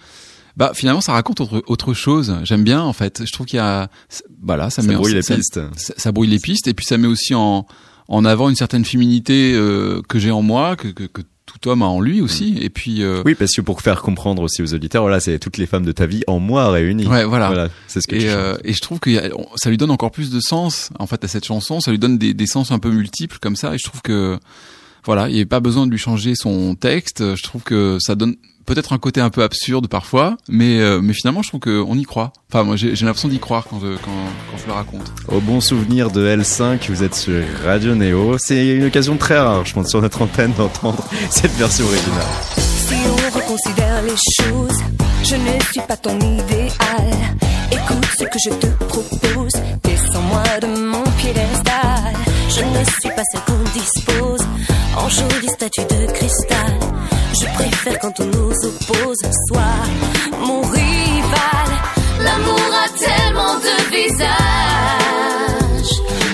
Bah 0.57 0.71
finalement 0.73 1.01
ça 1.01 1.11
raconte 1.13 1.41
autre 1.41 1.63
autre 1.67 1.93
chose. 1.93 2.35
J'aime 2.43 2.63
bien 2.63 2.81
en 2.81 2.93
fait. 2.93 3.23
Je 3.25 3.31
trouve 3.31 3.45
qu'il 3.45 3.57
y 3.57 3.59
a 3.59 3.89
voilà 4.41 4.69
ça, 4.69 4.81
Ça 4.81 4.87
met 4.87 4.95
brouille 4.95 5.13
les 5.13 5.21
ça- 5.21 5.35
pistes. 5.35 5.59
ça, 5.75 5.93
ça 5.97 6.11
brouille 6.11 6.29
les 6.29 6.39
pistes 6.39 6.67
et 6.67 6.73
puis 6.73 6.85
ça 6.85 6.97
met 6.97 7.07
aussi 7.07 7.33
en 7.35 7.65
en 8.07 8.23
avant 8.25 8.49
une 8.49 8.55
certaine 8.55 8.85
féminité 8.85 9.53
euh, 9.53 10.01
que 10.07 10.17
j'ai 10.19 10.31
en 10.31 10.41
moi 10.41 10.75
que, 10.75 10.87
que 10.89 11.03
que 11.03 11.21
tout 11.61 11.69
homme 11.69 11.81
a 11.81 11.85
en 11.85 12.01
lui 12.01 12.21
aussi. 12.21 12.57
Et 12.61 12.69
puis 12.69 13.01
euh, 13.03 13.21
Oui, 13.25 13.35
parce 13.35 13.51
que 13.53 13.61
pour 13.61 13.81
faire 13.81 14.01
comprendre 14.01 14.41
aussi 14.43 14.61
aux 14.61 14.73
auditeurs, 14.73 15.03
voilà, 15.03 15.19
c'est 15.19 15.39
toutes 15.39 15.57
les 15.57 15.65
femmes 15.65 15.85
de 15.85 15.91
ta 15.91 16.05
vie 16.05 16.23
en 16.27 16.39
moi 16.39 16.69
réunies. 16.71 17.07
ouais 17.07 17.23
voilà, 17.25 17.47
Voilà, 17.47 17.69
c'est 17.87 18.01
ce 18.01 18.07
que 18.07 18.15
tu 18.15 18.23
et, 18.23 18.27
chantes. 18.27 18.37
euh, 18.37 18.57
et 18.63 18.73
je 18.73 18.81
trouve 18.81 18.99
que 18.99 19.09
ça 19.55 19.69
lui 19.69 19.77
donne 19.77 19.91
encore 19.91 20.11
plus 20.11 20.29
de 20.31 20.39
sens 20.39 20.89
en 20.99 21.07
fait 21.07 21.23
à 21.23 21.27
cette 21.27 21.45
chanson. 21.45 21.79
Ça 21.79 21.91
lui 21.91 21.99
donne 21.99 22.17
des, 22.17 22.33
des 22.33 22.47
sens 22.47 22.71
un 22.71 22.79
peu 22.79 22.89
multiples 22.91 23.37
comme 23.41 23.55
ça. 23.55 23.73
Et 23.73 23.77
je 23.77 23.83
trouve 23.83 24.01
que 24.01 24.37
voilà 25.05 25.29
il 25.29 25.35
n'y 25.35 25.41
a 25.41 25.45
pas 25.45 25.59
besoin 25.59 25.85
de 25.85 25.91
lui 25.91 25.97
changer 25.99 26.33
son 26.35 26.75
texte. 26.75 27.35
Je 27.35 27.43
trouve 27.43 27.63
que 27.63 27.97
ça 27.99 28.15
donne 28.15 28.35
peut-être 28.65 28.93
un 28.93 28.97
côté 28.97 29.21
un 29.21 29.29
peu 29.29 29.43
absurde 29.43 29.87
parfois 29.87 30.37
mais 30.49 30.79
euh, 30.79 30.99
mais 31.01 31.13
finalement 31.13 31.41
je 31.41 31.49
trouve 31.49 31.59
que 31.59 31.83
on 31.87 31.95
y 31.95 32.03
croit 32.03 32.33
enfin 32.49 32.63
moi 32.63 32.75
j'ai 32.75 32.95
j'ai 32.95 33.05
l'impression 33.05 33.29
d'y 33.29 33.39
croire 33.39 33.65
quand 33.69 33.79
je 33.79 33.95
quand, 33.97 34.11
quand 34.51 34.57
je 34.57 34.65
le 34.67 34.73
raconte 34.73 35.11
Au 35.27 35.39
bon 35.39 35.61
souvenir 35.61 36.11
de 36.11 36.27
L5, 36.27 36.89
vous 36.89 37.03
êtes 37.03 37.15
sur 37.15 37.43
Radio 37.63 37.95
Néo. 37.95 38.37
C'est 38.37 38.67
une 38.67 38.85
occasion 38.85 39.17
très 39.17 39.37
rare, 39.37 39.65
je 39.65 39.73
pense, 39.73 39.89
sur 39.89 40.01
notre 40.01 40.21
antenne 40.21 40.53
d'entendre 40.57 41.03
cette 41.29 41.51
version 41.53 41.85
originale. 41.85 42.25
Si 42.57 42.95
on 43.07 43.37
reconsidère 43.37 44.01
les 44.03 44.15
choses, 44.43 44.77
je 45.23 45.35
ne 45.35 45.59
suis 45.71 45.81
pas 45.87 45.97
ton 45.97 46.17
idéal. 46.19 47.11
Écoute 47.71 48.05
ce 48.17 48.23
que 48.23 48.39
je 48.45 48.49
te 48.55 48.67
propose, 48.85 49.53
descends-moi 49.83 50.43
de 50.61 50.67
mon 50.67 51.03
piédestal. 51.17 52.13
Je 52.49 52.61
ne 52.61 52.85
suis 52.85 53.09
pas 53.09 53.23
celle 53.31 53.41
qu'on 53.41 53.63
dispose 53.73 54.47
en 54.97 55.09
jolie 55.09 55.49
statue 55.49 55.81
de 55.81 56.11
cristal. 56.11 56.79
Je 57.37 57.45
préfère 57.47 57.99
quand 57.99 58.17
on 58.21 58.25
nous 58.25 58.51
oppose, 58.51 59.21
soit 59.49 59.83
mon 60.39 60.61
rival. 60.61 61.67
L'amour 62.21 62.71
a 62.71 62.87
tellement 62.97 63.55
de 63.55 63.75
visages. 63.93 64.25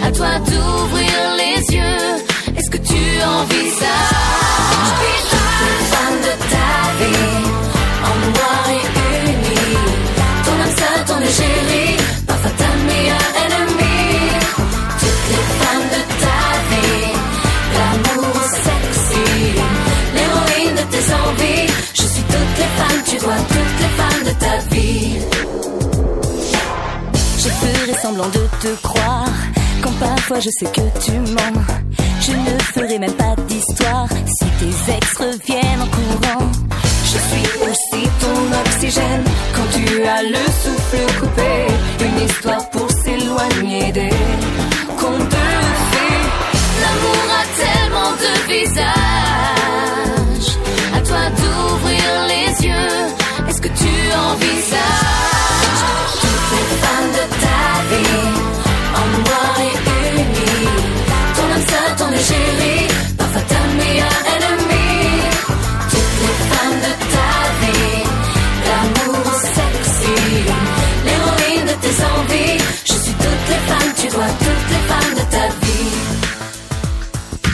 À 0.03 0.11
toi 0.11 0.37
d'ouvrir 0.39 1.35
les 1.37 1.75
yeux. 1.75 2.55
Est-ce 2.55 2.69
que 2.69 2.77
tu 2.77 3.23
envisages 3.23 4.10
tu 23.11 23.17
vois 23.17 23.41
toutes 23.55 23.79
les 23.83 23.93
femmes 23.99 24.23
de 24.29 24.33
ta 24.39 24.55
vie. 24.73 25.19
Je 27.43 27.49
ferai 27.49 27.93
semblant 28.01 28.29
de 28.29 28.43
te 28.61 28.73
croire 28.81 29.35
quand 29.81 29.91
parfois 29.99 30.39
je 30.39 30.49
sais 30.57 30.71
que 30.77 30.85
tu 31.03 31.11
mens. 31.35 31.61
Je 32.21 32.31
ne 32.31 32.53
ferai 32.73 32.99
même 32.99 33.13
pas 33.13 33.35
d'histoire 33.47 34.07
si 34.35 34.45
tes 34.59 34.93
ex 34.93 35.17
reviennent 35.17 35.81
en 35.81 35.91
courant. 35.97 36.51
Je 37.11 37.17
suis 37.27 37.47
aussi 37.67 38.03
ton 38.21 38.39
oxygène 38.63 39.23
quand 39.55 39.69
tu 39.75 40.03
as 40.03 40.23
le 40.23 40.43
souffle 40.61 41.19
coupé. 41.19 41.53
Une 42.05 42.25
histoire 42.25 42.69
pour 42.69 42.89
s'éloigner 42.89 43.91
des 43.91 44.15
contes 44.99 45.31
de 45.35 45.47
fées. 45.91 46.23
L'amour 46.81 47.25
a 47.41 47.43
tellement 47.61 48.11
de 48.23 48.31
visages. 48.53 49.10
Les 54.39 55.00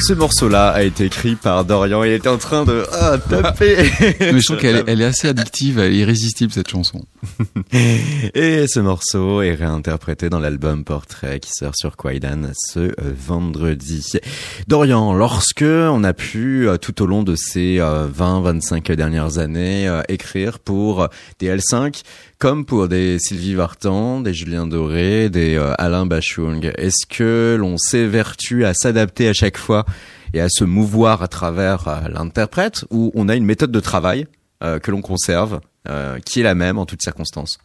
Ce 0.07 0.13
morceau-là 0.13 0.69
a 0.69 0.83
été 0.83 1.03
écrit 1.03 1.35
par 1.35 1.65
Dorian. 1.65 2.01
Il 2.05 2.13
était 2.13 2.29
en 2.29 2.37
train 2.37 2.63
de 2.63 2.85
ah, 2.93 3.17
taper. 3.17 3.75
Mais 4.21 4.39
je 4.39 4.45
trouve 4.45 4.57
qu'elle 4.57 4.77
est, 4.77 4.83
elle 4.87 5.01
est 5.01 5.05
assez 5.05 5.27
addictive, 5.27 5.79
elle 5.79 5.91
est 5.91 5.97
irrésistible 5.97 6.49
cette 6.53 6.69
chanson. 6.69 7.03
Et 8.33 8.67
ce 8.69 8.79
morceau 8.79 9.41
est 9.41 9.53
réinterprété 9.53 10.29
dans 10.29 10.39
l'album 10.39 10.85
Portrait 10.85 11.41
qui 11.41 11.51
sort 11.51 11.73
sur 11.75 11.97
Quaidan 11.97 12.53
ce 12.53 12.79
euh, 12.79 12.93
vendredi. 13.17 14.13
Dorian, 14.69 15.13
lorsque 15.13 15.65
on 15.67 16.01
a 16.05 16.13
pu 16.13 16.69
euh, 16.69 16.77
tout 16.77 17.01
au 17.01 17.05
long 17.05 17.23
de 17.23 17.35
ces 17.35 17.79
20-25 17.79 18.89
dernières 18.93 19.39
années 19.39 19.89
euh, 19.89 20.03
écrire 20.07 20.59
pour 20.59 21.09
des 21.39 21.53
L5 21.53 22.03
comme 22.39 22.65
pour 22.65 22.87
des 22.87 23.17
Sylvie 23.19 23.55
Vartan, 23.55 24.21
des 24.21 24.33
Julien 24.33 24.67
Doré, 24.67 25.29
des 25.29 25.55
euh, 25.55 25.73
Alain 25.79 26.05
Bachung, 26.05 26.71
est-ce 26.77 27.05
que 27.07 27.57
l'on 27.59 27.77
s'évertue 27.77 28.63
à 28.63 28.73
s'adapter 28.73 29.27
à 29.27 29.33
chaque 29.33 29.57
fois 29.57 29.85
et 30.33 30.41
à 30.41 30.47
se 30.49 30.63
mouvoir 30.63 31.23
à 31.23 31.27
travers 31.27 31.87
euh, 31.87 32.07
l'interprète 32.09 32.85
ou 32.91 33.11
on 33.15 33.27
a 33.27 33.35
une 33.35 33.45
méthode 33.45 33.71
de 33.71 33.79
travail 33.79 34.27
euh, 34.63 34.79
que 34.79 34.91
l'on 34.91 35.01
conserve 35.01 35.59
qui 36.25 36.41
est 36.41 36.43
la 36.43 36.53
même 36.53 36.77
en 36.77 36.85
toutes 36.85 37.01
circonstances? 37.01 37.59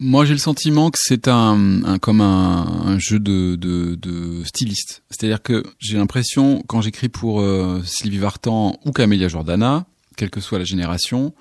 Moi, 0.00 0.24
j'ai 0.24 0.32
le 0.32 0.40
sentiment 0.40 0.90
que 0.90 0.98
c'est 1.00 1.28
un, 1.28 1.84
un, 1.84 1.98
comme 1.98 2.20
un, 2.20 2.66
un 2.84 2.98
jeu 2.98 3.20
de, 3.20 3.54
de, 3.54 3.94
de 3.94 4.42
styliste. 4.42 5.04
C'est-à-dire 5.08 5.40
que 5.40 5.62
j'ai 5.78 5.98
l'impression, 5.98 6.64
quand 6.66 6.80
j'écris 6.80 7.08
pour 7.08 7.40
Sylvie 7.84 8.18
Vartan 8.18 8.76
ou 8.84 8.90
Camélia 8.90 9.28
Jordana, 9.28 9.86
quelle 10.16 10.30
que 10.30 10.40
soit 10.40 10.58
la 10.58 10.64
génération, 10.64 11.32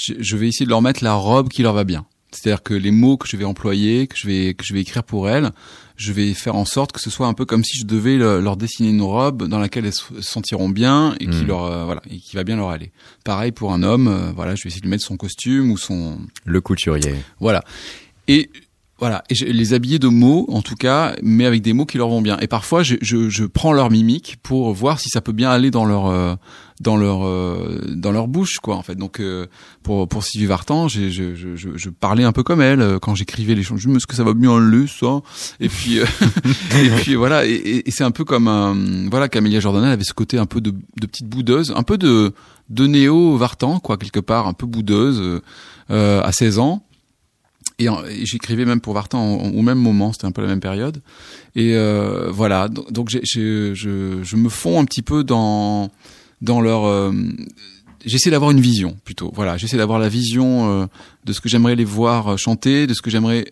je, 0.00 0.14
je, 0.18 0.36
vais 0.36 0.48
essayer 0.48 0.64
de 0.66 0.70
leur 0.70 0.82
mettre 0.82 1.04
la 1.04 1.14
robe 1.14 1.48
qui 1.48 1.62
leur 1.62 1.74
va 1.74 1.84
bien. 1.84 2.06
C'est-à-dire 2.32 2.62
que 2.62 2.74
les 2.74 2.90
mots 2.90 3.16
que 3.16 3.28
je 3.28 3.36
vais 3.36 3.44
employer, 3.44 4.06
que 4.06 4.16
je 4.16 4.26
vais 4.26 4.54
que 4.54 4.64
je 4.64 4.72
vais 4.72 4.80
écrire 4.80 5.02
pour 5.02 5.28
elles, 5.28 5.50
je 5.96 6.12
vais 6.12 6.32
faire 6.32 6.54
en 6.54 6.64
sorte 6.64 6.92
que 6.92 7.00
ce 7.00 7.10
soit 7.10 7.26
un 7.26 7.34
peu 7.34 7.44
comme 7.44 7.64
si 7.64 7.78
je 7.78 7.84
devais 7.84 8.16
leur 8.16 8.56
dessiner 8.56 8.90
une 8.90 9.02
robe 9.02 9.48
dans 9.48 9.58
laquelle 9.58 9.84
elles 9.86 9.92
se 9.92 10.20
sentiront 10.20 10.68
bien 10.68 11.14
et 11.20 11.26
qui 11.26 11.42
mmh. 11.42 11.46
leur 11.46 11.64
euh, 11.64 11.84
voilà 11.84 12.02
et 12.08 12.18
qui 12.18 12.36
va 12.36 12.44
bien 12.44 12.56
leur 12.56 12.70
aller. 12.70 12.92
Pareil 13.24 13.52
pour 13.52 13.72
un 13.72 13.82
homme, 13.82 14.08
euh, 14.08 14.32
voilà, 14.32 14.54
je 14.54 14.62
vais 14.62 14.68
essayer 14.68 14.82
de 14.82 14.88
mettre 14.88 15.04
son 15.04 15.16
costume 15.16 15.70
ou 15.70 15.76
son 15.76 16.18
le 16.44 16.60
couturier. 16.60 17.14
Voilà. 17.40 17.64
Et 18.28 18.50
voilà, 19.00 19.24
et 19.30 19.34
je 19.34 19.46
les 19.46 19.72
habiller 19.72 19.98
de 19.98 20.08
mots, 20.08 20.44
en 20.50 20.60
tout 20.60 20.74
cas, 20.74 21.16
mais 21.22 21.46
avec 21.46 21.62
des 21.62 21.72
mots 21.72 21.86
qui 21.86 21.96
leur 21.96 22.10
vont 22.10 22.20
bien. 22.20 22.38
Et 22.40 22.46
parfois, 22.46 22.82
je, 22.82 22.96
je, 23.00 23.30
je 23.30 23.44
prends 23.44 23.72
leur 23.72 23.90
mimique 23.90 24.36
pour 24.42 24.74
voir 24.74 25.00
si 25.00 25.08
ça 25.08 25.22
peut 25.22 25.32
bien 25.32 25.50
aller 25.50 25.70
dans 25.70 25.86
leur 25.86 26.06
euh, 26.06 26.34
dans 26.80 26.96
leur 26.96 27.24
euh, 27.24 27.80
dans 27.88 28.10
leur 28.10 28.26
bouche, 28.26 28.58
quoi. 28.58 28.76
En 28.76 28.82
fait, 28.82 28.94
donc 28.94 29.20
euh, 29.20 29.46
pour 29.82 30.08
pour 30.08 30.24
Sylvie 30.24 30.46
Vartan, 30.46 30.88
je, 30.88 31.10
je, 31.10 31.34
je, 31.34 31.56
je, 31.56 31.90
parlais 31.90 32.24
un 32.24 32.32
peu 32.32 32.42
comme 32.42 32.60
elle 32.60 32.98
quand 33.00 33.14
j'écrivais 33.14 33.54
les 33.54 33.62
chansons. 33.62 33.76
Je 33.76 33.88
me 33.88 33.98
que 34.00 34.14
ça 34.14 34.24
va 34.24 34.34
bien 34.34 34.56
aller 34.56 34.86
ça? 34.86 35.20
Et 35.60 35.68
puis 35.68 35.98
et 36.82 36.90
puis 37.02 37.14
voilà, 37.14 37.46
et, 37.46 37.82
et 37.86 37.90
c'est 37.90 38.04
un 38.04 38.10
peu 38.10 38.24
comme 38.24 38.48
un 38.48 39.08
voilà, 39.10 39.28
Camélia 39.28 39.60
Jordana 39.60 39.88
elle 39.88 39.92
avait 39.92 40.04
ce 40.04 40.14
côté 40.14 40.38
un 40.38 40.46
peu 40.46 40.60
de, 40.60 40.70
de 40.70 41.06
petite 41.06 41.28
boudeuse, 41.28 41.72
un 41.76 41.82
peu 41.82 41.98
de 41.98 42.32
de 42.68 42.86
néo 42.86 43.36
Vartan, 43.36 43.80
quoi, 43.80 43.96
quelque 43.96 44.20
part, 44.20 44.46
un 44.46 44.52
peu 44.52 44.66
boudeuse 44.66 45.40
à 45.88 46.30
16 46.32 46.58
ans 46.60 46.84
et, 47.80 48.26
j'écrivais 48.26 48.64
même 48.64 48.80
pour 48.80 48.94
Vartan 48.94 49.36
au 49.36 49.62
même 49.62 49.78
moment, 49.78 50.12
c'était 50.12 50.26
un 50.26 50.32
peu 50.32 50.42
la 50.42 50.48
même 50.48 50.60
période. 50.60 51.02
Et 51.56 51.74
euh, 51.74 52.30
voilà, 52.30 52.68
donc, 52.68 53.08
je, 53.08 53.72
je, 53.74 54.36
me 54.36 54.48
fonds 54.48 54.80
un 54.80 54.84
petit 54.84 55.02
peu 55.02 55.24
dans 55.24 55.90
dans 56.40 56.60
leur. 56.60 56.86
Euh, 56.86 57.12
j'essaie 58.04 58.30
d'avoir 58.30 58.50
une 58.50 58.60
vision 58.60 58.96
plutôt. 59.04 59.32
Voilà, 59.34 59.56
j'essaie 59.56 59.76
d'avoir 59.76 59.98
la 59.98 60.08
vision 60.08 60.82
euh, 60.82 60.86
de 61.24 61.32
ce 61.32 61.40
que 61.40 61.48
j'aimerais 61.48 61.76
les 61.76 61.84
voir 61.84 62.38
chanter, 62.38 62.86
de 62.86 62.94
ce 62.94 63.02
que 63.02 63.10
j'aimerais 63.10 63.44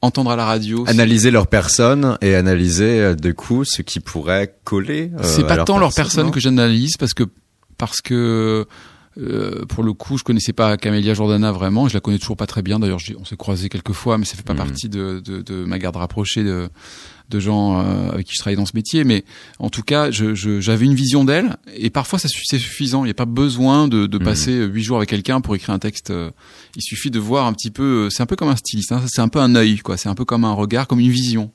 entendre 0.00 0.30
à 0.30 0.36
la 0.36 0.44
radio. 0.44 0.84
Analyser 0.88 1.30
leur 1.30 1.46
personne 1.46 2.18
et 2.20 2.34
analyser 2.34 3.14
de 3.14 3.32
coup 3.32 3.64
ce 3.64 3.82
qui 3.82 4.00
pourrait 4.00 4.54
coller. 4.64 5.10
C'est 5.22 5.46
pas 5.46 5.64
tant 5.64 5.78
leur 5.78 5.94
personne 5.94 6.30
que 6.30 6.40
j'analyse 6.40 6.96
parce 6.98 7.14
que 7.14 7.24
parce 7.78 8.00
que 8.00 8.66
euh, 9.18 9.64
pour 9.66 9.82
le 9.82 9.92
coup, 9.92 10.16
je 10.16 10.24
connaissais 10.24 10.52
pas 10.52 10.76
Camélia 10.76 11.14
Jordana 11.14 11.52
vraiment. 11.52 11.88
Je 11.88 11.94
la 11.94 12.00
connais 12.00 12.18
toujours 12.18 12.36
pas 12.36 12.46
très 12.46 12.62
bien. 12.62 12.78
D'ailleurs, 12.78 13.00
on 13.18 13.24
s'est 13.24 13.36
croisés 13.36 13.68
quelques 13.68 13.92
fois, 13.92 14.18
mais 14.18 14.24
ça 14.24 14.36
fait 14.36 14.42
pas 14.42 14.54
mhm. 14.54 14.58
partie 14.58 14.88
de, 14.88 15.20
de, 15.24 15.42
de, 15.42 15.64
ma 15.64 15.78
garde 15.78 15.96
rapprochée 15.96 16.44
de, 16.44 16.68
de 17.28 17.40
gens 17.40 17.78
euh, 17.78 18.10
avec 18.10 18.26
qui 18.26 18.34
je 18.34 18.38
travaille 18.38 18.56
dans 18.56 18.66
ce 18.66 18.74
métier. 18.74 19.04
Mais 19.04 19.24
en 19.58 19.68
tout 19.68 19.82
cas, 19.82 20.10
j'avais 20.10 20.34
je, 20.34 20.84
une 20.84 20.94
vision 20.94 21.24
d'elle, 21.24 21.56
et 21.76 21.90
parfois 21.90 22.18
ça 22.18 22.28
c'est 22.28 22.58
suffisant. 22.58 23.04
Il 23.04 23.08
n'y 23.08 23.12
a 23.12 23.14
pas 23.14 23.26
besoin 23.26 23.86
de, 23.86 24.06
de 24.06 24.18
mhm. 24.18 24.24
passer 24.24 24.64
huit 24.64 24.82
jours 24.82 24.96
avec 24.96 25.10
quelqu'un 25.10 25.40
pour 25.40 25.54
écrire 25.54 25.74
un 25.74 25.78
texte. 25.78 26.10
Euh, 26.10 26.30
il 26.76 26.82
suffit 26.82 27.10
de 27.10 27.18
voir 27.18 27.46
un 27.46 27.52
petit 27.52 27.70
peu. 27.70 28.08
C'est 28.10 28.22
un 28.22 28.26
peu 28.26 28.36
comme 28.36 28.48
un 28.48 28.56
styliste. 28.56 28.92
Hein. 28.92 29.02
C'est 29.08 29.22
un 29.22 29.28
peu 29.28 29.40
un 29.40 29.54
œil, 29.54 29.78
quoi. 29.78 29.98
C'est 29.98 30.08
un 30.08 30.14
peu 30.14 30.24
comme 30.24 30.44
un 30.44 30.54
regard, 30.54 30.86
comme 30.86 31.00
une 31.00 31.10
vision. 31.10 31.52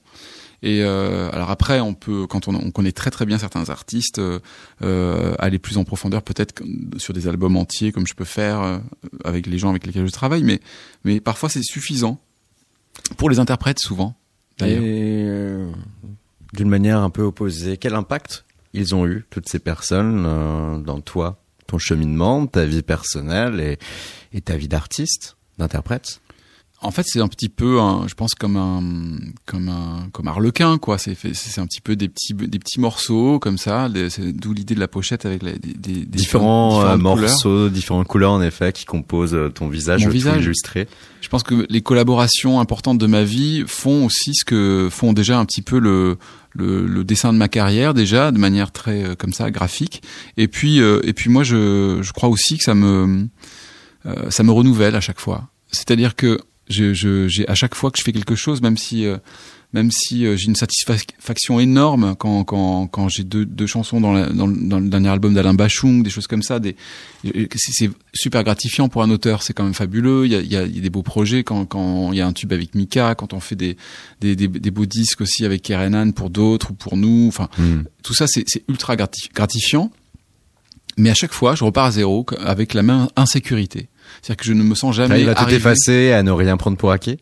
Et 0.63 0.81
euh, 0.81 1.29
alors 1.31 1.51
après, 1.51 1.79
on 1.79 1.93
peut, 1.93 2.25
quand 2.27 2.47
on, 2.47 2.55
on, 2.55 2.71
connaît 2.71 2.91
très 2.91 3.11
très 3.11 3.25
bien 3.25 3.37
certains 3.37 3.69
artistes, 3.69 4.19
euh, 4.19 4.39
euh 4.81 5.35
aller 5.37 5.59
plus 5.59 5.77
en 5.77 5.83
profondeur, 5.83 6.23
peut-être 6.23 6.63
sur 6.97 7.13
des 7.13 7.27
albums 7.27 7.55
entiers, 7.57 7.91
comme 7.91 8.07
je 8.07 8.15
peux 8.15 8.25
faire 8.25 8.61
euh, 8.61 8.79
avec 9.23 9.45
les 9.45 9.57
gens 9.59 9.69
avec 9.69 9.85
lesquels 9.85 10.07
je 10.07 10.11
travaille. 10.11 10.43
Mais 10.43 10.59
mais 11.03 11.19
parfois 11.19 11.49
c'est 11.49 11.63
suffisant 11.63 12.19
pour 13.17 13.29
les 13.29 13.39
interprètes 13.39 13.79
souvent. 13.79 14.15
D'ailleurs. 14.57 14.81
Euh, 14.83 15.71
d'une 16.53 16.69
manière 16.69 16.99
un 16.99 17.09
peu 17.09 17.23
opposée, 17.23 17.77
quel 17.77 17.93
impact 17.93 18.45
ils 18.73 18.95
ont 18.95 19.05
eu 19.05 19.25
toutes 19.29 19.49
ces 19.49 19.59
personnes 19.59 20.23
dans 20.83 21.01
toi, 21.01 21.43
ton 21.67 21.77
cheminement, 21.77 22.47
ta 22.47 22.65
vie 22.65 22.83
personnelle 22.83 23.59
et, 23.59 23.77
et 24.33 24.41
ta 24.41 24.55
vie 24.55 24.69
d'artiste, 24.69 25.35
d'interprète? 25.57 26.21
En 26.79 26.91
fait, 26.91 27.03
c'est 27.07 27.21
un 27.21 27.27
petit 27.27 27.49
peu, 27.49 27.79
je 28.07 28.13
pense, 28.13 28.35
comme 28.35 28.55
un, 28.55 29.17
comme 29.47 29.67
un, 29.67 30.09
comme 30.11 30.27
Harlequin, 30.27 30.77
quoi. 30.77 30.99
C'est, 30.99 31.17
c'est 31.33 31.59
un 31.59 31.65
petit 31.65 31.81
peu 31.81 31.95
des 31.95 32.07
petits, 32.07 32.35
des 32.35 32.59
petits 32.59 32.79
morceaux 32.79 33.39
comme 33.39 33.57
ça. 33.57 33.89
D'où 33.89 34.53
l'idée 34.53 34.75
de 34.75 34.79
la 34.79 34.87
pochette 34.87 35.25
avec 35.25 35.41
les, 35.41 35.53
des, 35.57 35.73
des 35.73 36.05
différents, 36.05 36.85
euh, 36.85 36.95
morceaux, 36.95 37.69
différentes 37.69 38.07
couleurs 38.07 38.33
en 38.33 38.41
effet 38.43 38.71
qui 38.73 38.85
composent 38.85 39.33
euh, 39.33 39.49
ton 39.49 39.69
visage, 39.69 40.05
Mon 40.05 40.11
visage. 40.11 40.43
illustré. 40.43 40.87
Je 41.21 41.29
pense 41.29 41.41
que 41.41 41.65
les 41.67 41.81
collaborations 41.81 42.59
importantes 42.59 42.99
de 42.99 43.07
ma 43.07 43.23
vie 43.23 43.63
font 43.65 44.05
aussi 44.05 44.35
ce 44.35 44.45
que 44.45 44.87
font 44.91 45.13
déjà 45.13 45.39
un 45.39 45.45
petit 45.45 45.63
peu 45.63 45.79
le, 45.79 46.17
le, 46.51 46.85
le, 46.85 47.03
dessin 47.03 47.33
de 47.33 47.39
ma 47.39 47.47
carrière 47.49 47.95
déjà 47.95 48.31
de 48.31 48.37
manière 48.37 48.71
très 48.71 49.03
euh, 49.03 49.15
comme 49.15 49.33
ça 49.33 49.49
graphique 49.49 50.03
et 50.37 50.47
puis 50.47 50.77
et 50.77 51.13
puis 51.13 51.31
moi 51.31 51.43
je, 51.43 51.99
je 52.01 52.13
crois 52.13 52.29
aussi 52.29 52.57
que 52.57 52.63
ça 52.63 52.75
me 52.75 53.27
ça 54.29 54.43
me 54.43 54.51
renouvelle 54.51 54.95
à 54.95 55.01
chaque 55.01 55.19
fois 55.19 55.49
c'est-à-dire 55.71 56.15
que 56.15 56.39
je, 56.69 56.93
je, 56.93 57.27
j'ai 57.27 57.47
à 57.47 57.55
chaque 57.55 57.75
fois 57.75 57.91
que 57.91 57.97
je 57.97 58.03
fais 58.03 58.11
quelque 58.11 58.35
chose, 58.35 58.61
même 58.61 58.77
si 58.77 59.05
euh, 59.05 59.17
même 59.73 59.91
si 59.91 60.25
euh, 60.25 60.37
j'ai 60.37 60.47
une 60.47 60.55
satisfaction 60.55 61.59
énorme 61.59 62.15
quand 62.17 62.43
quand, 62.43 62.87
quand 62.87 63.09
j'ai 63.09 63.23
deux, 63.23 63.45
deux 63.45 63.67
chansons 63.67 63.99
dans, 63.99 64.13
la, 64.13 64.27
dans, 64.27 64.47
dans, 64.47 64.79
le 64.79 64.89
dernier 64.89 65.09
album 65.09 65.33
d'Alain 65.33 65.53
Bachung, 65.53 66.03
des 66.03 66.09
choses 66.09 66.27
comme 66.27 66.41
ça, 66.41 66.59
des 66.59 66.75
c'est 67.55 67.89
super 68.13 68.43
gratifiant 68.43 68.89
pour 68.89 69.03
un 69.03 69.09
auteur, 69.09 69.43
c'est 69.43 69.53
quand 69.53 69.63
même 69.63 69.73
fabuleux. 69.73 70.25
Il 70.25 70.31
y 70.31 70.35
a, 70.35 70.39
il 70.39 70.51
y 70.51 70.55
a, 70.55 70.67
des 70.67 70.89
beaux 70.89 71.03
projets 71.03 71.43
quand 71.43 71.65
quand 71.65 72.11
il 72.11 72.17
y 72.17 72.21
a 72.21 72.27
un 72.27 72.33
tube 72.33 72.53
avec 72.53 72.75
Mika, 72.75 73.15
quand 73.15 73.33
on 73.33 73.39
fait 73.39 73.55
des 73.55 73.77
des, 74.21 74.35
des, 74.35 74.47
des 74.47 74.71
beaux 74.71 74.85
disques 74.85 75.21
aussi 75.21 75.45
avec 75.45 75.61
Kerenan 75.61 76.11
pour 76.11 76.29
d'autres 76.29 76.71
ou 76.71 76.73
pour 76.73 76.97
nous. 76.97 77.27
Enfin, 77.27 77.49
hmm. 77.57 77.83
tout 78.03 78.13
ça 78.13 78.25
c'est 78.27 78.45
ultra 78.67 78.95
gratifiant. 78.95 79.91
Mais 80.99 81.11
à 81.11 81.13
chaque 81.13 81.33
fois, 81.33 81.53
je 81.53 81.63
repars 81.63 81.85
à 81.85 81.91
zéro 81.91 82.25
avec 82.39 82.73
la 82.73 82.81
même 82.81 83.07
insécurité. 83.15 83.87
C'est-à-dire 84.21 84.37
que 84.37 84.45
je 84.45 84.53
ne 84.53 84.63
me 84.63 84.75
sens 84.75 84.95
jamais. 84.95 85.19
il 85.21 85.25
va 85.25 85.35
tout 85.35 85.49
effacer, 85.49 86.11
à 86.11 86.23
ne 86.23 86.31
rien 86.31 86.57
prendre 86.57 86.77
pour 86.77 86.91
acquis? 86.91 87.17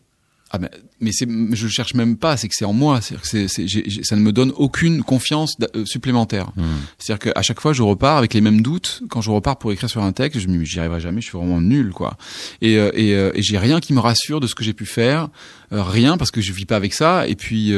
Ah 0.51 0.57
ben, 0.57 0.69
mais 1.01 1.11
c'est, 1.11 1.27
je 1.51 1.67
cherche 1.67 1.93
même 1.93 2.15
pas, 2.15 2.37
c'est 2.37 2.47
que 2.47 2.53
c'est 2.55 2.65
en 2.65 2.73
moi, 2.73 3.01
c'est 3.01 3.17
c'est, 3.23 3.47
c'est, 3.47 3.67
ça 4.03 4.15
ne 4.15 4.21
me 4.21 4.31
donne 4.31 4.53
aucune 4.55 5.03
confiance 5.03 5.55
euh, 5.75 5.85
supplémentaire. 5.85 6.51
Hmm. 6.55 6.63
C'est-à-dire 6.97 7.33
qu'à 7.33 7.41
chaque 7.41 7.59
fois, 7.59 7.73
je 7.73 7.83
repars 7.83 8.17
avec 8.17 8.33
les 8.33 8.41
mêmes 8.41 8.61
doutes. 8.61 9.03
Quand 9.09 9.21
je 9.21 9.29
repars 9.29 9.57
pour 9.57 9.71
écrire 9.71 9.89
sur 9.89 10.01
un 10.03 10.13
texte, 10.13 10.39
je 10.39 10.47
me 10.47 10.57
dis, 10.57 10.65
j'y 10.65 10.79
arriverai 10.79 11.01
jamais, 11.01 11.21
je 11.21 11.27
suis 11.27 11.37
vraiment 11.37 11.59
nul, 11.59 11.91
quoi. 11.91 12.17
Et, 12.61 12.77
euh, 12.77 12.91
et, 12.93 13.13
euh, 13.13 13.31
et 13.35 13.41
j'ai 13.41 13.57
rien 13.57 13.79
qui 13.79 13.93
me 13.93 13.99
rassure 13.99 14.39
de 14.39 14.47
ce 14.47 14.55
que 14.55 14.63
j'ai 14.63 14.73
pu 14.73 14.85
faire, 14.85 15.29
rien 15.71 16.17
parce 16.17 16.31
que 16.31 16.41
je 16.41 16.53
vis 16.53 16.65
pas 16.65 16.77
avec 16.77 16.93
ça. 16.93 17.27
Et 17.27 17.35
puis, 17.35 17.73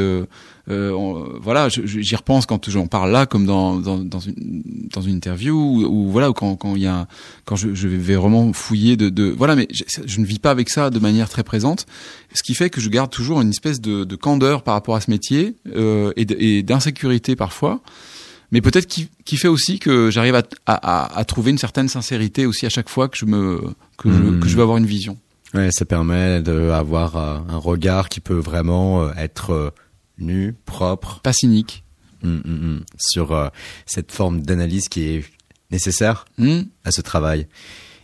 voilà, 0.68 1.70
j'y 1.70 2.16
repense 2.16 2.46
quand 2.46 2.70
j'en 2.70 2.88
parle 2.88 3.12
là, 3.12 3.26
comme 3.26 3.46
dans, 3.46 3.78
dans, 3.78 3.98
dans, 3.98 4.20
une, 4.20 4.64
dans 4.94 5.02
une 5.02 5.16
interview, 5.16 5.56
ou, 5.56 6.12
voilà, 6.12 6.30
ou 6.30 6.34
quand 6.34 6.56
quand 6.56 6.76
il 6.76 6.84
y 6.84 6.88
a, 6.88 7.08
quand 7.46 7.56
je, 7.56 7.74
je 7.74 7.88
vais 7.88 8.16
vraiment 8.16 8.54
fouiller 8.54 8.98
de, 8.98 9.10
de 9.10 9.24
voilà, 9.26 9.56
mais 9.56 9.68
je, 9.72 9.84
je 10.06 10.20
ne 10.20 10.26
vis 10.26 10.40
pas 10.40 10.52
avec 10.52 10.70
ça 10.70 10.90
de 10.90 11.00
manière 11.00 11.30
très 11.30 11.44
présente, 11.44 11.86
ce 12.34 12.44
qui 12.44 12.54
fait 12.54 12.70
que 12.70 12.82
je 12.82 12.90
garde 12.90 13.07
toujours 13.08 13.42
une 13.42 13.50
espèce 13.50 13.82
de, 13.82 14.04
de 14.04 14.16
candeur 14.16 14.64
par 14.64 14.74
rapport 14.74 14.96
à 14.96 15.02
ce 15.02 15.10
métier 15.10 15.56
euh, 15.68 16.12
et 16.16 16.64
d'insécurité 16.64 17.36
parfois, 17.36 17.82
mais 18.52 18.62
peut-être 18.62 18.88
qui, 18.88 19.10
qui, 19.26 19.38
fait 19.38 19.48
aussi 19.48 19.80
que 19.80 20.10
j'arrive 20.10 20.36
à, 20.36 20.44
à, 20.66 21.18
à, 21.18 21.26
trouver 21.26 21.52
une 21.52 21.58
certaine 21.58 21.90
sincérité 21.90 22.46
aussi 22.46 22.66
à 22.66 22.70
chaque 22.70 22.90
fois 22.90 23.10
que 23.10 23.18
je 23.18 23.26
me 23.26 23.62
que, 23.98 24.10
je, 24.10 24.16
hmm. 24.16 24.40
que 24.40 24.48
je 24.48 24.56
veux 24.56 24.62
avoir 24.62 24.78
une 24.78 24.86
vision. 24.86 25.18
Ouais, 25.54 25.70
ça 25.72 25.86
permet 25.86 26.42
d'avoir 26.42 27.16
euh, 27.18 27.40
un 27.50 27.58
regard 27.58 28.10
qui 28.10 28.20
peut 28.20 28.38
vraiment 28.38 29.04
euh, 29.04 29.12
être 29.18 29.74
nu, 30.18 30.56
propre, 30.66 31.20
pas 31.22 31.34
cynique, 31.34 31.84
mmh, 32.24 32.30
mmh, 32.30 32.82
sur 32.98 33.52
cette 33.86 34.12
forme 34.12 34.42
d'analyse 34.42 34.88
qui 34.90 35.04
est 35.04 35.26
nécessaire 35.72 36.26
hmm. 36.38 36.62
à 36.84 36.92
ce 36.92 37.02
travail. 37.02 37.48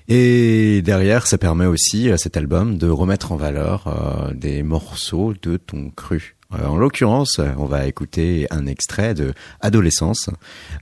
Et 0.07 0.81
derrière, 0.81 1.27
ça 1.27 1.37
permet 1.37 1.65
aussi 1.65 2.11
à 2.11 2.17
cet 2.17 2.37
album 2.37 2.77
de 2.77 2.89
remettre 2.89 3.31
en 3.31 3.35
valeur 3.35 3.87
euh, 3.87 4.33
des 4.33 4.63
morceaux 4.63 5.33
de 5.41 5.57
ton 5.57 5.89
cru 5.89 6.35
Euh, 6.53 6.67
en 6.67 6.77
l'occurrence, 6.77 7.39
on 7.57 7.65
va 7.65 7.87
écouter 7.87 8.47
un 8.51 8.67
extrait 8.67 9.13
de 9.13 9.33
Adolescence, 9.61 10.29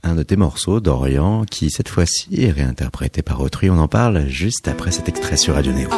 un 0.02 0.14
de 0.14 0.22
tes 0.22 0.36
morceaux 0.36 0.80
d'Orient 0.80 1.44
qui 1.44 1.70
cette 1.70 1.88
fois-ci 1.88 2.42
est 2.42 2.50
réinterprété 2.50 3.22
par 3.22 3.40
autrui. 3.40 3.70
On 3.70 3.78
en 3.78 3.88
parle 3.88 4.26
juste 4.28 4.68
après 4.68 4.90
cet 4.90 5.08
extrait 5.08 5.36
sur 5.36 5.54
Radio 5.54 5.72
Néo. 5.72 5.88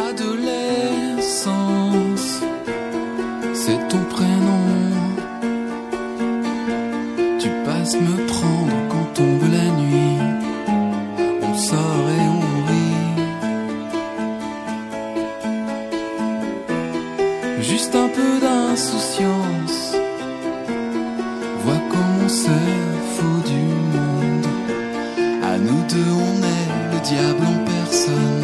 Deux, 25.89 26.13
on 26.13 26.43
est 26.43 26.95
le 26.95 27.01
diable 27.01 27.45
en 27.47 27.65
personne. 27.65 28.44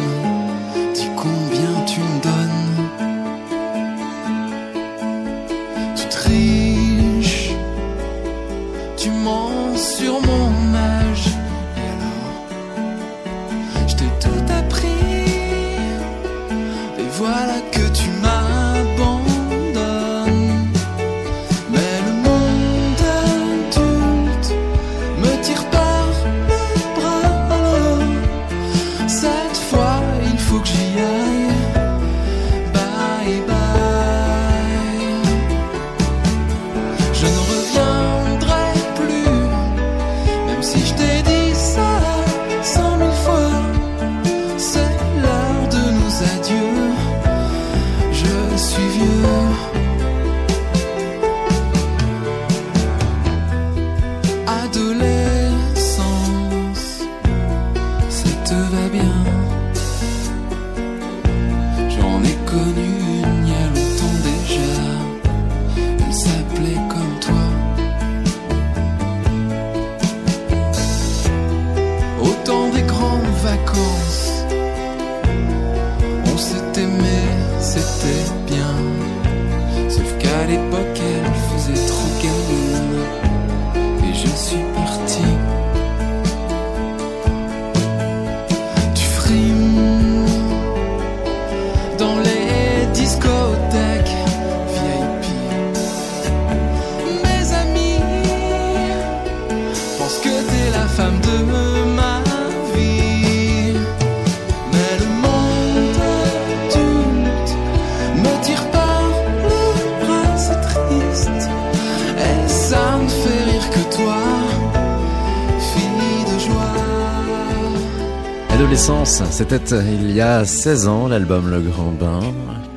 Adolescence, 118.71 119.21
c'était 119.31 119.59
il 120.01 120.11
y 120.11 120.21
a 120.21 120.45
16 120.45 120.87
ans 120.87 121.09
l'album 121.09 121.51
Le 121.51 121.59
Grand 121.59 121.91
Bain 121.91 122.21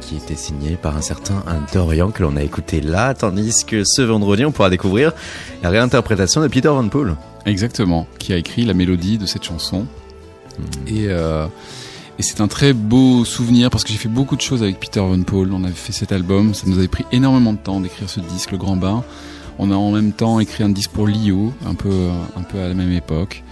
qui 0.01 0.17
était 0.17 0.35
signé 0.35 0.75
par 0.75 0.97
un 0.97 1.01
certain 1.01 1.45
Dorian 1.73 2.11
que 2.11 2.25
l'on 2.25 2.35
a 2.35 2.43
écouté 2.43 2.81
là, 2.81 3.15
tandis 3.15 3.65
que 3.65 3.85
ce 3.85 4.03
vendredi 4.03 4.45
on 4.45 4.51
pourra 4.51 4.71
découvrir 4.71 5.13
la 5.63 5.71
réinterprétation 5.71 6.41
de 6.41 6.49
Peter 6.49 6.67
Van 6.67 6.89
Poel. 6.89 7.15
Exactement, 7.47 8.09
qui 8.19 8.33
a 8.33 8.37
écrit 8.39 8.65
la 8.65 8.75
mélodie 8.75 9.19
de 9.19 9.27
cette 9.27 9.45
chanson. 9.45 9.87
Et, 10.89 11.07
euh, 11.07 11.47
et 12.19 12.25
c'est 12.25 12.41
un 12.41 12.49
très 12.49 12.73
beau 12.73 13.25
souvenir 13.25 13.71
parce 13.71 13.85
que 13.85 13.93
j'ai 13.93 13.99
fait 13.99 14.09
beaucoup 14.09 14.35
de 14.35 14.41
choses 14.41 14.65
avec 14.65 14.81
Peter 14.81 14.99
Van 14.99 15.23
Paul. 15.23 15.53
On 15.53 15.63
avait 15.63 15.75
fait 15.75 15.93
cet 15.93 16.11
album, 16.11 16.55
ça 16.55 16.67
nous 16.67 16.79
avait 16.79 16.89
pris 16.89 17.05
énormément 17.13 17.53
de 17.53 17.59
temps 17.59 17.79
d'écrire 17.79 18.11
ce 18.11 18.19
disque, 18.19 18.51
Le 18.51 18.59
Grand 18.59 18.75
Bain. 18.75 19.05
On 19.61 19.71
a 19.71 19.77
en 19.77 19.93
même 19.93 20.11
temps 20.11 20.41
écrit 20.41 20.65
un 20.65 20.71
disque 20.71 20.91
pour 20.91 21.07
Lio, 21.07 21.53
un 21.65 21.77
peu, 21.77 22.09
un 22.37 22.43
peu 22.43 22.59
à 22.59 22.67
la 22.67 22.75
même 22.75 22.91
époque. 22.91 23.45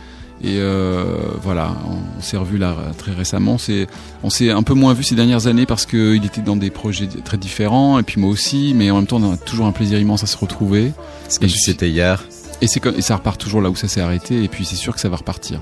Et 0.44 0.56
euh, 0.58 1.04
voilà, 1.40 1.72
on 1.88 2.20
s'est 2.20 2.36
revu 2.36 2.58
là 2.58 2.74
très 2.98 3.12
récemment. 3.12 3.58
C'est, 3.58 3.86
on 4.24 4.30
s'est 4.30 4.50
un 4.50 4.64
peu 4.64 4.74
moins 4.74 4.92
vu 4.92 5.04
ces 5.04 5.14
dernières 5.14 5.46
années 5.46 5.66
parce 5.66 5.86
qu'il 5.86 6.24
était 6.24 6.40
dans 6.40 6.56
des 6.56 6.70
projets 6.70 7.06
très 7.24 7.36
différents 7.36 7.98
et 8.00 8.02
puis 8.02 8.20
moi 8.20 8.28
aussi. 8.30 8.72
Mais 8.74 8.90
en 8.90 8.96
même 8.96 9.06
temps, 9.06 9.22
on 9.22 9.34
a 9.34 9.36
toujours 9.36 9.66
un 9.66 9.72
plaisir 9.72 10.00
immense 10.00 10.24
à 10.24 10.26
se 10.26 10.36
retrouver. 10.36 10.92
Et 11.40 11.48
c'était 11.48 11.90
hier. 11.90 12.24
Et, 12.60 12.66
c'est 12.66 12.80
comme- 12.80 12.96
et 12.96 13.02
ça 13.02 13.16
repart 13.16 13.40
toujours 13.40 13.60
là 13.60 13.70
où 13.70 13.76
ça 13.76 13.86
s'est 13.86 14.00
arrêté. 14.00 14.42
Et 14.42 14.48
puis 14.48 14.64
c'est 14.64 14.74
sûr 14.76 14.94
que 14.94 15.00
ça 15.00 15.08
va 15.08 15.16
repartir. 15.16 15.60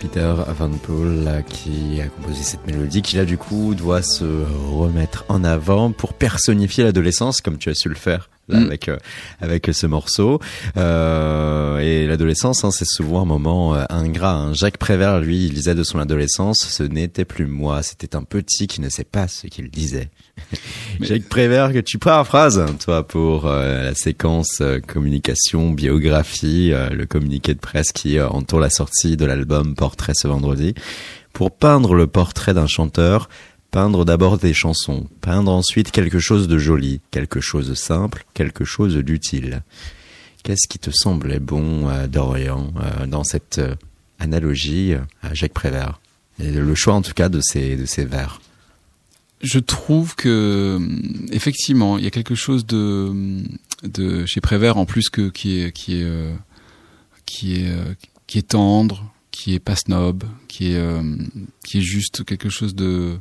Peter 0.00 0.32
Van 0.58 0.70
Poel 0.70 1.24
euh, 1.26 1.42
qui 1.42 2.00
a 2.00 2.06
composé 2.06 2.42
cette 2.44 2.64
mélodie 2.66 3.02
qui 3.02 3.16
là 3.16 3.24
du 3.24 3.36
coup 3.36 3.74
doit 3.74 4.00
se 4.02 4.24
remettre 4.70 5.24
en 5.28 5.42
avant 5.42 5.90
pour 5.90 6.12
personnifier 6.14 6.84
l'adolescence 6.84 7.40
comme 7.40 7.58
tu 7.58 7.68
as 7.68 7.74
su 7.74 7.88
le 7.88 7.96
faire 7.96 8.30
là 8.48 8.60
Mm. 8.60 8.66
avec 8.66 8.88
euh, 8.88 8.96
avec 9.40 9.68
ce 9.72 9.86
morceau 9.86 10.40
Euh, 10.76 11.78
et 11.78 12.06
l'adolescence 12.06 12.64
hein, 12.64 12.70
c'est 12.70 12.86
souvent 12.86 13.22
un 13.22 13.24
moment 13.26 13.74
euh, 13.74 13.84
ingrat 13.90 14.32
hein. 14.34 14.52
Jacques 14.54 14.78
Prévert 14.78 15.20
lui 15.20 15.46
il 15.46 15.52
disait 15.54 15.74
de 15.74 15.82
son 15.82 15.98
adolescence 15.98 16.58
ce 16.60 16.82
n'était 16.82 17.24
plus 17.24 17.46
moi 17.46 17.82
c'était 17.82 18.16
un 18.16 18.22
petit 18.22 18.66
qui 18.66 18.80
ne 18.80 18.88
sait 18.88 19.04
pas 19.04 19.28
ce 19.28 19.46
qu'il 19.46 19.70
disait 19.70 20.10
Mais- 21.00 21.06
Jacques 21.06 21.28
Prévert 21.28 21.72
que 21.72 21.78
tu 21.80 21.98
paraphrases 21.98 22.64
toi 22.84 23.06
pour 23.06 23.46
euh, 23.46 23.84
la 23.84 23.94
séquence 23.94 24.58
euh, 24.60 24.80
communication 24.80 25.70
biographie 25.70 26.72
le 26.90 27.04
communiqué 27.06 27.54
de 27.54 27.60
presse 27.60 27.92
qui 27.92 28.20
entoure 28.20 28.60
la 28.60 28.70
sortie 28.70 29.16
de 29.16 29.24
l'album 29.24 29.74
Portrait 29.74 30.12
ce 30.14 30.26
vendredi 30.28 30.74
pour 31.32 31.56
peindre 31.56 31.94
le 31.94 32.06
portrait 32.06 32.54
d'un 32.54 32.66
chanteur 32.66 33.28
peindre 33.70 34.04
d'abord 34.04 34.38
des 34.38 34.54
chansons 34.54 35.06
peindre 35.20 35.52
ensuite 35.52 35.90
quelque 35.90 36.18
chose 36.18 36.48
de 36.48 36.58
joli 36.58 37.00
quelque 37.10 37.40
chose 37.40 37.68
de 37.68 37.74
simple 37.74 38.24
quelque 38.34 38.64
chose 38.64 38.96
d'utile. 38.96 39.62
Qu'est-ce 40.42 40.68
qui 40.68 40.78
te 40.78 40.90
semblait 40.92 41.40
bon 41.40 41.88
euh, 41.88 42.06
Dorian 42.06 42.72
euh, 42.80 43.06
dans 43.06 43.24
cette 43.24 43.58
euh, 43.58 43.74
analogie 44.18 44.94
euh, 44.94 45.00
à 45.22 45.34
Jacques 45.34 45.52
Prévert 45.52 46.00
le 46.38 46.74
choix 46.76 46.94
en 46.94 47.02
tout 47.02 47.14
cas 47.14 47.28
de 47.28 47.40
ces 47.42 47.76
de 47.76 47.84
ces 47.84 48.04
vers? 48.04 48.40
Je 49.40 49.58
trouve 49.58 50.14
que 50.14 50.78
effectivement, 51.32 51.98
il 51.98 52.04
y 52.04 52.06
a 52.06 52.10
quelque 52.10 52.36
chose 52.36 52.64
de 52.64 53.42
de 53.82 54.24
chez 54.24 54.40
Prévert 54.40 54.76
en 54.76 54.86
plus 54.86 55.10
que 55.10 55.28
qui 55.30 55.60
est 55.60 55.72
qui 55.72 56.00
est 56.00 56.32
qui 57.26 57.56
est 57.56 57.72
qui 58.28 58.38
est 58.38 58.48
tendre, 58.48 59.12
qui 59.32 59.54
est 59.54 59.58
pas 59.58 59.74
snob, 59.74 60.22
qui 60.46 60.72
est 60.72 60.80
qui 61.64 61.78
est 61.78 61.82
juste 61.82 62.24
quelque 62.24 62.48
chose 62.48 62.76
de 62.76 63.18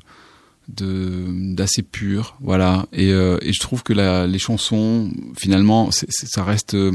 de 0.68 1.54
d'assez 1.56 1.82
pur, 1.82 2.38
voilà. 2.42 2.88
Et 2.94 3.12
euh, 3.12 3.38
et 3.42 3.54
je 3.54 3.60
trouve 3.60 3.84
que 3.84 3.94
la, 3.94 4.28
les 4.28 4.40
chansons 4.40 5.12
finalement, 5.38 5.90
ça 5.92 6.44
reste 6.44 6.74
euh, 6.76 6.92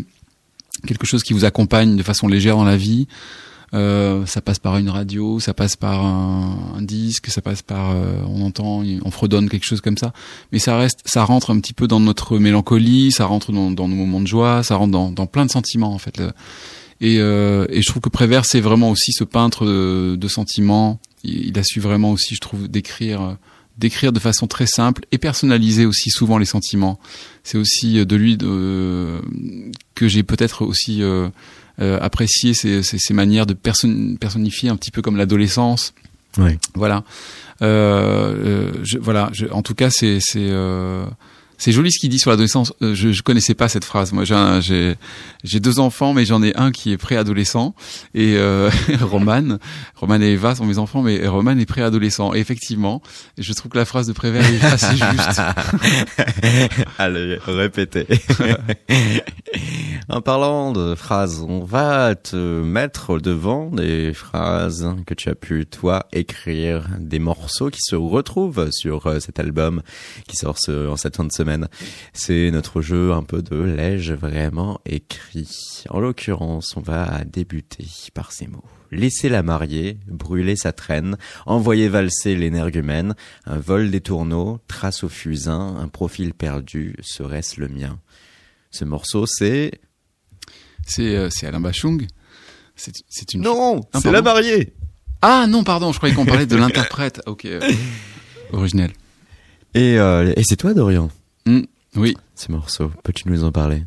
quelque 0.87 1.07
chose 1.07 1.23
qui 1.23 1.33
vous 1.33 1.45
accompagne 1.45 1.97
de 1.97 2.03
façon 2.03 2.29
légère 2.29 2.57
dans 2.57 2.65
la 2.65 2.77
vie. 2.77 3.07
Euh, 3.75 4.27
ça 4.27 4.43
passe 4.43 4.59
par 4.59 4.77
une 4.77 4.91
radio, 4.91 5.41
ça 5.41 5.55
passe 5.55 5.77
par 5.77 6.05
un, 6.05 6.83
disque, 6.83 7.29
ça 7.29 7.41
passe 7.41 7.63
par, 7.63 7.93
euh, 7.93 8.21
on 8.29 8.43
entend, 8.43 8.83
on 9.03 9.11
fredonne 9.11 9.49
quelque 9.49 9.65
chose 9.65 9.81
comme 9.81 9.97
ça. 9.97 10.13
Mais 10.53 10.59
ça 10.59 10.77
reste, 10.77 11.01
ça 11.07 11.25
rentre 11.25 11.51
un 11.51 11.59
petit 11.59 11.73
peu 11.73 11.89
dans 11.89 12.01
notre 12.01 12.39
mélancolie, 12.39 13.13
ça 13.13 13.25
rentre 13.25 13.51
dans, 13.51 13.71
dans 13.71 13.89
nos 13.89 13.97
moments 13.97 14.21
de 14.21 14.27
joie, 14.27 14.63
ça 14.63 14.77
rentre 14.77 14.93
dans, 14.93 15.11
dans 15.11 15.27
plein 15.27 15.47
de 15.47 15.51
sentiments 15.51 15.95
en 15.95 15.99
fait. 15.99 16.21
Et, 17.01 17.19
euh, 17.19 17.67
et 17.71 17.81
je 17.81 17.89
trouve 17.89 18.03
que 18.03 18.11
Prévert 18.11 18.45
c'est 18.45 18.61
vraiment 18.61 18.91
aussi 18.91 19.13
ce 19.13 19.25
peintre 19.25 19.65
de, 19.65 20.17
de 20.17 20.29
sentiments. 20.29 21.01
Il, 21.25 21.47
il 21.47 21.59
a 21.59 21.65
su 21.65 21.81
vraiment 21.81 22.13
aussi, 22.13 22.35
je 22.35 22.41
trouve, 22.41 22.69
décrire 22.69 23.23
euh, 23.23 23.35
d'écrire 23.83 24.13
de 24.13 24.21
façon 24.21 24.47
très 24.47 24.67
simple 24.67 25.03
et 25.11 25.19
personnaliser 25.19 25.85
aussi 25.87 26.11
souvent 26.11 26.39
les 26.39 26.47
sentiments. 26.47 26.99
C'est 27.43 27.59
aussi 27.59 27.99
euh, 27.99 28.05
de 28.05 28.17
lui 28.17 28.37
de, 28.37 29.21
que 29.95 30.07
j'ai 30.07 30.23
peut-être 30.23 30.65
aussi 30.65 31.03
euh, 31.03 31.29
euh, 31.81 31.99
apprécié 32.01 32.55
ces, 32.55 32.83
ces, 32.83 32.99
ces 32.99 33.15
manières 33.15 33.45
de 33.45 33.55
person- 33.55 34.17
personnifier 34.17 34.69
un 34.71 34.77
petit 34.77 34.93
peu 34.93 35.03
comme 35.03 35.17
l'adolescence. 35.17 35.93
Oui. 36.39 36.53
Voilà. 36.75 37.03
Euh, 37.61 37.67
euh, 37.67 38.73
je, 38.85 38.99
voilà. 38.99 39.31
Je, 39.33 39.47
en 39.47 39.63
tout 39.63 39.75
cas, 39.75 39.91
c'est 39.91 40.19
c'est 40.21 40.49
euh, 40.49 41.05
c'est 41.59 41.73
joli 41.73 41.93
ce 41.93 41.99
qu'il 41.99 42.11
dit 42.11 42.19
sur 42.19 42.31
l'adolescence. 42.31 42.73
Euh, 42.83 42.95
je, 42.95 43.13
je 43.13 43.23
connaissais 43.23 43.55
pas 43.55 43.69
cette 43.69 43.85
phrase. 43.85 44.13
Moi, 44.13 44.25
j'ai 44.25 44.95
j'ai 45.45 45.61
deux 45.61 45.79
enfants, 45.79 46.13
mais 46.15 46.25
j'en 46.25 46.43
ai 46.43 46.55
un 46.57 46.71
qui 46.73 46.93
est 46.93 46.97
préadolescent 46.97 47.75
et 48.15 48.37
euh, 48.37 48.71
Roman, 49.01 49.59
Roman 49.97 50.21
et 50.21 50.33
Eva 50.33 50.55
sont 50.55 50.67
mes 50.67 50.79
enfants, 50.79 51.03
mais 51.03 51.27
Roman 51.27 51.57
est 51.59 51.67
préadolescent. 51.67 52.35
Et 52.35 52.39
effectivement, 52.39 53.03
je 53.39 53.53
trouve 53.53 53.71
que 53.71 53.79
la 53.79 53.85
phrase 53.85 54.07
de 54.07 54.13
Prévert 54.13 54.45
est 54.45 54.65
assez 54.65 54.97
juste. 54.97 55.39
Allez, 56.99 57.39
répétez. 57.47 58.07
en 60.09 60.21
parlant 60.21 60.73
de 60.73 60.95
phrases, 60.95 61.45
on 61.49 61.65
va 61.65 62.15
te 62.15 62.37
mettre 62.63 63.11
au 63.11 63.21
devant 63.21 63.71
des 63.71 64.13
phrases 64.15 64.89
que 65.07 65.15
tu 65.15 65.29
as 65.29 65.35
pu, 65.35 65.67
toi, 65.67 66.07
écrire, 66.13 66.87
des 66.99 67.19
morceaux 67.19 67.71
qui 67.71 67.81
se 67.83 67.97
retrouvent 67.97 68.71
sur 68.71 69.07
euh, 69.07 69.21
cet 69.21 69.39
album 69.39 69.83
qui 70.29 70.37
sort 70.37 70.57
ce- 70.59 70.89
en 70.89 70.97
cette 70.97 71.17
fin 71.17 71.25
de 71.25 71.33
semaine. 71.33 71.52
C'est 72.13 72.51
notre 72.51 72.83
jeu 72.83 73.13
un 73.13 73.23
peu 73.23 73.43
de 73.43 73.57
l'ai-je 73.57 74.15
vraiment 74.15 74.81
écrit. 74.87 75.85
En 75.91 76.01
l'occurrence, 76.01 76.77
on 76.77 76.81
va 76.81 77.23
débuter 77.25 77.87
par 78.15 78.33
ces 78.33 78.47
mots. 78.47 78.65
Laisser 78.91 79.29
la 79.29 79.43
marier, 79.43 79.99
brûler 80.07 80.55
sa 80.57 80.73
traîne, 80.73 81.17
envoyer 81.47 81.89
valser 81.89 82.37
l'énergumène, 82.37 83.15
un 83.47 83.59
vol 83.59 83.91
des 83.91 84.01
tourneaux, 84.03 84.59
trace 84.69 85.03
au 85.05 85.09
fusain, 85.09 85.77
un 85.79 85.89
profil 85.89 86.35
perdu, 86.35 86.95
serait-ce 87.01 87.61
le 87.61 87.69
mien? 87.69 87.99
Ce 88.71 88.85
morceau, 88.85 89.25
c'est... 89.27 89.81
C'est 90.87 91.17
euh, 91.17 91.29
c'est 91.31 91.47
Alain 91.47 91.61
Bachung. 91.61 92.07
C'est 92.77 93.35
une 93.35 93.43
Non 93.43 93.81
Ah, 93.93 94.01
C'est 94.03 94.11
la 94.11 94.23
mariée 94.23 94.75
Ah 95.21 95.47
non, 95.49 95.63
pardon, 95.65 95.93
je 95.93 95.99
croyais 95.99 96.15
qu'on 96.15 96.27
parlait 96.27 96.47
de 96.47 96.57
l'interprète. 96.57 97.21
Ok. 97.27 97.45
euh, 97.45 97.61
originel. 98.53 98.91
Et, 99.75 99.99
euh, 99.99 100.33
et 100.37 100.43
c'est 100.45 100.57
toi, 100.57 100.75
Dorian, 100.75 101.11
Hmm, 101.47 101.63
oui. 101.97 102.17
ce 102.35 102.53
morceau. 102.53 102.91
Peux-tu 103.03 103.29
nous 103.29 103.45
en 103.45 103.53
parler? 103.53 103.85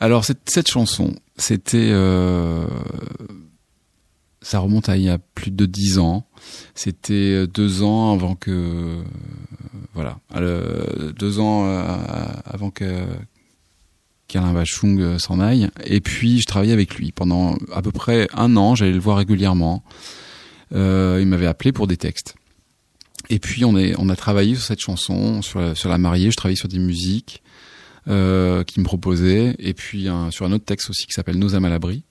Alors 0.00 0.24
cette, 0.24 0.48
cette 0.48 0.68
chanson, 0.68 1.14
c'était, 1.36 1.90
euh, 1.90 2.66
ça 4.40 4.60
remonte 4.60 4.88
à 4.88 4.96
il 4.96 5.02
y 5.02 5.10
a 5.10 5.18
plus 5.18 5.50
de 5.50 5.66
dix 5.66 5.98
ans. 5.98 6.26
C'était 6.74 7.14
euh, 7.14 7.46
deux 7.46 7.82
ans 7.82 8.14
avant 8.14 8.34
que, 8.34 8.50
euh, 8.50 9.02
voilà, 9.94 10.18
deux 11.18 11.40
ans 11.40 11.64
avant 12.44 12.70
que 12.70 13.04
qu'Alain 14.28 14.52
Bachung 14.52 15.18
s'en 15.18 15.40
aille. 15.40 15.68
Et 15.84 16.00
puis 16.00 16.40
je 16.40 16.46
travaillais 16.46 16.72
avec 16.72 16.94
lui 16.94 17.12
pendant 17.12 17.56
à 17.72 17.82
peu 17.82 17.90
près 17.90 18.28
un 18.32 18.56
an. 18.56 18.74
J'allais 18.74 18.92
le 18.92 19.00
voir 19.00 19.18
régulièrement. 19.18 19.82
Euh, 20.72 21.18
il 21.20 21.26
m'avait 21.26 21.46
appelé 21.46 21.72
pour 21.72 21.86
des 21.86 21.96
textes. 21.96 22.34
Et 23.30 23.38
puis 23.38 23.64
on 23.64 23.78
est, 23.78 23.94
on 23.96 24.08
a 24.08 24.16
travaillé 24.16 24.56
sur 24.56 24.64
cette 24.64 24.80
chanson, 24.80 25.40
sur 25.40 25.60
la, 25.60 25.74
sur 25.76 25.88
la 25.88 25.98
mariée. 25.98 26.32
Je 26.32 26.36
travaillais 26.36 26.58
sur 26.58 26.68
des 26.68 26.80
musiques 26.80 27.42
euh, 28.08 28.64
qui 28.64 28.80
me 28.80 28.84
proposait, 28.84 29.54
et 29.60 29.72
puis 29.72 30.08
un, 30.08 30.32
sur 30.32 30.44
un 30.44 30.52
autre 30.52 30.64
texte 30.64 30.90
aussi 30.90 31.06
qui 31.06 31.12
s'appelle 31.12 31.38
Nos 31.38 31.54
âmes 31.54 31.64
à 31.64 31.68
l'abri. 31.70 32.02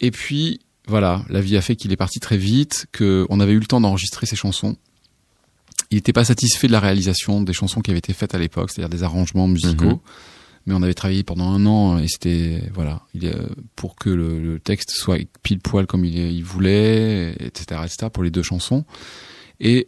Et 0.00 0.10
puis 0.10 0.60
voilà, 0.88 1.24
la 1.30 1.40
vie 1.40 1.56
a 1.56 1.62
fait 1.62 1.76
qu'il 1.76 1.92
est 1.92 1.96
parti 1.96 2.18
très 2.18 2.36
vite, 2.36 2.86
que 2.90 3.26
on 3.30 3.38
avait 3.38 3.52
eu 3.52 3.60
le 3.60 3.66
temps 3.66 3.80
d'enregistrer 3.80 4.26
ses 4.26 4.34
chansons. 4.34 4.76
Il 5.90 5.96
n'était 5.96 6.12
pas 6.12 6.24
satisfait 6.24 6.66
de 6.66 6.72
la 6.72 6.80
réalisation 6.80 7.40
des 7.40 7.52
chansons 7.52 7.80
qui 7.80 7.92
avaient 7.92 7.98
été 7.98 8.12
faites 8.12 8.34
à 8.34 8.38
l'époque, 8.38 8.72
c'est-à-dire 8.72 8.88
des 8.88 9.04
arrangements 9.04 9.46
musicaux. 9.46 9.84
Mhm. 9.84 10.00
Mais 10.66 10.74
on 10.74 10.82
avait 10.82 10.94
travaillé 10.94 11.22
pendant 11.22 11.50
un 11.50 11.64
an 11.66 11.98
et 11.98 12.08
c'était 12.08 12.62
voilà, 12.74 13.02
il, 13.14 13.32
pour 13.76 13.94
que 13.94 14.10
le, 14.10 14.40
le 14.40 14.58
texte 14.58 14.90
soit 14.90 15.18
pile 15.42 15.60
poil 15.60 15.86
comme 15.86 16.04
il, 16.04 16.16
il 16.16 16.42
voulait, 16.42 17.36
etc., 17.38 17.82
etc. 17.84 18.08
pour 18.12 18.24
les 18.24 18.30
deux 18.30 18.42
chansons. 18.42 18.84
Et 19.60 19.86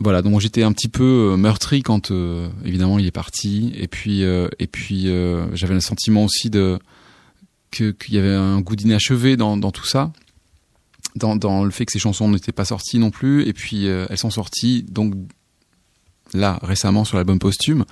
voilà, 0.00 0.22
donc 0.22 0.40
j'étais 0.40 0.62
un 0.62 0.72
petit 0.72 0.88
peu 0.88 1.32
euh, 1.32 1.36
meurtri 1.36 1.82
quand 1.82 2.10
euh, 2.10 2.48
évidemment 2.64 2.98
il 2.98 3.06
est 3.06 3.10
parti, 3.10 3.72
et 3.76 3.88
puis 3.88 4.22
euh, 4.22 4.48
et 4.58 4.66
puis 4.66 5.08
euh, 5.08 5.46
j'avais 5.54 5.74
le 5.74 5.80
sentiment 5.80 6.24
aussi 6.24 6.50
de 6.50 6.78
que 7.70 7.90
qu'il 7.90 8.14
y 8.14 8.18
avait 8.18 8.34
un 8.34 8.60
goût 8.60 8.76
d'inachevé 8.76 9.36
dans 9.36 9.56
dans 9.56 9.72
tout 9.72 9.86
ça, 9.86 10.12
dans 11.16 11.36
dans 11.36 11.64
le 11.64 11.70
fait 11.70 11.84
que 11.84 11.92
ces 11.92 11.98
chansons 11.98 12.28
n'étaient 12.28 12.52
pas 12.52 12.64
sorties 12.64 12.98
non 12.98 13.10
plus, 13.10 13.46
et 13.46 13.52
puis 13.52 13.88
euh, 13.88 14.06
elles 14.08 14.18
sont 14.18 14.30
sorties 14.30 14.84
donc 14.88 15.14
là 16.32 16.58
récemment 16.62 17.04
sur 17.04 17.16
l'album 17.16 17.38
posthume, 17.38 17.84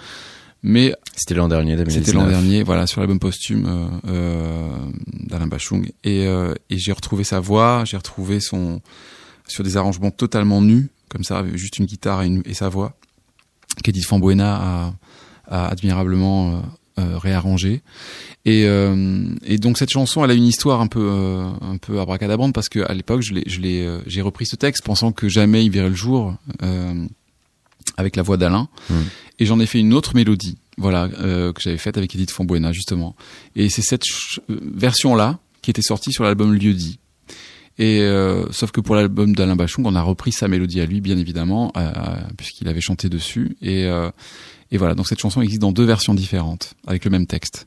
mais 0.62 0.94
C'était 1.16 1.34
l'an 1.34 1.48
dernier, 1.48 1.76
2019. 1.76 2.04
c'était 2.04 2.16
l'an 2.16 2.26
dernier, 2.26 2.62
voilà, 2.62 2.86
sur 2.86 3.00
l'album 3.00 3.18
posthume 3.18 4.00
d'Alain 4.04 5.46
Bachung. 5.46 5.90
Et, 6.04 6.26
euh, 6.26 6.54
et 6.70 6.78
j'ai 6.78 6.92
retrouvé 6.92 7.24
sa 7.24 7.40
voix, 7.40 7.84
j'ai 7.84 7.96
retrouvé 7.96 8.40
son 8.40 8.80
sur 9.48 9.62
des 9.62 9.76
arrangements 9.76 10.10
totalement 10.10 10.60
nus, 10.60 10.88
comme 11.16 11.24
ça, 11.24 11.38
avec 11.38 11.56
juste 11.56 11.78
une 11.78 11.86
guitare 11.86 12.22
et, 12.22 12.26
une- 12.26 12.42
et 12.44 12.54
sa 12.54 12.68
voix, 12.68 12.96
qu'Edith 13.82 14.04
Fambuena 14.06 14.56
a, 14.56 14.94
a 15.48 15.68
admirablement 15.68 16.50
euh, 16.52 16.60
euh, 16.98 17.18
réarrangé. 17.18 17.82
Et, 18.44 18.64
euh, 18.66 19.34
et 19.44 19.58
donc 19.58 19.76
cette 19.78 19.90
chanson, 19.90 20.24
elle 20.24 20.30
a 20.30 20.34
une 20.34 20.46
histoire 20.46 20.80
un 20.80 20.86
peu 20.86 21.08
euh, 21.10 21.46
un 21.60 21.76
peu 21.78 22.00
abracadabrante 22.00 22.54
parce 22.54 22.68
que 22.68 22.80
à 22.80 22.94
l'époque, 22.94 23.22
je 23.22 23.34
l'ai 23.34 23.42
je 23.46 23.60
l'ai 23.60 23.84
euh, 23.84 24.00
j'ai 24.06 24.22
repris 24.22 24.46
ce 24.46 24.56
texte 24.56 24.82
pensant 24.84 25.12
que 25.12 25.28
jamais 25.28 25.64
il 25.64 25.70
verrait 25.70 25.88
le 25.90 25.94
jour 25.94 26.34
avec 27.96 28.16
la 28.16 28.22
voix 28.22 28.36
d'Alain. 28.36 28.68
Mm. 28.90 28.94
Et 29.38 29.46
j'en 29.46 29.60
ai 29.60 29.66
fait 29.66 29.80
une 29.80 29.92
autre 29.92 30.14
mélodie, 30.14 30.56
voilà, 30.78 31.08
que 31.08 31.52
j'avais 31.60 31.76
faite 31.76 31.98
avec 31.98 32.14
Edith 32.14 32.30
Fambuena 32.30 32.72
justement. 32.72 33.14
Et 33.54 33.68
c'est 33.68 33.82
cette 33.82 34.04
version 34.48 35.14
là 35.14 35.38
qui 35.60 35.70
était 35.70 35.82
sortie 35.82 36.12
sur 36.12 36.24
l'album 36.24 36.54
Lieu 36.54 36.72
dit. 36.72 36.98
Et 37.78 38.00
euh, 38.00 38.50
sauf 38.52 38.70
que 38.70 38.80
pour 38.80 38.94
l'album 38.94 39.34
d'Alain 39.34 39.56
Bachung, 39.56 39.84
on 39.86 39.94
a 39.94 40.02
repris 40.02 40.32
sa 40.32 40.48
mélodie 40.48 40.80
à 40.80 40.86
lui, 40.86 41.00
bien 41.00 41.18
évidemment, 41.18 41.72
euh, 41.76 41.90
puisqu'il 42.36 42.68
avait 42.68 42.80
chanté 42.80 43.08
dessus. 43.08 43.56
Et, 43.60 43.84
euh, 43.86 44.10
et 44.70 44.78
voilà, 44.78 44.94
donc 44.94 45.06
cette 45.06 45.20
chanson 45.20 45.42
existe 45.42 45.60
dans 45.60 45.72
deux 45.72 45.84
versions 45.84 46.14
différentes, 46.14 46.74
avec 46.86 47.04
le 47.04 47.10
même 47.10 47.26
texte. 47.26 47.66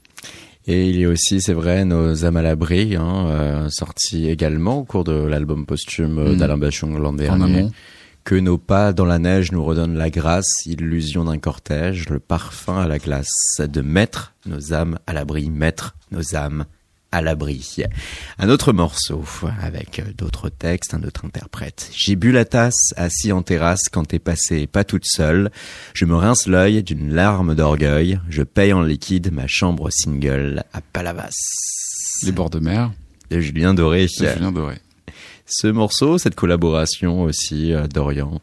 Et 0.68 0.90
il 0.90 1.00
y 1.00 1.06
a 1.06 1.10
aussi, 1.10 1.42
c'est 1.42 1.54
vrai, 1.54 1.86
Nos 1.86 2.26
âmes 2.26 2.38
à 2.38 2.42
l'abri, 2.42 2.96
hein, 2.96 3.26
euh, 3.28 3.70
sorti 3.70 4.28
également 4.30 4.80
au 4.80 4.84
cours 4.84 5.04
de 5.04 5.14
l'album 5.14 5.66
posthume 5.66 6.32
Mhm. 6.32 6.38
d'Alain 6.38 6.58
Bachung 6.58 6.98
l'an 6.98 7.14
dernier. 7.14 7.68
Que 8.26 8.36
nos 8.36 8.58
pas 8.58 8.94
dans 8.94 9.06
la 9.06 9.18
neige 9.18 9.52
nous 9.52 9.64
redonnent 9.64 9.96
la 9.98 10.10
grâce, 10.10 10.66
illusion 10.66 11.24
d'un 11.24 11.38
cortège, 11.40 12.10
le 12.10 12.20
parfum 12.20 12.78
à 12.78 12.88
la 12.88 13.00
glace, 13.00 13.30
de 13.60 13.82
mettre 13.82 14.34
nos 14.46 14.74
âmes 14.74 15.00
à 15.08 15.14
l'abri, 15.14 15.50
mettre 15.50 15.96
nos 16.12 16.36
âmes 16.36 16.66
à 17.12 17.22
l'abri. 17.22 17.78
Un 18.38 18.50
autre 18.50 18.72
morceau 18.74 19.24
avec 19.62 20.02
d'autres 20.18 20.50
textes, 20.50 20.94
un 20.94 21.04
autre 21.04 21.26
interprète. 21.26 21.90
J'ai 21.94 22.16
bu 22.16 22.32
la 22.32 22.46
tasse, 22.46 22.94
assis 22.96 23.32
en 23.32 23.42
terrasse 23.42 23.90
quand 23.92 24.06
t'es 24.06 24.20
passé, 24.20 24.68
pas 24.68 24.84
toute 24.84 25.06
seule. 25.06 25.52
Je 25.94 26.06
me 26.06 26.16
rince 26.16 26.48
l'œil 26.48 26.84
d'une 26.84 27.14
larme 27.14 27.56
d'orgueil. 27.56 28.20
Je 28.30 28.44
paye 28.44 28.74
en 28.74 28.82
liquide 28.82 29.32
ma 29.32 29.48
chambre 29.48 29.90
single 29.92 30.64
à 30.74 30.82
Palavas. 30.82 31.34
Les 32.24 32.32
bords 32.32 32.50
de 32.50 32.60
mer, 32.60 32.92
De 33.30 33.40
Julien 33.40 33.74
Doré. 33.74 34.04
de 34.04 34.28
Julien 34.28 34.52
Doré. 34.52 34.78
Ce 35.46 35.68
morceau, 35.68 36.18
cette 36.20 36.36
collaboration 36.36 37.24
aussi 37.24 37.74
euh, 37.74 37.88
d'Orient. 37.88 38.40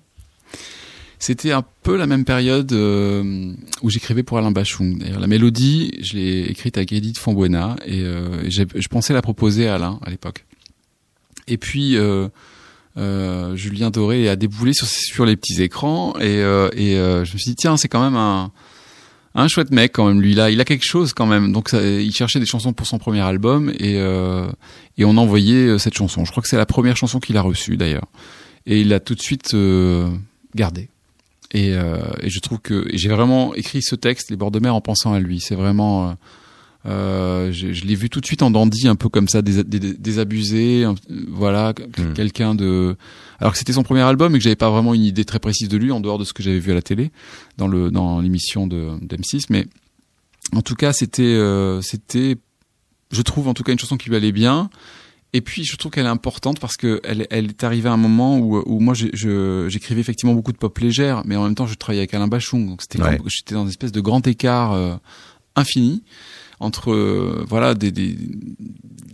C'était 1.18 1.52
un 1.52 1.64
peu 1.82 1.96
la 1.96 2.06
même 2.06 2.24
période 2.24 2.72
euh, 2.72 3.52
où 3.82 3.90
j'écrivais 3.90 4.22
pour 4.22 4.38
Alain 4.38 4.50
Bachung. 4.50 4.98
D'ailleurs, 4.98 5.20
la 5.20 5.26
mélodie, 5.26 5.92
je 6.02 6.14
l'ai 6.14 6.40
écrite 6.50 6.76
avec 6.76 6.92
Edith 6.92 7.18
Fambuena 7.18 7.76
et, 7.86 8.02
euh, 8.02 8.48
je 8.50 8.88
pensais 8.88 9.14
la 9.14 9.22
proposer 9.22 9.66
à 9.68 9.76
Alain 9.76 9.98
à 10.04 10.10
l'époque. 10.10 10.44
Et 11.48 11.58
puis 11.58 11.96
euh, 11.96 12.28
euh, 12.96 13.54
Julien 13.56 13.90
Doré 13.90 14.28
a 14.28 14.36
déboulé 14.36 14.72
sur, 14.74 15.24
les 15.24 15.36
petits 15.36 15.62
écrans 15.62 16.14
et, 16.18 16.42
euh, 16.42 16.68
et 16.74 16.96
je 16.96 17.32
me 17.32 17.38
suis 17.38 17.50
dit 17.50 17.56
tiens 17.56 17.76
c'est 17.76 17.88
quand 17.88 18.02
même 18.02 18.16
un 18.16 18.50
un 19.36 19.48
chouette 19.48 19.70
mec 19.70 19.92
quand 19.92 20.06
même. 20.06 20.20
Lui 20.20 20.34
là 20.34 20.50
il 20.50 20.60
a 20.60 20.64
quelque 20.64 20.84
chose 20.84 21.12
quand 21.12 21.26
même. 21.26 21.52
Donc 21.52 21.70
il 21.72 22.12
cherchait 22.12 22.40
des 22.40 22.46
chansons 22.46 22.72
pour 22.72 22.86
son 22.86 22.98
premier 22.98 23.20
album 23.20 23.70
et 23.78 23.96
euh, 23.98 24.50
et 24.96 25.04
on 25.04 25.16
euh, 25.16 25.78
cette 25.78 25.94
chanson. 25.94 26.24
Je 26.24 26.30
crois 26.30 26.42
que 26.42 26.48
c'est 26.48 26.56
la 26.56 26.66
première 26.66 26.96
chanson 26.96 27.20
qu'il 27.20 27.36
a 27.36 27.42
reçue 27.42 27.76
d'ailleurs. 27.76 28.06
Et 28.64 28.80
il 28.80 28.88
l'a 28.88 28.98
tout 28.98 29.14
de 29.14 29.20
suite 29.20 29.54
euh, 29.54 30.08
gardée 30.54 30.88
et, 31.52 31.74
euh, 31.74 31.98
et 32.22 32.28
je 32.30 32.40
trouve 32.40 32.58
que 32.60 32.86
j'ai 32.92 33.08
vraiment 33.08 33.54
écrit 33.54 33.82
ce 33.82 33.94
texte 33.94 34.30
les 34.30 34.36
bords 34.36 34.50
de 34.50 34.58
mer 34.60 34.74
en 34.74 34.80
pensant 34.80 35.12
à 35.12 35.20
lui. 35.20 35.40
C'est 35.40 35.54
vraiment 35.54 36.10
euh, 36.10 36.12
euh, 36.86 37.52
je, 37.52 37.72
je 37.72 37.84
l'ai 37.84 37.94
vu 37.96 38.08
tout 38.10 38.20
de 38.20 38.26
suite 38.26 38.42
en 38.42 38.50
dandy 38.50 38.86
un 38.86 38.94
peu 38.94 39.08
comme 39.08 39.26
ça 39.28 39.42
dés- 39.42 39.64
dés- 39.64 39.94
désabusé 39.98 40.86
voilà 41.28 41.72
Mm. 41.98 42.12
quelqu'un 42.14 42.54
de 42.54 42.96
alors 43.40 43.52
que 43.52 43.58
c'était 43.58 43.72
son 43.72 43.82
premier 43.82 44.02
album 44.02 44.34
et 44.34 44.38
que 44.38 44.42
j'avais 44.44 44.54
pas 44.56 44.70
vraiment 44.70 44.94
une 44.94 45.02
idée 45.02 45.24
très 45.24 45.38
précise 45.40 45.68
de 45.68 45.76
lui 45.76 45.90
en 45.90 46.00
dehors 46.00 46.18
de 46.18 46.24
ce 46.24 46.32
que 46.32 46.42
j'avais 46.42 46.58
vu 46.60 46.70
à 46.70 46.74
la 46.74 46.82
télé 46.82 47.10
dans 47.58 47.66
le 47.68 47.90
dans 47.90 48.20
l'émission 48.20 48.66
de 48.68 48.90
d'M6 49.02 49.46
mais 49.50 49.66
en 50.54 50.62
tout 50.62 50.74
cas 50.76 50.92
c'était 50.92 51.22
euh, 51.24 51.80
c'était 51.82 52.36
je 53.10 53.22
trouve 53.22 53.48
en 53.48 53.54
tout 53.54 53.62
cas 53.64 53.72
une 53.72 53.78
chanson 53.78 53.96
qui 53.96 54.08
lui 54.08 54.16
allait 54.16 54.32
bien 54.32 54.70
Et 55.36 55.42
puis 55.42 55.64
je 55.64 55.76
trouve 55.76 55.92
qu'elle 55.92 56.06
est 56.06 56.08
importante 56.08 56.58
parce 56.60 56.76
que 56.78 57.00
elle, 57.04 57.26
elle 57.28 57.48
est 57.50 57.62
arrivée 57.62 57.90
à 57.90 57.92
un 57.92 57.98
moment 57.98 58.38
où, 58.38 58.56
où 58.64 58.80
moi 58.80 58.94
j'écrivais 58.94 60.00
effectivement 60.00 60.32
beaucoup 60.32 60.52
de 60.52 60.56
pop 60.56 60.78
légère, 60.78 61.22
mais 61.26 61.36
en 61.36 61.44
même 61.44 61.54
temps 61.54 61.66
je 61.66 61.74
travaillais 61.74 62.00
avec 62.00 62.14
Alain 62.14 62.26
Bachung, 62.28 62.66
donc 62.66 62.80
c'était 62.80 63.02
Ouais. 63.02 63.18
j'étais 63.26 63.54
dans 63.54 63.64
une 63.64 63.68
espèce 63.68 63.92
de 63.92 64.00
grand 64.00 64.26
écart 64.26 64.72
euh, 64.72 64.94
infini 65.54 66.04
entre 66.58 66.90
euh, 66.90 67.44
voilà 67.46 67.74
des, 67.74 67.90
des 67.92 68.16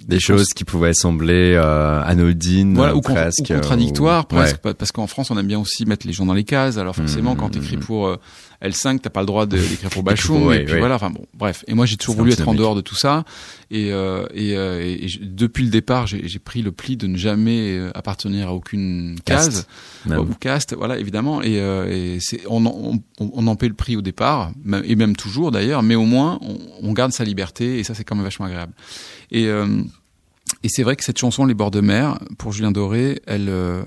Des 0.06 0.20
choses 0.20 0.46
qui 0.54 0.62
pouvaient 0.64 0.94
sembler 0.94 1.54
euh, 1.56 2.00
anodines, 2.04 2.74
voilà, 2.74 2.94
ou, 2.94 3.00
presque. 3.00 3.40
ou 3.50 3.54
contradictoires 3.54 4.24
ou- 4.24 4.34
presque 4.34 4.64
Ouais. 4.64 4.74
parce 4.74 4.92
qu'en 4.92 5.08
France 5.08 5.32
on 5.32 5.38
aime 5.38 5.48
bien 5.48 5.58
aussi 5.58 5.84
mettre 5.86 6.06
les 6.06 6.12
gens 6.12 6.26
dans 6.26 6.34
les 6.34 6.44
cases 6.44 6.78
alors 6.78 6.94
forcément 6.94 7.34
Mmh, 7.34 7.36
quand 7.38 7.48
mmh, 7.48 7.50
tu 7.52 7.58
écris 7.58 7.76
mmh. 7.78 7.80
pour 7.80 8.06
euh, 8.06 8.16
L5 8.62 9.00
t'as 9.00 9.10
pas 9.10 9.20
le 9.20 9.26
droit 9.26 9.46
d'écrire 9.46 9.90
pour 9.90 10.02
Bachung 10.02 10.46
Ouais, 10.46 10.62
et 10.62 10.64
puis 10.64 10.74
ouais. 10.74 10.78
voilà 10.78 10.94
enfin 10.94 11.10
bon 11.10 11.26
bref. 11.34 11.64
Et 11.66 11.74
moi 11.74 11.84
j'ai 11.86 11.96
toujours 11.96 12.14
voulu 12.16 12.32
être 12.32 12.46
en 12.48 12.54
dehors 12.54 12.74
de 12.74 12.80
tout 12.80 12.94
ça. 12.96 13.24
Et 13.70 13.92
euh, 13.92 14.26
et, 14.34 14.56
euh, 14.56 14.80
et- 14.82 15.08
depuis 15.20 15.64
le 15.64 15.70
départ 15.70 16.06
j'ai 16.06 16.38
pris 16.38 16.62
le 16.62 16.72
pli 16.72 16.96
de 16.96 17.06
ne 17.06 17.16
jamais 17.16 17.76
euh, 17.76 17.90
appartenir 17.94 18.48
à 18.48 18.54
aucune 18.54 19.16
Caste, 19.24 19.66
case 20.08 20.18
ou 20.18 20.26
cast 20.34 20.74
voilà 20.76 20.98
évidemment. 20.98 21.42
Et, 21.42 21.58
euh, 21.60 21.86
et 21.90 22.18
c'est 22.20 22.40
on, 22.48 22.64
en- 22.66 22.92
on 23.18 23.30
on 23.34 23.46
en 23.46 23.56
paie 23.56 23.68
le 23.68 23.74
prix 23.74 23.96
au 23.96 24.02
départ 24.02 24.52
et 24.84 24.94
même 24.96 25.16
toujours 25.16 25.50
d'ailleurs. 25.50 25.82
Mais 25.82 25.94
au 25.94 26.04
moins 26.04 26.38
on, 26.42 26.58
on 26.82 26.92
garde 26.92 27.12
sa 27.12 27.24
liberté 27.24 27.78
et 27.78 27.84
ça 27.84 27.94
c'est 27.94 28.04
quand 28.04 28.14
même 28.14 28.24
vachement 28.24 28.46
agréable. 28.46 28.72
Et 29.30 29.46
euh, 29.46 29.66
et 30.62 30.68
c'est 30.68 30.82
vrai 30.82 30.96
que 30.96 31.04
cette 31.04 31.18
chanson 31.18 31.44
Les 31.44 31.54
bords 31.54 31.70
de 31.70 31.80
mer 31.80 32.18
pour 32.38 32.52
Julien 32.52 32.72
Doré, 32.72 33.20
elle 33.26 33.48
euh, 33.48 33.82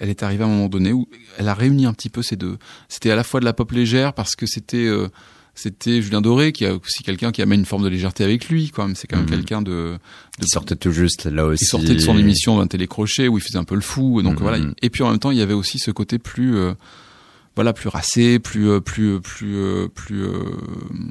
elle 0.00 0.08
est 0.10 0.22
arrivée 0.22 0.44
à 0.44 0.46
un 0.46 0.50
moment 0.50 0.68
donné 0.68 0.92
où 0.92 1.08
elle 1.38 1.48
a 1.48 1.54
réuni 1.54 1.86
un 1.86 1.92
petit 1.92 2.08
peu 2.10 2.22
ces 2.22 2.36
deux. 2.36 2.58
C'était 2.88 3.10
à 3.10 3.16
la 3.16 3.24
fois 3.24 3.40
de 3.40 3.44
la 3.44 3.52
pop 3.52 3.70
légère 3.72 4.12
parce 4.12 4.34
que 4.36 4.46
c'était 4.46 4.86
euh, 4.86 5.08
c'était 5.54 6.02
Julien 6.02 6.20
Doré 6.20 6.52
qui 6.52 6.66
a 6.66 6.74
aussi 6.74 7.02
quelqu'un 7.02 7.32
qui 7.32 7.40
amène 7.42 7.60
une 7.60 7.66
forme 7.66 7.82
de 7.84 7.88
légèreté 7.88 8.24
avec 8.24 8.48
lui 8.48 8.70
quand 8.70 8.86
même 8.86 8.94
c'est 8.96 9.06
quand 9.06 9.16
même 9.16 9.24
Mhm. 9.26 9.30
quelqu'un 9.30 9.62
de 9.62 9.96
Qui 10.40 10.48
sortait 10.48 10.76
tout 10.76 10.90
juste 10.92 11.24
là 11.26 11.46
aussi. 11.46 11.64
qui 11.64 11.70
sortait 11.70 11.94
de 11.94 11.98
son 12.00 12.18
émission 12.18 12.58
d'un 12.58 12.66
télécrochet 12.66 13.26
où 13.28 13.38
il 13.38 13.40
faisait 13.42 13.56
un 13.58 13.64
peu 13.64 13.74
le 13.74 13.80
fou 13.80 14.20
donc 14.22 14.34
Mhm. 14.34 14.42
voilà 14.42 14.58
et 14.82 14.90
puis 14.90 15.02
en 15.02 15.10
même 15.10 15.18
temps 15.18 15.30
il 15.30 15.38
y 15.38 15.42
avait 15.42 15.54
aussi 15.54 15.78
ce 15.78 15.90
côté 15.90 16.18
plus 16.18 16.56
euh, 16.56 16.74
voilà 17.56 17.72
plus 17.72 17.88
racé 17.88 18.38
plus 18.38 18.68
euh, 18.68 18.80
plus 18.80 19.14
euh, 19.14 19.20
plus 19.20 19.56
euh, 19.56 19.88
plus 19.88 20.26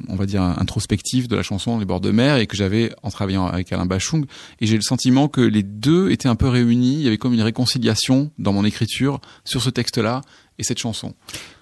on 0.08 0.16
va 0.16 0.26
dire 0.26 0.43
introspectif 0.43 1.28
de 1.28 1.36
la 1.36 1.41
chanson 1.41 1.80
les 1.80 1.86
bords 1.86 2.00
de 2.02 2.12
mer 2.12 2.38
et 2.38 2.46
que 2.46 2.56
j'avais 2.56 2.93
en 3.02 3.10
travaillant 3.10 3.48
avec 3.48 3.72
Alain 3.74 3.86
Bachung. 3.86 4.26
Et 4.62 4.68
j'ai 4.68 4.76
le 4.76 4.82
sentiment 4.82 5.28
que 5.28 5.41
les 5.41 5.64
deux 5.64 6.12
étaient 6.12 6.30
un 6.30 6.36
peu 6.36 6.48
réunis. 6.48 6.96
Il 6.96 7.02
y 7.02 7.08
avait 7.08 7.18
comme 7.18 7.34
une 7.34 7.41
réconciliation 7.41 8.32
dans 8.38 8.54
mon 8.54 8.64
écriture 8.64 9.20
sur 9.43 9.62
ce 9.62 9.70
texte 9.70 9.98
là 9.98 10.22
et 10.58 10.64
cette 10.64 10.78
chanson 10.80 11.14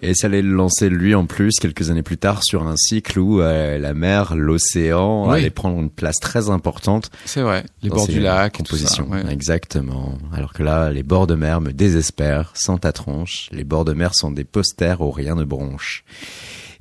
Et 0.01 0.13
ça 0.13 0.27
allait 0.27 0.41
le 0.41 0.51
lancer 0.53 0.89
lui 0.89 1.15
en 1.15 1.25
plus 1.25 1.53
quelques 1.59 1.89
années 1.89 2.03
plus 2.03 2.17
tard 2.17 2.41
sur 2.43 2.67
un 2.67 2.75
cycle 2.77 3.19
où 3.19 3.41
euh, 3.41 3.77
la 3.79 3.93
mer, 3.93 4.35
l'océan 4.35 5.29
Oui. 5.29 5.37
allait 5.39 5.49
prendre 5.49 5.79
une 5.79 5.89
place 5.89 6.17
très 6.21 6.49
importante 6.49 7.09
c'est 7.25 7.41
vrai 7.41 7.65
les 7.81 7.89
bords 7.89 8.07
du 8.07 8.19
lac 8.19 8.53
tout 8.53 8.63
compositions. 8.63 9.07
ça, 9.09 9.15
ouais. 9.25 9.31
Exactement. 9.33 10.17
Alors 10.33 10.53
que 10.53 10.63
là, 10.63 10.91
les 10.91 11.03
bords 11.03 11.27
de 11.27 11.35
mer 11.35 11.59
me 11.61 11.71
désespèrent 11.73 12.51
sans 12.55 12.77
ta 12.77 12.91
tronche. 12.91 13.49
Les 13.51 13.63
bords 13.63 13.85
de 13.85 13.93
mer 13.93 14.13
sont 14.13 14.31
des 14.31 14.43
posters 14.43 15.01
où 15.01 15.11
rien 15.11 15.35
ne 15.35 15.43
bronche. 15.43 16.03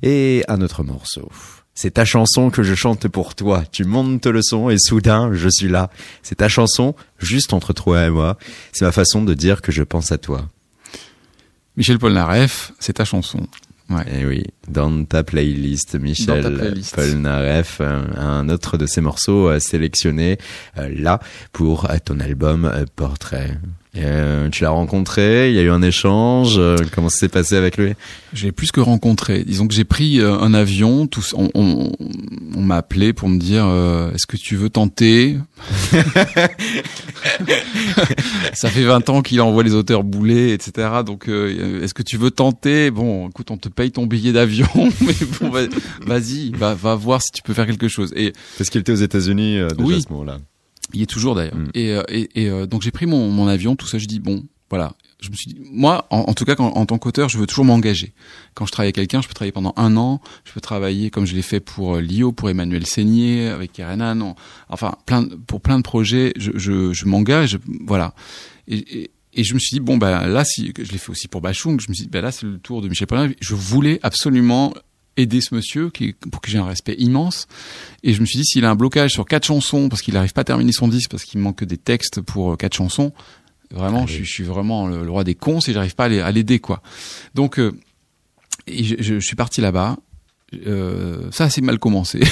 Et 0.01 0.43
un 0.47 0.61
autre 0.61 0.83
morceau. 0.83 1.29
C'est 1.75 1.91
ta 1.95 2.05
chanson 2.05 2.51
que 2.51 2.61
je 2.61 2.75
chante 2.75 3.07
pour 3.07 3.33
toi. 3.33 3.63
Tu 3.71 3.83
montes 3.83 4.27
le 4.27 4.41
son 4.43 4.69
et 4.69 4.77
soudain, 4.77 5.31
je 5.33 5.49
suis 5.49 5.69
là. 5.69 5.89
C'est 6.21 6.35
ta 6.35 6.47
chanson, 6.47 6.93
juste 7.17 7.51
entre 7.53 7.73
toi 7.73 8.05
et 8.05 8.09
moi. 8.11 8.37
C'est 8.73 8.85
ma 8.85 8.91
façon 8.91 9.23
de 9.23 9.33
dire 9.33 9.61
que 9.63 9.71
je 9.71 9.81
pense 9.81 10.11
à 10.11 10.19
toi. 10.19 10.47
Michel 11.77 11.99
Polnareff 11.99 12.73
c'est 12.79 12.93
ta 12.93 13.05
chanson 13.05 13.47
ouais 13.89 14.03
Eh 14.11 14.25
oui, 14.25 14.43
dans 14.67 15.05
ta 15.05 15.23
playlist, 15.23 15.95
Michel 15.95 16.41
Dans 16.41 16.51
ta 16.51 16.57
playlist. 16.57 16.95
Polnareff, 16.95 17.81
un, 17.81 18.49
autre 18.49 18.77
de 18.77 18.85
ses 18.85 19.01
morceaux 19.01 19.49
euh, 19.49 19.59
sélectionnés 19.59 20.37
euh, 20.77 20.89
là 20.97 21.19
pour 21.51 21.89
euh, 21.89 21.97
ton 22.03 22.19
album 22.19 22.71
Portrait. 22.95 23.57
Euh, 23.95 24.49
tu 24.49 24.63
l'as 24.63 24.71
rencontré, 24.71 25.51
il 25.51 25.55
y 25.55 25.59
a 25.59 25.61
eu 25.61 25.69
un 25.69 25.83
échange, 25.83 26.55
euh, 26.57 26.77
comment 26.95 27.09
ça 27.09 27.17
s'est 27.19 27.29
passé 27.29 27.55
avec 27.55 27.77
lui? 27.77 27.93
J'ai 28.33 28.51
plus 28.51 28.71
que 28.71 28.79
rencontré. 28.79 29.43
Disons 29.43 29.67
que 29.67 29.73
j'ai 29.75 29.83
pris 29.83 30.19
euh, 30.19 30.39
un 30.39 30.55
avion. 30.55 31.05
Tous, 31.05 31.35
on, 31.37 31.49
on, 31.53 31.91
on 32.55 32.61
m'a 32.61 32.77
appelé 32.77 33.13
pour 33.13 33.29
me 33.29 33.37
dire 33.37 33.65
euh, 33.67 34.11
Est-ce 34.11 34.25
que 34.25 34.35
tu 34.35 34.55
veux 34.55 34.69
tenter? 34.71 35.37
Ça 38.53 38.69
fait 38.69 38.83
20 38.83 39.09
ans 39.09 39.21
qu'il 39.21 39.39
envoie 39.41 39.63
les 39.63 39.73
auteurs 39.75 40.03
boulets, 40.03 40.51
etc. 40.51 40.89
Donc, 41.05 41.27
euh, 41.29 41.83
est-ce 41.83 41.93
que 41.93 42.03
tu 42.03 42.17
veux 42.17 42.31
tenter? 42.31 42.91
Bon, 42.91 43.29
écoute, 43.29 43.51
on 43.51 43.57
te 43.57 43.69
paye 43.69 43.91
ton 43.91 44.05
billet 44.05 44.31
d'avion, 44.31 44.67
mais 45.01 45.13
bon, 45.39 45.49
va- 45.49 45.61
vas-y, 46.05 46.51
va, 46.51 46.73
va 46.73 46.95
voir 46.95 47.21
si 47.21 47.31
tu 47.31 47.41
peux 47.41 47.53
faire 47.53 47.65
quelque 47.67 47.87
chose. 47.87 48.13
Et 48.15 48.33
Parce 48.57 48.69
qu'il 48.69 48.81
était 48.81 48.91
aux 48.91 48.95
États-Unis 48.95 49.57
euh, 49.59 49.69
déjà 49.69 49.83
Oui. 49.87 49.95
à 49.97 50.01
ce 50.01 50.09
moment-là. 50.11 50.37
Il 50.93 50.99
y 50.99 51.03
est 51.03 51.07
toujours 51.07 51.35
d'ailleurs. 51.35 51.55
Mm. 51.55 51.69
Et, 51.73 51.91
euh, 51.91 52.03
et, 52.09 52.29
et, 52.43 52.49
euh, 52.49 52.65
donc 52.65 52.81
j'ai 52.81 52.91
pris 52.91 53.05
mon, 53.05 53.29
mon 53.29 53.47
avion, 53.47 53.75
tout 53.75 53.87
ça. 53.87 53.97
Je 53.97 54.05
dis 54.05 54.19
bon, 54.19 54.43
voilà. 54.69 54.93
Je 55.21 55.29
me 55.29 55.35
suis 55.35 55.53
dit, 55.53 55.61
moi, 55.71 56.05
en, 56.09 56.17
en 56.27 56.33
tout 56.33 56.43
cas, 56.43 56.55
quand- 56.55 56.73
en 56.73 56.85
tant 56.85 56.97
qu'auteur, 56.97 57.29
je 57.29 57.37
veux 57.37 57.47
toujours 57.47 57.63
m'engager. 57.63 58.13
Quand 58.55 58.65
je 58.65 58.71
travaille 58.73 58.87
avec 58.87 58.95
quelqu'un, 58.95 59.21
je 59.21 59.27
peux 59.29 59.33
travailler 59.33 59.53
pendant 59.53 59.73
un 59.77 59.95
an. 59.95 60.19
Je 60.43 60.51
peux 60.51 60.59
travailler 60.59 61.11
comme 61.11 61.25
je 61.25 61.33
l'ai 61.33 61.41
fait 61.41 61.61
pour 61.61 61.95
euh, 61.95 62.01
Lio, 62.01 62.33
pour 62.33 62.49
Emmanuel 62.49 62.85
Seigné, 62.85 63.47
avec 63.47 63.71
Kerenan. 63.71 64.19
on- 64.21 64.35
enfin, 64.69 64.95
plein, 65.05 65.25
pour 65.47 65.61
plein 65.61 65.77
de 65.77 65.83
projets, 65.83 66.33
je, 66.37 66.51
je, 66.55 66.91
je 66.91 67.05
m'engage. 67.05 67.57
Voilà. 67.85 68.13
Et, 68.67 68.77
et, 69.03 69.11
et 69.35 69.43
je 69.45 69.53
me 69.53 69.59
suis 69.59 69.75
dit 69.75 69.79
bon, 69.79 69.97
bah 69.97 70.27
là, 70.27 70.43
si 70.43 70.73
je 70.77 70.91
l'ai 70.91 70.97
fait 70.97 71.09
aussi 71.11 71.27
pour 71.29 71.39
Bachung, 71.39 71.79
je 71.79 71.89
me 71.89 71.93
suis 71.93 72.03
dit, 72.03 72.09
bah 72.09 72.19
là, 72.21 72.31
c'est 72.33 72.45
le 72.45 72.57
tour 72.59 72.81
de 72.81 72.89
Michel 72.89 73.07
Polnareff. 73.07 73.33
Je 73.39 73.55
voulais 73.55 73.99
absolument 74.03 74.73
aider 75.17 75.41
ce 75.41 75.53
monsieur 75.53 75.89
qui, 75.89 76.13
pour 76.31 76.41
qui 76.41 76.51
j'ai 76.51 76.57
un 76.57 76.65
respect 76.65 76.95
immense 76.97 77.47
et 78.03 78.13
je 78.13 78.21
me 78.21 78.25
suis 78.25 78.39
dit 78.39 78.45
s'il 78.45 78.65
a 78.65 78.69
un 78.71 78.75
blocage 78.75 79.11
sur 79.11 79.25
quatre 79.25 79.45
chansons 79.45 79.87
parce 79.89 80.01
qu'il 80.01 80.13
n'arrive 80.15 80.33
pas 80.33 80.41
à 80.41 80.45
terminer 80.45 80.71
son 80.71 80.87
disque 80.87 81.11
parce 81.11 81.23
qu'il 81.23 81.39
manque 81.39 81.57
que 81.57 81.65
des 81.65 81.77
textes 81.77 82.21
pour 82.21 82.53
euh, 82.53 82.55
quatre 82.55 82.75
chansons 82.75 83.11
vraiment 83.71 84.07
je, 84.07 84.13
suis- 84.13 84.25
je 84.25 84.31
suis 84.31 84.43
vraiment 84.43 84.87
le, 84.87 85.03
le 85.03 85.11
roi 85.11 85.23
des 85.23 85.35
cons 85.35 85.61
si 85.61 85.71
j'arrive 85.73 85.93
pas 85.95 86.05
à 86.05 86.31
l'aider 86.31 86.59
quoi 86.59 86.81
donc 87.35 87.59
euh, 87.59 87.71
et 88.67 88.83
je, 88.83 88.95
je- 88.99 89.19
je 89.19 89.25
suis 89.25 89.35
parti 89.35 89.61
là-bas 89.61 89.97
euh, 90.67 91.29
ça 91.31 91.45
a 91.45 91.47
assez 91.47 91.61
mal 91.61 91.79
commencé. 91.79 92.19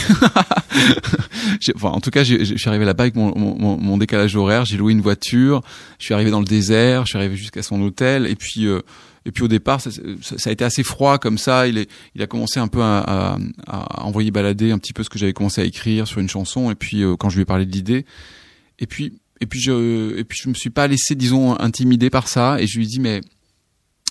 Enfin, 1.75 1.89
en 1.89 1.99
tout 1.99 2.11
cas, 2.11 2.23
j'ai- 2.23 2.45
je 2.45 2.55
suis 2.55 2.69
arrivé 2.69 2.86
là-bas 2.86 3.03
avec 3.03 3.15
mon- 3.15 3.36
mon 3.36 3.97
décalage 3.97 4.36
horaire. 4.36 4.63
J'ai 4.65 4.77
loué 4.77 4.93
une 4.93 5.01
voiture. 5.01 5.61
Je 5.99 6.05
suis 6.05 6.13
arrivé 6.13 6.32
dans 6.32 6.39
le 6.39 6.45
désert. 6.45 7.05
Je 7.05 7.09
suis 7.11 7.17
arrivé 7.17 7.36
jusqu'à 7.36 7.63
son 7.63 7.82
hôtel. 7.82 8.27
Et 8.27 8.36
puis, 8.36 8.65
euh, 8.67 8.82
et 9.26 9.32
puis 9.32 9.43
au 9.43 9.47
départ, 9.47 9.80
ça, 9.82 9.91
ça- 9.91 10.38
ça 10.38 10.49
a 10.49 10.53
été 10.53 10.63
assez 10.65 10.84
froid 10.84 11.17
comme 11.19 11.38
ça. 11.38 11.67
Il, 11.67 11.78
est, 11.78 11.89
il 12.15 12.22
a 12.22 12.28
commencé 12.28 12.59
un 12.59 12.67
peu 12.67 12.82
à, 12.82 12.99
à- 12.99 13.38
à 13.67 14.03
envoyer 14.03 14.32
balader 14.32 14.72
un 14.72 14.78
petit 14.80 14.93
peu 14.93 15.03
ce 15.03 15.09
que 15.09 15.19
j'avais 15.19 15.34
commencé 15.34 15.61
à 15.61 15.63
écrire 15.65 16.07
sur 16.07 16.19
une 16.19 16.30
chanson. 16.30 16.72
Et 16.72 16.76
puis, 16.76 17.03
euh, 17.03 17.15
quand 17.15 17.30
je 17.30 17.36
lui 17.36 17.43
ai 17.43 17.45
parlé 17.45 17.65
de 17.65 17.72
l'idée, 17.72 18.05
et 18.80 18.88
puis, 18.88 19.13
et 19.39 19.45
puis 19.45 19.59
je, 19.59 20.17
et 20.17 20.24
puis 20.24 20.39
je 20.41 20.49
me 20.49 20.53
suis 20.55 20.69
pas 20.72 20.88
laissé, 20.88 21.13
disons, 21.15 21.59
intimider 21.59 22.09
par 22.09 22.28
ça. 22.28 22.59
Et 22.59 22.67
je 22.67 22.78
lui 22.78 22.86
ai 22.86 22.88
dit, 22.88 22.99
mais 22.99 23.22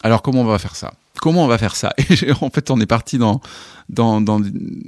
alors 0.02 0.22
comment 0.22 0.42
on 0.42 0.44
va 0.44 0.58
faire 0.58 0.76
ça? 0.76 0.94
Comment 1.20 1.44
on 1.44 1.48
va 1.48 1.58
faire 1.58 1.76
ça? 1.76 1.92
Et 2.22 2.32
en 2.40 2.48
fait, 2.50 2.70
on 2.70 2.80
est 2.80 2.86
parti 2.86 3.18
dans, 3.18 3.40
dans, 3.90 4.20
dans, 4.22 4.40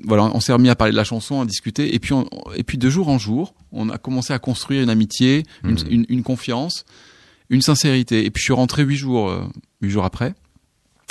voilà, 0.05 0.31
on 0.33 0.41
s'est 0.41 0.53
remis 0.53 0.71
à 0.71 0.77
parler 0.77 0.93
de 0.93 0.97
la 0.97 1.05
chanson, 1.05 1.41
à 1.43 1.45
discuter, 1.45 1.95
et 1.95 1.99
puis, 1.99 2.15
on- 2.15 2.27
et 2.55 2.63
puis 2.63 2.79
de 2.79 2.89
jour 2.89 3.09
en 3.09 3.19
jour, 3.19 3.55
on 3.73 3.91
a 3.91 3.99
commencé 3.99 4.33
à 4.33 4.39
construire 4.39 4.83
une 4.83 4.89
amitié, 4.89 5.43
une, 5.65 5.77
une, 5.91 6.07
une 6.09 6.23
confiance, 6.23 6.87
une 7.51 7.61
sincérité. 7.61 8.25
Et 8.25 8.31
puis 8.31 8.41
je 8.41 8.45
suis 8.45 8.53
rentré 8.55 8.83
huit 8.85 8.97
jours, 8.97 9.29
euh, 9.29 9.45
huit 9.83 9.91
jours 9.91 10.05
après, 10.05 10.35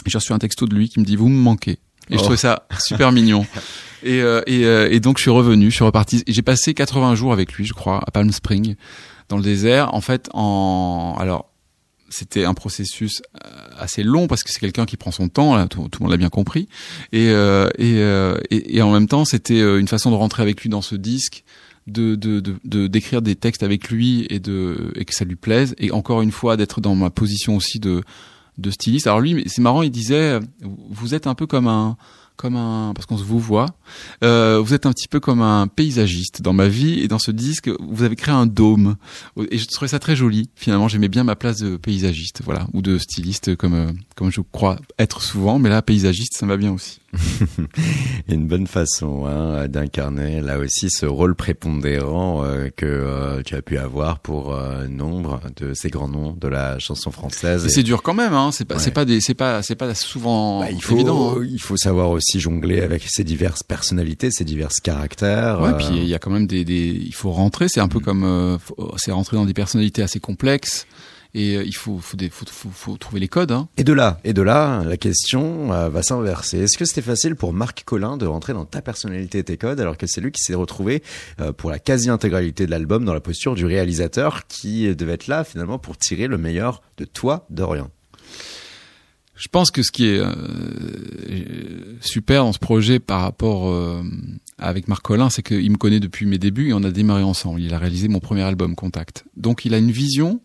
j'ai 0.05 0.17
reçu 0.17 0.33
un 0.33 0.39
texto 0.39 0.65
de 0.65 0.73
lui 0.75 0.89
qui 0.89 0.99
me 0.99 1.05
dit 1.05 1.15
vous 1.15 1.27
me 1.29 1.37
manquez. 1.39 1.79
Et 2.09 2.15
je 2.17 2.17
trouvais 2.17 2.37
ça 2.37 2.67
super 2.79 3.11
mignon. 3.11 3.45
Et, 4.03 4.19
euh, 4.19 4.41
et, 4.47 4.65
euh, 4.65 4.89
et 4.91 4.99
donc 4.99 5.19
je 5.19 5.21
suis 5.21 5.29
revenu, 5.29 5.69
je 5.69 5.75
suis 5.75 5.83
reparti. 5.83 6.23
J'ai 6.25 6.41
passé 6.41 6.73
80 6.73 7.13
jours 7.13 7.33
avec 7.33 7.53
lui, 7.53 7.65
je 7.65 7.73
crois, 7.73 7.99
à 7.99 8.09
Palm 8.09 8.31
Spring, 8.31 8.73
dans 9.29 9.37
le 9.37 9.43
désert. 9.43 9.93
En 9.93 10.01
fait, 10.01 10.27
en 10.33 11.15
alors 11.19 11.51
c'était 12.09 12.43
un 12.45 12.55
processus 12.55 13.21
euh, 13.45 13.49
assez 13.77 14.01
long 14.01 14.25
parce 14.25 14.41
que 14.43 14.51
c'est 14.51 14.59
quelqu'un 14.59 14.87
qui 14.87 14.97
prend 14.97 15.11
son 15.11 15.29
temps, 15.29 15.55
là, 15.55 15.67
tout, 15.67 15.87
tout 15.87 15.99
le 15.99 16.05
monde 16.05 16.11
l'a 16.11 16.17
bien 16.17 16.29
compris. 16.29 16.67
Et, 17.11 17.29
euh, 17.29 17.69
et, 17.77 17.97
euh, 17.99 18.37
et, 18.49 18.81
en 18.81 18.91
même 18.91 19.07
temps, 19.07 19.23
c'était 19.23 19.61
euh, 19.61 19.79
une 19.79 19.87
façon 19.87 20.09
de 20.09 20.15
rentrer 20.15 20.41
avec 20.41 20.61
lui 20.61 20.69
dans 20.69 20.81
ce 20.81 20.95
disque, 20.95 21.43
de 21.85 22.15
de 22.15 22.39
de 22.39 22.55
de- 22.63 22.87
d'écrire 22.87 23.21
des 23.21 23.35
textes 23.35 23.61
avec 23.63 23.89
lui 23.89 24.25
et 24.31 24.39
de 24.39 24.91
et 24.95 25.05
que 25.05 25.13
ça 25.13 25.25
lui 25.25 25.35
plaise. 25.35 25.75
Et 25.77 25.91
encore 25.91 26.23
une 26.23 26.31
fois, 26.31 26.57
d'être 26.57 26.81
dans 26.81 26.95
ma 26.95 27.11
position 27.11 27.55
aussi 27.55 27.79
de 27.79 28.01
de 28.57 28.71
styliste. 28.71 29.07
Alors 29.07 29.21
lui, 29.21 29.43
c'est 29.47 29.61
marrant, 29.61 29.81
il 29.81 29.91
disait, 29.91 30.39
vous 30.61 31.13
êtes 31.13 31.27
un 31.27 31.35
peu 31.35 31.47
comme 31.47 31.67
un 31.67 31.97
comme 32.37 32.55
un 32.55 32.93
parce 32.95 33.05
qu'on 33.05 33.17
se 33.17 33.23
vous 33.23 33.39
voit 33.39 33.67
euh, 34.23 34.59
vous 34.63 34.73
êtes 34.73 34.87
un 34.87 34.93
petit 34.93 35.07
peu 35.07 35.19
comme 35.19 35.41
un 35.41 35.67
paysagiste 35.67 36.41
dans 36.41 36.53
ma 36.53 36.67
vie 36.67 36.99
et 36.99 37.07
dans 37.07 37.19
ce 37.19 37.29
disque 37.29 37.69
vous 37.79 38.03
avez 38.03 38.15
créé 38.15 38.33
un 38.33 38.47
dôme. 38.47 38.95
Et 39.51 39.59
je 39.59 39.67
trouvais 39.67 39.89
ça 39.89 39.99
très 39.99 40.15
joli. 40.15 40.49
Finalement 40.55 40.87
j'aimais 40.87 41.09
bien 41.09 41.23
ma 41.23 41.35
place 41.35 41.57
de 41.57 41.77
paysagiste 41.77 42.41
voilà 42.43 42.67
ou 42.73 42.81
de 42.81 42.97
styliste 42.97 43.55
comme 43.55 43.73
euh, 43.73 43.91
comme 44.15 44.31
je 44.31 44.41
crois 44.41 44.77
être 44.97 45.21
souvent 45.21 45.59
mais 45.59 45.69
là 45.69 45.81
paysagiste 45.81 46.33
ça 46.35 46.45
va 46.47 46.57
bien 46.57 46.71
aussi 46.71 47.00
Une 48.29 48.47
bonne 48.47 48.67
façon 48.67 49.25
hein, 49.25 49.67
d'incarner 49.67 50.41
là 50.41 50.57
aussi 50.59 50.89
ce 50.89 51.05
rôle 51.05 51.35
prépondérant 51.35 52.43
euh, 52.43 52.69
que 52.75 52.85
euh, 52.85 53.41
tu 53.43 53.55
as 53.55 53.61
pu 53.61 53.77
avoir 53.77 54.19
pour 54.19 54.53
euh, 54.53 54.87
nombre 54.87 55.41
de 55.57 55.73
ces 55.73 55.89
grands 55.89 56.07
noms 56.07 56.33
de 56.39 56.47
la 56.47 56.79
chanson 56.79 57.11
française. 57.11 57.65
Et 57.65 57.69
c'est 57.69 57.83
dur 57.83 58.01
quand 58.03 58.13
même 58.13 58.33
hein 58.33 58.51
c'est 58.51 58.65
pas 58.65 58.75
Ouais. 58.75 58.79
c'est 58.81 58.91
pas 58.91 59.05
des 59.05 59.19
c'est 59.21 59.33
pas 59.33 59.61
c'est 59.61 59.75
pas 59.75 59.93
souvent 59.95 60.61
Bah, 60.61 60.71
il 60.71 60.81
faut 60.81 60.95
évident 60.95 61.35
hein. 61.37 61.45
il 61.49 61.59
faut 61.61 61.77
savoir 61.77 62.09
aussi 62.11 62.39
jongler 62.39 62.81
avec 62.81 63.03
ses 63.07 63.23
diverses 63.23 63.63
personnalités, 63.63 64.31
ses 64.31 64.45
divers 64.45 64.69
caractères. 64.83 65.59
Ouais, 65.61 65.73
puis 65.77 65.87
il 65.91 66.05
y 66.07 66.13
a 66.13 66.19
quand 66.19 66.31
même 66.31 66.47
des, 66.47 66.63
des 66.63 66.87
il 67.05 67.13
faut 67.13 67.31
rentrer. 67.31 67.67
C'est 67.67 67.79
un 67.81 67.87
peu 67.87 67.99
comme, 67.99 68.23
euh, 68.23 68.57
faut- 68.57 68.93
c'est 68.97 69.11
rentrer 69.11 69.35
dans 69.37 69.45
des 69.45 69.53
personnalités 69.53 70.01
assez 70.01 70.19
complexes 70.19 70.85
et 71.33 71.57
euh, 71.57 71.63
il 71.63 71.75
faut, 71.75 71.99
faut, 71.99 72.17
des, 72.17 72.29
faut, 72.29 72.45
faut, 72.45 72.69
faut 72.69 72.97
trouver 72.97 73.19
les 73.19 73.27
codes. 73.27 73.51
Hein. 73.51 73.69
Et 73.77 73.83
de 73.83 73.93
là, 73.93 74.19
et 74.23 74.33
de 74.33 74.41
là, 74.41 74.83
la 74.83 74.97
question 74.97 75.71
euh, 75.73 75.89
va 75.89 76.03
s'inverser. 76.03 76.59
Est-ce 76.59 76.77
que 76.77 76.85
c'était 76.85 77.01
facile 77.01 77.35
pour 77.35 77.53
Marc 77.53 77.83
Collin 77.83 78.17
de 78.17 78.25
rentrer 78.25 78.53
dans 78.53 78.65
ta 78.65 78.81
personnalité 78.81 79.39
et 79.39 79.43
tes 79.43 79.57
codes, 79.57 79.79
alors 79.79 79.97
que 79.97 80.07
c'est 80.07 80.21
lui 80.21 80.31
qui 80.31 80.43
s'est 80.43 80.53
retrouvé 80.55 81.03
euh, 81.39 81.51
pour 81.51 81.69
la 81.69 81.79
quasi-intégralité 81.79 82.65
de 82.65 82.71
l'album 82.71 83.05
dans 83.05 83.13
la 83.13 83.21
posture 83.21 83.55
du 83.55 83.65
réalisateur 83.65 84.47
qui 84.47 84.93
devait 84.95 85.13
être 85.13 85.27
là 85.27 85.43
finalement 85.43 85.79
pour 85.79 85.97
tirer 85.97 86.27
le 86.27 86.37
meilleur 86.37 86.81
de 86.97 87.05
toi, 87.05 87.45
Dorian? 87.49 87.89
Je 89.41 89.47
pense 89.47 89.71
que 89.71 89.81
ce 89.81 89.91
qui 89.91 90.07
est 90.07 90.19
euh, 90.19 91.97
super 91.99 92.43
dans 92.43 92.53
ce 92.53 92.59
projet 92.59 92.99
par 92.99 93.21
rapport 93.21 93.71
euh, 93.71 94.03
avec 94.59 94.87
Marc 94.87 95.01
Collin, 95.01 95.31
c'est 95.31 95.41
qu'il 95.41 95.71
me 95.71 95.77
connaît 95.77 95.99
depuis 95.99 96.27
mes 96.27 96.37
débuts 96.37 96.69
et 96.69 96.73
on 96.73 96.83
a 96.83 96.91
démarré 96.91 97.23
ensemble. 97.23 97.59
Il 97.59 97.73
a 97.73 97.79
réalisé 97.79 98.07
mon 98.07 98.19
premier 98.19 98.43
album, 98.43 98.75
Contact. 98.75 99.25
Donc 99.35 99.65
il 99.65 99.73
a 99.73 99.79
une 99.79 99.89
vision 99.89 100.41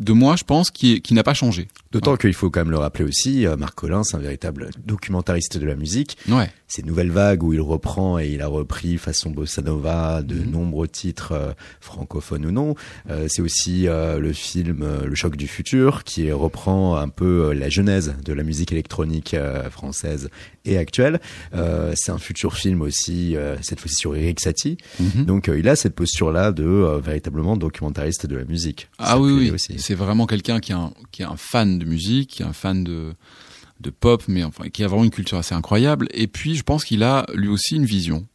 de 0.00 0.12
moi, 0.12 0.36
je 0.36 0.44
pense, 0.44 0.70
qui, 0.70 1.00
qui 1.00 1.14
n'a 1.14 1.22
pas 1.22 1.34
changé. 1.34 1.68
D'autant 1.92 2.16
qu'il 2.16 2.32
faut 2.34 2.50
quand 2.50 2.60
même 2.60 2.70
le 2.70 2.78
rappeler 2.78 3.04
aussi, 3.04 3.46
euh, 3.46 3.56
Marc 3.56 3.74
Collin, 3.76 4.02
c'est 4.02 4.16
un 4.16 4.20
véritable 4.20 4.70
documentariste 4.86 5.58
de 5.58 5.66
la 5.66 5.74
musique. 5.76 6.16
Ouais. 6.28 6.50
Ces 6.68 6.82
nouvelles 6.82 7.10
vagues 7.10 7.42
où 7.42 7.52
il 7.52 7.60
reprend 7.60 8.18
et 8.18 8.28
il 8.30 8.40
a 8.40 8.46
repris 8.46 8.96
façon 8.96 9.30
bossa 9.30 9.60
nova 9.62 10.22
de 10.22 10.36
Mhm. 10.36 10.50
nombreux 10.50 10.88
titres 10.88 11.32
euh, 11.32 11.52
francophones 11.80 12.46
ou 12.46 12.50
non. 12.50 12.74
Euh, 13.10 13.26
c'est 13.28 13.42
aussi 13.42 13.86
euh, 13.88 14.18
le 14.18 14.32
film 14.32 14.84
Le 15.04 15.14
choc 15.14 15.36
du 15.36 15.46
futur 15.46 16.02
qui 16.04 16.32
reprend 16.32 16.96
un 16.96 17.08
peu 17.08 17.52
la 17.52 17.68
genèse 17.68 18.14
de 18.24 18.32
la 18.32 18.42
musique 18.42 18.72
électronique 18.72 19.36
française 19.70 20.28
et 20.64 20.78
actuelle. 20.78 21.20
C'est 21.52 22.10
un 22.12 22.18
futur 22.18 22.54
film 22.56 22.80
aussi, 22.82 23.36
cette 23.60 23.80
fois-ci 23.80 23.96
sur 23.96 24.16
Eric 24.16 24.40
Satie. 24.40 24.78
Mhm. 25.00 25.24
Donc 25.26 25.50
il 25.54 25.68
a 25.68 25.76
cette 25.76 25.94
posture-là 25.94 26.52
de 26.52 26.98
véritablement 27.02 27.56
documentariste 27.56 28.26
de 28.26 28.36
la 28.36 28.44
musique. 28.44 28.88
Ah 28.98 29.08
Ça 29.12 29.20
oui, 29.20 29.50
oui. 29.52 29.76
C'est 29.78 29.94
vraiment 29.94 30.26
quelqu'un 30.26 30.60
qui 30.60 30.72
est 30.72 30.76
un, 30.76 30.92
qui 31.10 31.22
est 31.22 31.26
un 31.26 31.36
fan 31.36 31.78
de 31.78 31.81
musique, 31.84 32.30
qui 32.30 32.42
est 32.42 32.46
un 32.46 32.52
fan 32.52 32.84
de, 32.84 33.14
de 33.80 33.90
pop, 33.90 34.22
mais 34.28 34.42
qui 34.72 34.84
a 34.84 34.88
vraiment 34.88 35.04
une 35.04 35.10
culture 35.10 35.38
assez 35.38 35.54
incroyable. 35.54 36.08
Et 36.12 36.26
puis, 36.26 36.54
je 36.54 36.62
pense 36.62 36.84
qu'il 36.84 37.02
a 37.02 37.26
lui 37.34 37.48
aussi 37.48 37.76
une 37.76 37.84
vision. 37.84 38.26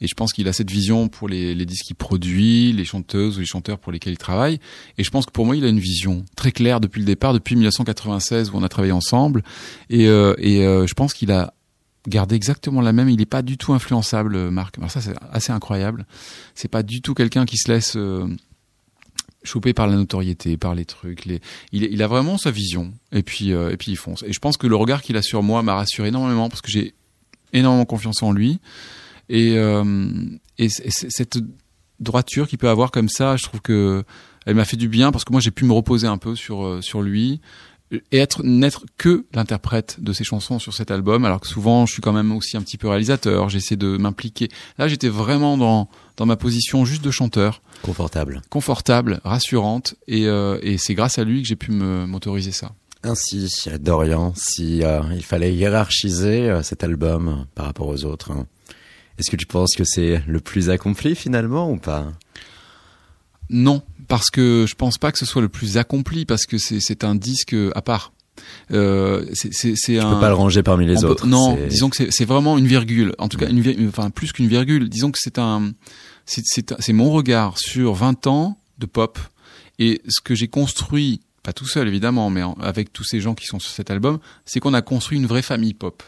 Et 0.00 0.06
je 0.06 0.14
pense 0.14 0.32
qu'il 0.32 0.46
a 0.48 0.52
cette 0.52 0.70
vision 0.70 1.08
pour 1.08 1.28
les, 1.28 1.54
les 1.54 1.66
disques 1.66 1.86
qu'il 1.86 1.96
produit, 1.96 2.72
les 2.72 2.84
chanteuses 2.84 3.36
ou 3.36 3.40
les 3.40 3.46
chanteurs 3.46 3.78
pour 3.78 3.90
lesquels 3.90 4.12
il 4.12 4.18
travaille. 4.18 4.60
Et 4.96 5.04
je 5.04 5.10
pense 5.10 5.26
que 5.26 5.32
pour 5.32 5.44
moi, 5.44 5.56
il 5.56 5.64
a 5.64 5.68
une 5.68 5.80
vision 5.80 6.24
très 6.36 6.52
claire 6.52 6.80
depuis 6.80 7.00
le 7.00 7.06
départ, 7.06 7.32
depuis 7.32 7.56
1996 7.56 8.50
où 8.50 8.56
on 8.56 8.62
a 8.62 8.68
travaillé 8.68 8.92
ensemble. 8.92 9.42
Et, 9.90 10.06
euh, 10.06 10.34
euh, 10.40 10.86
je 10.86 10.94
pense 10.94 11.14
qu'il 11.14 11.32
a 11.32 11.52
gardé 12.06 12.36
exactement 12.36 12.80
la 12.80 12.92
même. 12.92 13.08
Il 13.08 13.18
n'est 13.18 13.26
pas 13.26 13.42
du 13.42 13.58
tout 13.58 13.72
influençable, 13.72 14.36
euh, 14.36 14.50
Marc. 14.50 14.76
Ça, 14.88 15.00
c'est 15.00 15.14
assez 15.32 15.52
incroyable. 15.52 16.06
C'est 16.54 16.68
pas 16.68 16.84
du 16.84 17.02
tout 17.02 17.14
quelqu'un 17.14 17.44
qui 17.44 17.58
se 17.58 17.70
laisse 17.70 17.96
choper 19.42 19.72
par 19.72 19.86
la 19.86 19.96
notoriété, 19.96 20.56
par 20.56 20.74
les 20.74 20.84
trucs. 20.84 21.26
Il, 21.72 22.02
a 22.02 22.06
vraiment 22.06 22.38
sa 22.38 22.50
vision. 22.50 22.92
Et 23.12 23.22
puis, 23.22 23.52
euh, 23.52 23.70
et 23.70 23.76
puis 23.76 23.92
il 23.92 23.96
fonce. 23.96 24.22
Et 24.24 24.32
je 24.32 24.38
pense 24.38 24.56
que 24.56 24.66
le 24.66 24.76
regard 24.76 25.02
qu'il 25.02 25.16
a 25.16 25.22
sur 25.22 25.42
moi 25.42 25.62
m'a 25.62 25.74
rassuré 25.74 26.08
énormément 26.08 26.48
parce 26.48 26.60
que 26.60 26.70
j'ai 26.70 26.94
énormément 27.52 27.84
confiance 27.84 28.22
en 28.22 28.32
lui. 28.32 28.60
Et, 29.28 29.56
euh, 29.56 30.14
et 30.58 30.68
cette 30.68 31.38
droiture 32.00 32.48
qu'il 32.48 32.58
peut 32.58 32.68
avoir 32.68 32.90
comme 32.90 33.08
ça, 33.08 33.36
je 33.36 33.44
trouve 33.44 33.60
que 33.60 34.04
elle 34.46 34.54
m'a 34.54 34.64
fait 34.64 34.76
du 34.76 34.88
bien 34.88 35.12
parce 35.12 35.24
que 35.24 35.32
moi 35.32 35.40
j'ai 35.40 35.50
pu 35.50 35.64
me 35.64 35.72
reposer 35.72 36.06
un 36.06 36.16
peu 36.16 36.34
sur 36.34 36.64
euh, 36.64 36.80
sur 36.80 37.02
lui 37.02 37.40
et 37.90 38.18
être 38.18 38.42
n'être 38.42 38.84
que 38.98 39.24
l'interprète 39.32 39.96
de 40.00 40.12
ses 40.12 40.24
chansons 40.24 40.58
sur 40.58 40.74
cet 40.74 40.90
album 40.90 41.24
alors 41.24 41.40
que 41.40 41.46
souvent 41.46 41.86
je 41.86 41.92
suis 41.92 42.02
quand 42.02 42.12
même 42.12 42.32
aussi 42.32 42.56
un 42.56 42.62
petit 42.62 42.76
peu 42.76 42.88
réalisateur 42.88 43.48
j'essaie 43.48 43.76
de 43.76 43.96
m'impliquer. 43.96 44.48
Là 44.78 44.88
j'étais 44.88 45.08
vraiment 45.08 45.56
dans 45.56 45.88
dans 46.16 46.26
ma 46.26 46.36
position 46.36 46.84
juste 46.84 47.04
de 47.04 47.10
chanteur. 47.10 47.62
Confortable. 47.82 48.42
confortable 48.50 49.20
rassurante 49.24 49.94
et, 50.08 50.26
euh, 50.26 50.58
et 50.62 50.78
c'est 50.78 50.94
grâce 50.94 51.18
à 51.18 51.24
lui 51.24 51.42
que 51.42 51.48
j'ai 51.48 51.56
pu 51.56 51.70
m'autoriser 51.70 52.52
ça. 52.52 52.72
Ainsi, 53.04 53.48
Dorian, 53.80 54.32
si 54.36 54.82
euh, 54.82 55.00
il 55.14 55.24
fallait 55.24 55.54
hiérarchiser 55.54 56.50
euh, 56.50 56.62
cet 56.62 56.82
album 56.82 57.28
euh, 57.28 57.44
par 57.54 57.66
rapport 57.66 57.86
aux 57.86 58.04
autres, 58.04 58.32
hein, 58.32 58.46
est-ce 59.18 59.30
que 59.30 59.36
tu 59.36 59.46
penses 59.46 59.76
que 59.76 59.84
c'est 59.84 60.22
le 60.26 60.40
plus 60.40 60.68
accompli 60.68 61.14
finalement 61.14 61.70
ou 61.70 61.76
pas? 61.76 62.12
Non, 63.50 63.82
parce 64.08 64.30
que 64.30 64.64
je 64.68 64.74
pense 64.74 64.98
pas 64.98 65.12
que 65.12 65.18
ce 65.18 65.26
soit 65.26 65.42
le 65.42 65.48
plus 65.48 65.76
accompli, 65.76 66.24
parce 66.24 66.46
que 66.46 66.58
c'est 66.58 67.04
un 67.04 67.14
disque 67.14 67.54
à 67.74 67.82
part. 67.82 68.12
Euh, 68.72 69.24
c'est 69.32 69.74
Tu 69.74 69.98
un. 69.98 70.14
peux 70.14 70.20
pas 70.20 70.28
le 70.28 70.34
ranger 70.34 70.62
parmi 70.62 70.86
les 70.86 70.98
on 70.98 71.00
peut- 71.00 71.06
autres. 71.08 71.26
non, 71.26 71.58
disons 71.68 71.90
que 71.90 72.10
c'est 72.10 72.24
vraiment 72.24 72.56
une 72.56 72.66
virgule. 72.66 73.14
En 73.18 73.28
tout 73.28 73.36
cas, 73.36 73.48
une, 73.48 73.60
vir- 73.60 73.76
enfin 73.88 74.10
plus 74.10 74.32
qu'une 74.32 74.46
virgule. 74.48 74.88
Disons 74.88 75.10
que 75.10 75.18
c'est 75.20 75.38
un, 75.38 75.72
c'est 76.26 76.92
mon 76.92 77.10
regard 77.10 77.58
sur 77.58 77.94
20 77.94 78.26
ans 78.26 78.58
de 78.78 78.86
pop 78.86 79.18
et 79.80 80.00
ce 80.08 80.20
que 80.20 80.34
j'ai 80.34 80.48
construit, 80.48 81.20
pas 81.42 81.52
tout 81.52 81.66
seul 81.66 81.88
évidemment, 81.88 82.30
mais 82.30 82.42
en- 82.44 82.54
avec 82.60 82.92
tous 82.92 83.04
ces 83.04 83.20
gens 83.20 83.34
qui 83.34 83.46
sont 83.46 83.58
sur 83.58 83.72
cet 83.72 83.90
album, 83.90 84.18
c'est 84.46 84.60
qu'on 84.60 84.74
a 84.74 84.82
construit 84.82 85.18
une 85.18 85.26
vraie 85.26 85.42
famille 85.42 85.74
pop 85.74 86.02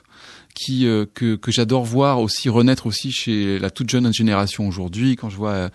qui 0.55 0.87
euh, 0.87 1.07
que 1.15 1.37
que 1.37 1.53
j'adore 1.53 1.85
voir 1.85 2.21
aussi 2.21 2.49
renaître 2.49 2.87
aussi 2.87 3.13
chez 3.13 3.59
la 3.61 3.71
toute 3.71 3.89
jeune 3.89 4.13
génération 4.13 4.67
aujourd'hui 4.67 5.15
quand 5.17 5.31
je 5.31 5.37
vois 5.37 5.51
euh, 5.53 5.69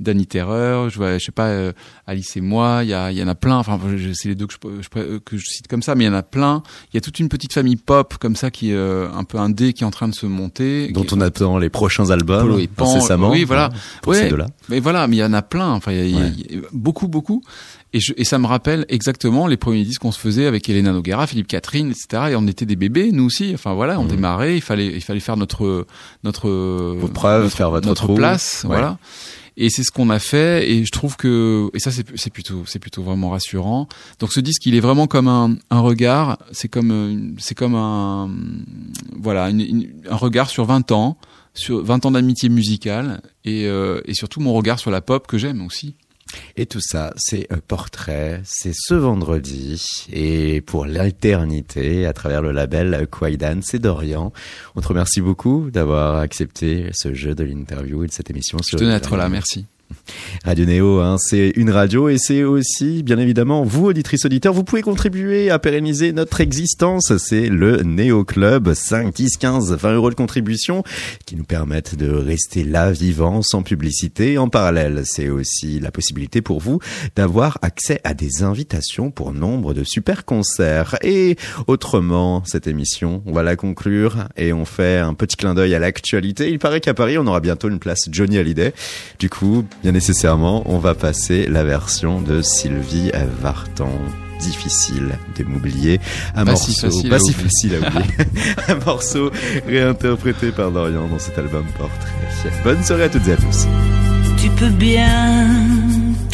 Danny 0.00 0.26
Terreur, 0.26 0.88
je 0.90 0.96
vois 0.96 1.18
je 1.18 1.24
sais 1.26 1.32
pas 1.32 1.46
euh, 1.48 1.72
Alice 2.06 2.36
et 2.36 2.40
moi, 2.40 2.80
il 2.82 2.88
y 2.88 2.94
a 2.94 3.12
il 3.12 3.18
y 3.18 3.22
en 3.22 3.28
a 3.28 3.34
plein 3.34 3.56
enfin 3.58 3.78
c'est 4.14 4.28
les 4.28 4.34
deux 4.34 4.46
que 4.46 4.54
je, 4.54 4.58
euh, 4.98 5.20
que 5.24 5.36
je 5.36 5.44
cite 5.44 5.68
comme 5.68 5.82
ça 5.82 5.94
mais 5.94 6.04
il 6.04 6.06
y 6.08 6.10
en 6.10 6.14
a 6.14 6.22
plein, 6.22 6.62
il 6.92 6.96
y 6.96 6.98
a 6.98 7.00
toute 7.00 7.20
une 7.20 7.28
petite 7.28 7.52
famille 7.52 7.76
pop 7.76 8.14
comme 8.18 8.34
ça 8.36 8.50
qui 8.50 8.70
est 8.70 8.74
euh, 8.74 9.08
un 9.14 9.24
peu 9.24 9.38
indé 9.38 9.72
qui 9.72 9.84
est 9.84 9.86
en 9.86 9.90
train 9.90 10.08
de 10.08 10.14
se 10.14 10.26
monter 10.26 10.88
dont 10.92 11.02
qui- 11.04 11.14
on 11.14 11.20
attend 11.20 11.58
les 11.58 11.68
prochains 11.70 12.10
albums 12.10 12.40
Polo 12.42 12.58
et 12.58 12.66
Pan, 12.66 12.96
incessamment. 12.96 13.30
oui, 13.30 13.44
voilà. 13.44 13.66
hein, 13.66 13.78
Pour 14.02 14.12
Ouais. 14.12 14.20
ces 14.22 14.28
deux-là. 14.30 14.46
mais 14.68 14.80
voilà, 14.80 15.06
mais 15.06 15.16
il 15.16 15.20
y 15.20 15.24
en 15.24 15.32
a 15.32 15.42
plein. 15.42 15.70
Enfin, 15.70 15.92
il 15.92 16.06
y 16.08 16.10
y 16.12 16.54
y 16.54 16.56
a 16.58 16.60
beaucoup, 16.72 17.06
beaucoup. 17.08 17.42
Et, 17.92 17.98
je, 18.00 18.12
et 18.16 18.24
ça 18.24 18.38
me 18.38 18.46
rappelle 18.46 18.86
exactement 18.88 19.46
les 19.48 19.56
premiers 19.56 19.82
disques 19.84 20.00
qu'on 20.02 20.12
se 20.12 20.18
faisait 20.20 20.46
avec 20.46 20.68
Elena 20.68 20.92
Noguera, 20.92 21.26
Philippe 21.26 21.48
Catherine, 21.48 21.90
etc. 21.90 22.30
Et 22.30 22.36
on 22.36 22.46
était 22.46 22.64
des 22.66 22.76
bébés, 22.76 23.10
nous 23.12 23.24
aussi. 23.24 23.50
Enfin 23.52 23.74
voilà, 23.74 23.98
on 23.98 24.04
Mhm. 24.04 24.10
démarrait. 24.10 24.56
Il 24.56 24.60
fallait, 24.60 24.86
il 24.86 25.00
fallait 25.02 25.18
faire 25.20 25.36
notre, 25.36 25.86
notre, 26.24 26.48
Vos 26.48 27.08
preuves, 27.08 27.44
notre, 27.44 27.56
faire 27.56 27.70
votre 27.70 27.86
notre 27.88 28.14
place. 28.14 28.62
Ouais. 28.62 28.68
Voilà. 28.76 28.98
Et 29.56 29.68
c'est 29.70 29.82
ce 29.84 29.90
qu'on 29.90 30.10
a 30.10 30.18
fait. 30.18 30.70
Et 30.70 30.84
je 30.84 30.90
trouve 30.90 31.16
que, 31.16 31.70
et 31.74 31.78
ça 31.78 31.90
c'est, 31.90 32.04
plutôt, 32.30 32.64
c'est 32.66 32.78
plutôt 32.78 33.02
vraiment 33.02 33.30
rassurant. 33.30 33.88
Donc 34.18 34.32
ce 34.32 34.40
disque, 34.40 34.64
il 34.66 34.74
est 34.74 34.80
vraiment 34.80 35.06
comme 35.06 35.28
un, 35.28 35.56
un 35.70 35.80
regard. 35.80 36.38
C'est 36.52 36.68
comme, 36.68 36.90
euh, 36.90 37.32
c'est 37.38 37.54
comme 37.54 37.74
un, 37.74 38.30
voilà, 39.16 39.50
une- 39.50 39.60
une- 39.60 39.88
un 40.08 40.16
regard 40.16 40.48
sur 40.50 40.64
20 40.64 40.90
ans 40.92 41.16
sur 41.52 41.84
20 41.84 42.06
ans 42.06 42.12
d'amitié 42.12 42.48
musicale 42.48 43.20
et, 43.44 43.66
euh, 43.66 44.00
et 44.04 44.14
surtout 44.14 44.38
mon 44.40 44.52
regard 44.52 44.78
sur 44.78 44.92
la 44.92 45.00
pop 45.00 45.26
que 45.26 45.36
j'aime 45.36 45.66
aussi. 45.66 45.96
Et 46.56 46.66
tout 46.66 46.80
ça, 46.80 47.12
c'est 47.16 47.46
un 47.50 47.58
portrait, 47.58 48.40
c'est 48.44 48.74
ce 48.74 48.94
vendredi, 48.94 50.06
et 50.12 50.60
pour 50.60 50.84
l'éternité, 50.84 52.06
à 52.06 52.12
travers 52.12 52.42
le 52.42 52.52
label 52.52 53.06
Kwaidan, 53.10 53.60
c'est 53.62 53.78
Dorian. 53.78 54.32
On 54.76 54.80
te 54.80 54.88
remercie 54.88 55.20
beaucoup 55.20 55.70
d'avoir 55.70 56.18
accepté 56.18 56.90
ce 56.92 57.14
jeu 57.14 57.34
de 57.34 57.44
l'interview 57.44 58.04
et 58.04 58.06
de 58.06 58.12
cette 58.12 58.30
émission 58.30 58.58
Je 58.62 58.68
sur 58.68 58.78
tenais 58.78 58.92
à 58.92 58.96
être 58.96 59.16
là, 59.16 59.28
merci. 59.28 59.66
Radio 60.44 60.64
Néo, 60.64 61.00
hein, 61.00 61.16
c'est 61.18 61.52
une 61.56 61.70
radio 61.70 62.08
et 62.08 62.16
c'est 62.18 62.44
aussi, 62.44 63.02
bien 63.02 63.18
évidemment, 63.18 63.62
vous, 63.62 63.86
auditrices, 63.86 64.24
auditeurs, 64.24 64.54
vous 64.54 64.64
pouvez 64.64 64.82
contribuer 64.82 65.50
à 65.50 65.58
pérenniser 65.58 66.12
notre 66.12 66.40
existence. 66.40 67.12
C'est 67.18 67.48
le 67.48 67.82
Néo 67.82 68.24
Club, 68.24 68.72
5, 68.72 69.14
10, 69.14 69.36
15, 69.36 69.74
20 69.74 69.94
euros 69.94 70.10
de 70.10 70.14
contribution 70.14 70.82
qui 71.26 71.36
nous 71.36 71.44
permettent 71.44 71.94
de 71.94 72.10
rester 72.10 72.64
là, 72.64 72.90
vivant, 72.90 73.42
sans 73.42 73.62
publicité. 73.62 74.38
En 74.38 74.48
parallèle, 74.48 75.02
c'est 75.04 75.28
aussi 75.28 75.78
la 75.78 75.90
possibilité 75.90 76.40
pour 76.40 76.60
vous 76.60 76.80
d'avoir 77.16 77.58
accès 77.62 78.00
à 78.04 78.14
des 78.14 78.42
invitations 78.42 79.10
pour 79.10 79.32
nombre 79.32 79.74
de 79.74 79.84
super 79.84 80.24
concerts. 80.24 80.96
Et 81.02 81.36
autrement, 81.66 82.42
cette 82.44 82.66
émission, 82.66 83.22
on 83.26 83.32
va 83.32 83.42
la 83.42 83.56
conclure 83.56 84.28
et 84.36 84.52
on 84.52 84.64
fait 84.64 84.98
un 84.98 85.14
petit 85.14 85.36
clin 85.36 85.54
d'œil 85.54 85.74
à 85.74 85.78
l'actualité. 85.78 86.50
Il 86.50 86.58
paraît 86.58 86.80
qu'à 86.80 86.94
Paris, 86.94 87.18
on 87.18 87.26
aura 87.26 87.40
bientôt 87.40 87.68
une 87.68 87.78
place 87.78 88.08
Johnny 88.10 88.38
Hallyday. 88.38 88.72
Du 89.18 89.28
coup, 89.28 89.64
bien 89.82 89.92
nécessairement, 89.92 90.62
on 90.66 90.78
va 90.78 90.94
passer 90.94 91.46
la 91.46 91.64
version 91.64 92.20
de 92.20 92.42
Sylvie 92.42 93.10
Vartan. 93.40 93.90
Difficile 94.40 95.18
de 95.36 95.44
m'oublier. 95.44 96.00
Un 96.34 96.46
Pas 96.46 96.52
morceau, 96.52 96.72
si 96.72 96.80
facile 96.80 97.10
pas 97.10 97.16
à 97.16 97.18
si 97.18 97.32
facile 97.34 97.74
à 97.74 97.86
oublier. 97.86 98.14
un 98.68 98.74
morceau 98.86 99.30
réinterprété 99.66 100.50
par 100.50 100.70
Dorian 100.70 101.08
dans 101.08 101.18
cet 101.18 101.36
album 101.36 101.64
Portrait. 101.76 102.52
Bonne 102.64 102.82
soirée 102.82 103.04
à 103.04 103.08
toutes 103.10 103.28
et 103.28 103.32
à 103.32 103.36
tous. 103.36 103.66
Tu 104.38 104.48
peux 104.50 104.70
bien 104.70 105.46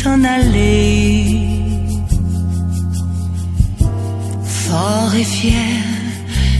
t'en 0.01 0.22
aller. 0.22 1.24
Fort 4.44 5.12
et 5.18 5.24
fier, 5.24 5.53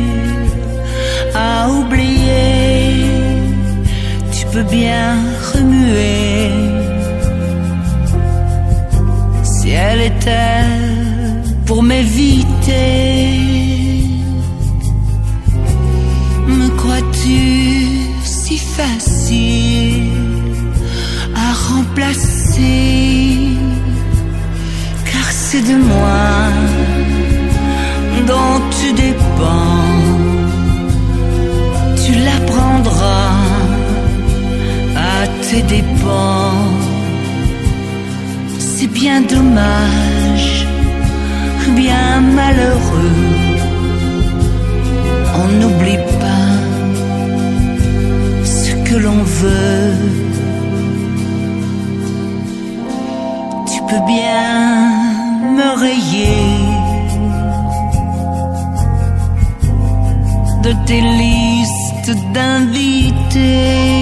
à 1.35 1.69
oublier. 1.71 3.07
Tu 4.33 4.47
peux 4.53 4.65
bien 4.65 5.19
remuer. 5.53 6.51
Ferait-elle 9.63 11.43
pour 11.65 11.83
m'éviter 11.83 12.91
Me 16.49 16.69
crois-tu 16.77 17.41
si 18.25 18.59
facile 18.59 20.11
à 21.37 21.53
remplacer? 21.73 22.59
Car 25.11 25.29
c'est 25.31 25.63
de 25.71 25.77
moi 25.77 26.80
dont 28.27 28.61
tu 28.79 28.93
dépends. 28.93 30.01
Tu 32.05 32.13
l'apprendras 32.27 33.35
à 34.97 35.27
tes 35.47 35.63
dépens. 35.63 36.65
C'est 38.59 38.93
bien 39.03 39.21
dommage, 39.23 40.67
bien 41.77 42.21
malheureux. 42.21 43.41
On 45.43 45.49
n'oublie 45.59 46.03
pas 46.25 46.51
ce 48.45 48.73
que 48.87 48.97
l'on 48.97 49.23
veut. 49.41 49.95
Tu 53.71 53.81
peux 53.89 54.05
bien 54.07 55.01
me 55.57 55.69
rayer 55.79 56.60
tes 60.87 61.01
listes 61.01 62.15
d'invités. 62.33 64.01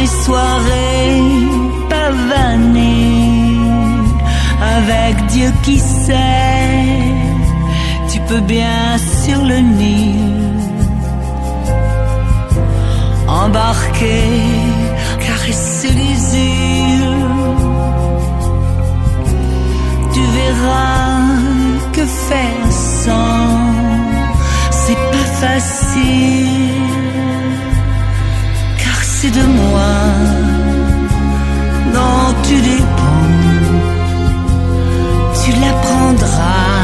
Les 0.00 0.06
soirées 0.24 1.20
pavanées 1.90 3.58
avec 4.78 5.26
Dieu 5.26 5.52
qui 5.62 5.78
sait, 5.78 6.86
tu 8.10 8.18
peux 8.20 8.40
bien 8.40 8.96
sur 9.24 9.44
le 9.44 9.58
Nil 9.58 10.40
embarquer, 13.28 14.22
caresser 15.24 15.92
les 16.02 16.20
îles. 16.54 17.26
Tu 20.14 20.22
verras 20.38 21.20
que 21.92 22.04
faire 22.28 22.59
facile, 25.40 26.84
car 28.82 28.98
c'est 29.02 29.34
de 29.40 29.44
moi 29.60 29.94
dont 31.94 32.28
tu 32.46 32.56
dépends. 32.72 33.28
Tu 35.40 35.50
l'apprendras 35.62 36.78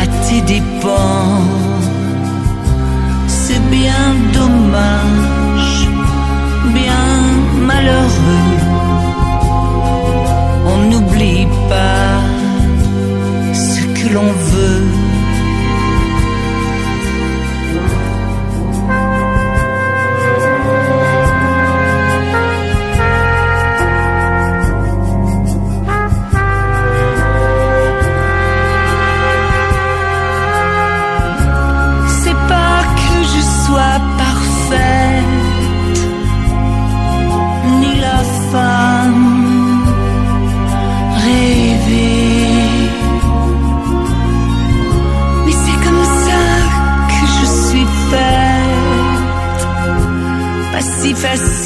à 0.00 0.04
tes 0.24 0.40
dépens. 0.54 1.42
C'est 3.28 3.64
bien 3.78 4.04
dommage, 4.38 5.74
bien 6.78 7.08
malheureux. 7.68 8.50
On 10.72 10.78
n'oublie 10.90 11.46
pas 11.72 12.12
ce 13.66 13.80
que 13.96 14.06
l'on 14.14 14.30
veut. 14.50 14.71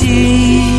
Facile 0.07 0.76